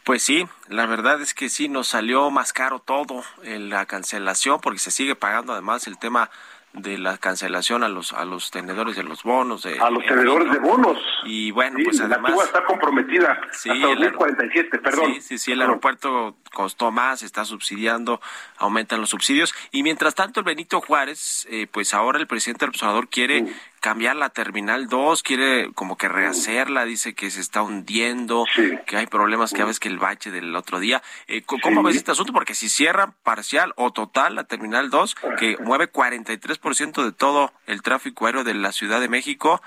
Pues 0.05 0.21
sí, 0.21 0.47
la 0.67 0.85
verdad 0.85 1.19
es 1.19 1.33
que 1.33 1.49
sí 1.49 1.67
nos 1.67 1.87
salió 1.87 2.29
más 2.29 2.53
caro 2.53 2.77
todo 2.77 3.23
en 3.41 3.69
la 3.69 3.87
cancelación 3.87 4.61
porque 4.61 4.77
se 4.77 4.91
sigue 4.91 5.15
pagando 5.15 5.51
además 5.51 5.87
el 5.87 5.97
tema 5.97 6.29
de 6.73 6.97
la 6.97 7.17
cancelación 7.17 7.83
a 7.83 7.89
los 7.89 8.13
a 8.13 8.25
los 8.25 8.51
tenedores 8.51 8.97
de 8.97 9.03
los 9.03 9.23
bonos 9.23 9.63
de, 9.63 9.79
a 9.79 9.89
los 9.89 10.05
tenedores 10.05 10.51
de 10.51 10.59
bonos. 10.59 10.97
Y 11.23 11.49
bueno 11.51 11.79
pues 11.83 12.01
además 12.01 12.35
la 12.37 12.43
está 12.43 12.65
comprometida 12.65 13.41
sí, 13.51 13.69
hasta 13.69 13.87
2047 13.87 14.79
perdón. 14.79 15.13
Sí 15.15 15.21
sí 15.21 15.37
sí 15.37 15.51
el 15.53 15.61
aeropuerto 15.61 16.35
costó 16.53 16.91
más 16.91 17.23
está 17.23 17.45
subsidiando 17.45 18.21
aumentan 18.57 19.01
los 19.01 19.09
subsidios. 19.09 19.55
Y 19.71 19.83
mientras 19.83 20.13
tanto 20.13 20.41
el 20.41 20.43
Benito 20.43 20.81
Juárez 20.81 21.47
eh, 21.49 21.67
pues 21.71 21.93
ahora 21.93 22.19
el 22.19 22.27
presidente 22.27 22.65
del 22.65 22.69
observador 22.69 23.07
quiere 23.07 23.45
cambiar 23.85 24.15
la 24.15 24.29
terminal 24.31 24.87
2, 24.87 25.21
quiere 25.21 25.71
como 25.75 25.95
que 25.95 26.09
rehacerla, 26.09 26.85
dice 26.85 27.13
que 27.13 27.29
se 27.29 27.39
está 27.39 27.61
hundiendo, 27.61 28.43
que 28.87 28.97
hay 28.97 29.05
problemas 29.05 29.53
que 29.53 29.61
a 29.61 29.65
veces 29.65 29.79
que 29.79 29.89
el 29.89 29.99
bache 29.99 30.31
del 30.31 30.55
otro 30.55 30.79
día. 30.79 31.03
Eh, 31.27 31.43
¿Cómo 31.43 31.83
ves 31.83 31.95
este 31.95 32.09
asunto? 32.09 32.33
Porque 32.33 32.55
si 32.55 32.67
cierra 32.67 33.13
parcial 33.21 33.73
o 33.75 33.93
total 33.93 34.33
la 34.33 34.45
terminal 34.45 34.89
2, 34.89 35.15
que 35.37 35.57
mueve 35.59 35.91
43% 35.91 37.03
de 37.03 37.11
todo 37.11 37.53
el 37.67 37.83
tráfico 37.83 38.25
aéreo 38.25 38.43
de 38.43 38.55
la 38.55 38.71
Ciudad 38.71 38.99
de 38.99 39.07
México, 39.07 39.61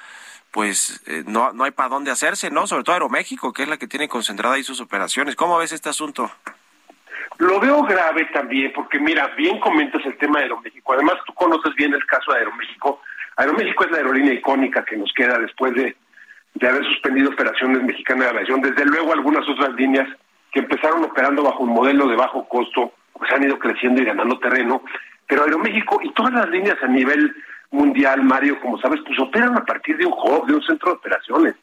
pues 0.50 1.00
eh, 1.06 1.22
no, 1.24 1.52
no 1.52 1.62
hay 1.62 1.70
para 1.70 1.88
dónde 1.88 2.10
hacerse, 2.10 2.50
¿no? 2.50 2.66
Sobre 2.66 2.82
todo 2.82 2.94
Aeroméxico, 2.94 3.52
que 3.52 3.62
es 3.62 3.68
la 3.68 3.76
que 3.76 3.86
tiene 3.86 4.08
concentrada 4.08 4.56
ahí 4.56 4.64
sus 4.64 4.80
operaciones. 4.80 5.36
¿Cómo 5.36 5.58
ves 5.58 5.70
este 5.70 5.90
asunto? 5.90 6.28
Lo 7.36 7.60
veo 7.60 7.84
grave 7.84 8.28
también, 8.32 8.72
porque 8.74 8.98
mira, 8.98 9.28
bien 9.36 9.60
comentas 9.60 10.04
el 10.04 10.18
tema 10.18 10.40
de 10.40 10.46
Aeroméxico. 10.46 10.92
Además, 10.92 11.18
tú 11.24 11.32
conoces 11.34 11.72
bien 11.76 11.94
el 11.94 12.04
caso 12.04 12.32
de 12.32 12.38
Aeroméxico 12.38 13.00
Aeroméxico 13.38 13.84
es 13.84 13.92
la 13.92 13.98
aerolínea 13.98 14.34
icónica 14.34 14.84
que 14.84 14.96
nos 14.96 15.12
queda 15.12 15.38
después 15.38 15.72
de, 15.74 15.96
haber 16.60 16.84
suspendido 16.84 17.30
operaciones 17.30 17.84
mexicanas 17.84 18.24
de 18.24 18.30
aviación. 18.30 18.60
Desde 18.60 18.84
luego 18.84 19.12
algunas 19.12 19.48
otras 19.48 19.74
líneas 19.74 20.08
que 20.50 20.58
empezaron 20.58 21.04
operando 21.04 21.44
bajo 21.44 21.62
un 21.62 21.70
modelo 21.70 22.08
de 22.08 22.16
bajo 22.16 22.48
costo, 22.48 22.92
pues 23.12 23.30
han 23.30 23.44
ido 23.44 23.56
creciendo 23.60 24.02
y 24.02 24.06
ganando 24.06 24.40
terreno. 24.40 24.82
Pero 25.28 25.44
Aeroméxico 25.44 26.00
y 26.02 26.12
todas 26.14 26.32
las 26.32 26.48
líneas 26.48 26.78
a 26.82 26.88
nivel 26.88 27.32
mundial, 27.70 28.24
Mario, 28.24 28.58
como 28.60 28.76
sabes, 28.80 29.00
pues 29.06 29.16
operan 29.20 29.56
a 29.56 29.64
partir 29.64 29.96
de 29.98 30.06
un 30.06 30.14
hub, 30.14 30.46
de 30.48 30.54
un 30.54 30.62
centro 30.62 30.90
de 30.90 30.96
operaciones. 30.96 31.54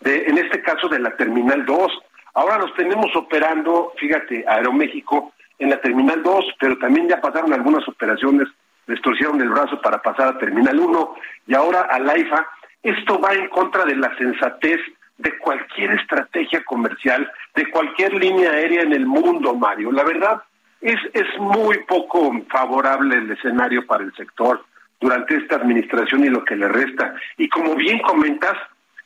De, 0.00 0.24
en 0.24 0.36
este 0.36 0.60
caso 0.62 0.88
de 0.88 0.98
la 0.98 1.16
Terminal 1.16 1.64
2. 1.64 1.92
Ahora 2.34 2.58
los 2.58 2.74
tenemos 2.74 3.14
operando, 3.14 3.92
fíjate, 3.98 4.44
Aeroméxico 4.48 5.32
en 5.60 5.70
la 5.70 5.80
Terminal 5.80 6.24
2, 6.24 6.44
pero 6.58 6.76
también 6.78 7.08
ya 7.08 7.20
pasaron 7.20 7.52
algunas 7.52 7.86
operaciones 7.86 8.48
les 8.90 9.00
el 9.40 9.48
brazo 9.48 9.80
para 9.80 10.02
pasar 10.02 10.28
a 10.28 10.38
Terminal 10.38 10.78
1 10.78 11.14
y 11.46 11.54
ahora 11.54 11.82
a 11.82 11.98
la 12.00 12.18
IFA. 12.18 12.46
Esto 12.82 13.20
va 13.20 13.32
en 13.34 13.48
contra 13.48 13.84
de 13.84 13.94
la 13.94 14.14
sensatez 14.16 14.80
de 15.18 15.38
cualquier 15.38 15.92
estrategia 15.92 16.64
comercial, 16.64 17.30
de 17.54 17.70
cualquier 17.70 18.14
línea 18.14 18.50
aérea 18.50 18.82
en 18.82 18.92
el 18.92 19.06
mundo, 19.06 19.54
Mario. 19.54 19.92
La 19.92 20.02
verdad 20.02 20.42
es, 20.80 20.98
es 21.12 21.26
muy 21.38 21.78
poco 21.84 22.32
favorable 22.50 23.16
el 23.16 23.30
escenario 23.30 23.86
para 23.86 24.02
el 24.02 24.14
sector 24.14 24.64
durante 25.00 25.36
esta 25.36 25.56
administración 25.56 26.24
y 26.24 26.30
lo 26.30 26.44
que 26.44 26.56
le 26.56 26.68
resta. 26.68 27.14
Y 27.36 27.48
como 27.48 27.74
bien 27.76 28.00
comentas, 28.00 28.56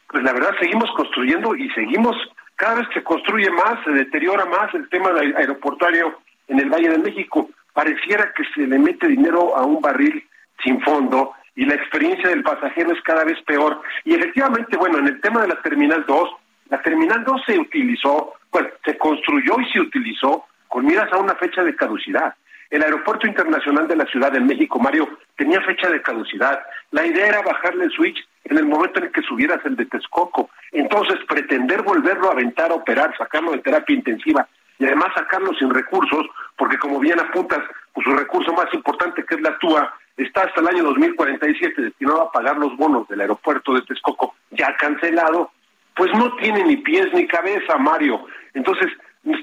pues 0.09 0.23
la 0.23 0.33
verdad 0.33 0.53
seguimos 0.61 0.91
construyendo 0.97 1.55
y 1.57 1.69
seguimos, 1.71 2.17
cada 2.57 2.77
vez 2.77 2.89
se 2.95 3.03
construye 3.03 3.51
más, 3.51 3.83
se 3.85 3.91
deteriora 3.91 4.47
más 4.47 4.73
el 4.75 4.89
tema 4.89 5.11
aeroportuario 5.37 6.21
en 6.49 6.61
el 6.61 6.71
Valle 6.71 6.91
de 6.91 6.99
México 6.99 7.51
pareciera 7.75 8.33
que 8.33 8.45
se 8.55 8.67
le 8.67 8.79
mete 8.79 9.09
dinero 9.09 9.55
a 9.57 9.65
un 9.65 9.83
barril 9.83 10.27
sin 10.63 10.81
fondo 10.81 11.35
y 11.57 11.67
la 11.67 11.75
experiencia 11.75 12.31
del 12.31 12.43
pasajero 12.43 12.93
es 12.93 13.03
cada 13.03 13.25
vez 13.25 13.41
peor. 13.43 13.83
Y 14.05 14.15
efectivamente, 14.15 14.77
bueno, 14.77 14.99
en 14.99 15.09
el 15.09 15.21
tema 15.21 15.43
de 15.43 15.49
la 15.49 15.61
Terminal 15.61 16.05
2, 16.07 16.31
la 16.71 16.81
Terminal 16.83 17.25
2 17.25 17.43
se 17.47 17.59
utilizó, 17.59 18.35
bueno, 18.51 18.69
se 18.85 18.97
construyó 18.97 19.61
y 19.61 19.71
se 19.71 19.81
utilizó 19.81 20.47
con 20.69 20.87
miras 20.87 21.13
a 21.13 21.19
una 21.19 21.35
fecha 21.35 21.63
de 21.63 21.77
caducidad. 21.77 22.35
El 22.71 22.83
Aeropuerto 22.83 23.27
Internacional 23.27 23.87
de 23.87 23.97
la 23.97 24.07
Ciudad 24.07 24.33
de 24.33 24.41
México, 24.41 24.81
Mario, 24.81 25.09
tenía 25.37 25.61
fecha 25.61 25.89
de 25.91 26.03
caducidad. 26.03 26.61
La 26.91 27.07
idea 27.07 27.27
era 27.27 27.43
bajarle 27.43 27.85
el 27.85 27.93
switch 27.93 28.19
en 28.45 28.59
el 28.59 28.67
momento 28.67 28.99
en 28.99 29.07
el 29.07 29.13
que 29.13 29.23
subieras 29.23 29.65
el 29.65 29.77
de 29.77 29.87
Texcoco. 29.87 30.51
Entonces, 30.73 31.19
pretender 31.29 31.83
volverlo 31.83 32.29
a 32.29 32.33
aventar, 32.33 32.73
operar, 32.73 33.17
sacarlo 33.17 33.53
de 33.53 33.59
terapia 33.59 33.95
intensiva 33.95 34.49
y 34.79 34.85
además 34.87 35.09
sacarlo 35.15 35.53
sin 35.55 35.71
recursos, 35.71 36.27
porque 36.57 36.79
como 36.79 36.99
bien 36.99 37.19
apuntas, 37.21 37.61
pues 37.93 38.05
su 38.05 38.15
recurso 38.15 38.53
más 38.53 38.73
importante, 38.73 39.25
que 39.25 39.37
es 39.37 39.41
la 39.41 39.57
TUA, 39.59 39.95
está 40.17 40.43
hasta 40.43 40.61
el 40.61 40.69
año 40.69 40.85
2047 40.85 41.83
destinado 41.83 42.23
a 42.23 42.33
pagar 42.33 42.57
los 42.57 42.77
bonos 42.77 43.07
del 43.09 43.21
aeropuerto 43.21 43.75
de 43.75 43.83
Texcoco, 43.83 44.35
ya 44.51 44.75
cancelado, 44.77 45.51
pues 45.97 46.13
no 46.15 46.35
tiene 46.37 46.65
ni 46.65 46.77
pies 46.79 47.09
ni 47.13 47.27
cabeza, 47.27 47.77
Mario. 47.79 48.27
Entonces, 48.55 48.91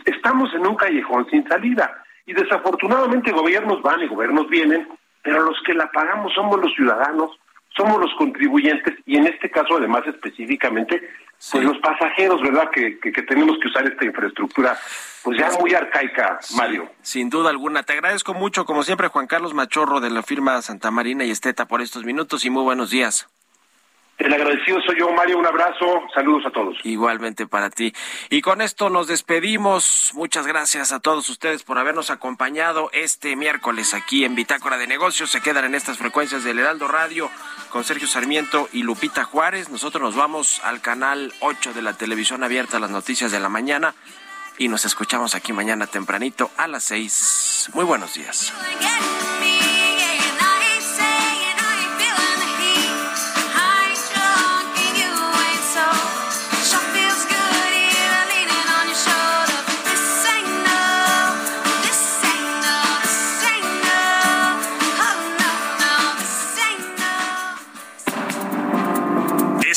estamos 0.06 0.54
en 0.54 0.68
un 0.68 0.76
callejón 0.76 1.30
sin 1.30 1.48
salida. 1.48 2.04
Y 2.26 2.34
desafortunadamente 2.34 3.32
gobiernos 3.32 3.82
van 3.82 4.02
y 4.02 4.08
gobiernos 4.08 4.48
vienen, 4.50 4.88
pero 5.24 5.42
los 5.42 5.62
que 5.66 5.74
la 5.74 5.90
pagamos 5.92 6.34
somos 6.34 6.60
los 6.60 6.74
ciudadanos, 6.76 7.32
somos 7.76 8.00
los 8.00 8.14
contribuyentes 8.18 8.96
y 9.06 9.18
en 9.18 9.28
este 9.28 9.50
caso 9.50 9.78
además 9.78 10.04
específicamente 10.08 11.02
pues 11.52 11.64
los 11.64 11.78
pasajeros, 11.80 12.40
¿verdad? 12.42 12.70
Que, 12.72 13.00
que, 13.00 13.24
tenemos 13.24 13.58
que 13.60 13.68
usar 13.68 13.84
esta 13.88 14.06
infraestructura, 14.06 14.78
pues 15.24 15.40
ya 15.40 15.50
muy 15.60 15.74
arcaica, 15.74 16.40
Mario. 16.56 16.88
Sin 17.02 17.32
duda 17.32 17.50
alguna. 17.50 17.82
Te 17.82 17.94
agradezco 17.94 18.36
mucho, 18.36 18.66
como 18.66 18.84
siempre, 18.84 19.08
Juan 19.08 19.26
Carlos 19.26 19.56
Machorro 19.56 20.02
de 20.02 20.12
la 20.12 20.22
firma 20.22 20.62
Santa 20.62 20.92
Marina 20.92 21.24
y 21.24 21.32
Esteta 21.32 21.66
por 21.66 21.82
estos 21.82 22.06
minutos 22.06 22.46
y 22.46 22.52
muy 22.52 22.62
buenos 22.62 22.92
días. 22.92 23.28
El 24.18 24.32
agradecido 24.34 24.80
soy 24.86 25.00
yo, 25.00 25.12
Mario. 25.14 25.40
Un 25.40 25.48
abrazo. 25.48 26.04
Saludos 26.14 26.46
a 26.46 26.52
todos. 26.52 26.78
Igualmente 26.84 27.48
para 27.48 27.70
ti. 27.72 27.92
Y 28.30 28.42
con 28.42 28.62
esto 28.62 28.90
nos 28.90 29.08
despedimos. 29.08 30.12
Muchas 30.14 30.46
gracias 30.46 30.92
a 30.92 31.00
todos 31.00 31.28
ustedes 31.30 31.64
por 31.64 31.80
habernos 31.80 32.12
acompañado 32.12 32.90
este 32.94 33.36
miércoles 33.36 33.96
aquí 33.96 34.24
en 34.24 34.36
Bitácora 34.36 34.78
de 34.78 34.86
Negocios. 34.86 35.32
Se 35.32 35.42
quedan 35.42 35.66
en 35.66 35.74
estas 35.74 35.98
frecuencias 35.98 36.44
del 36.44 36.60
Heraldo 36.60 36.88
Radio 36.88 37.32
con 37.72 37.84
Sergio 37.84 38.08
Sarmiento 38.08 38.70
y 38.72 38.84
Lupita 38.84 39.24
Juárez. 39.24 39.70
Nosotros 39.70 40.04
nos 40.04 40.16
vamos 40.16 40.62
al 40.64 40.82
canal 40.82 41.34
8 41.40 41.74
de 41.74 41.82
la 41.82 41.94
televisión 41.94 42.44
abierta, 42.44 42.80
las 42.80 42.92
noticias 42.92 43.32
de 43.32 43.40
la 43.40 43.50
mañana. 43.50 43.96
Y 44.60 44.68
nos 44.68 44.86
escuchamos 44.86 45.34
aquí 45.34 45.52
mañana 45.54 45.88
tempranito 45.88 46.52
a 46.58 46.68
las 46.68 46.84
6. 46.84 47.72
Muy 47.74 47.86
buenos 47.86 48.14
días. 48.14 48.54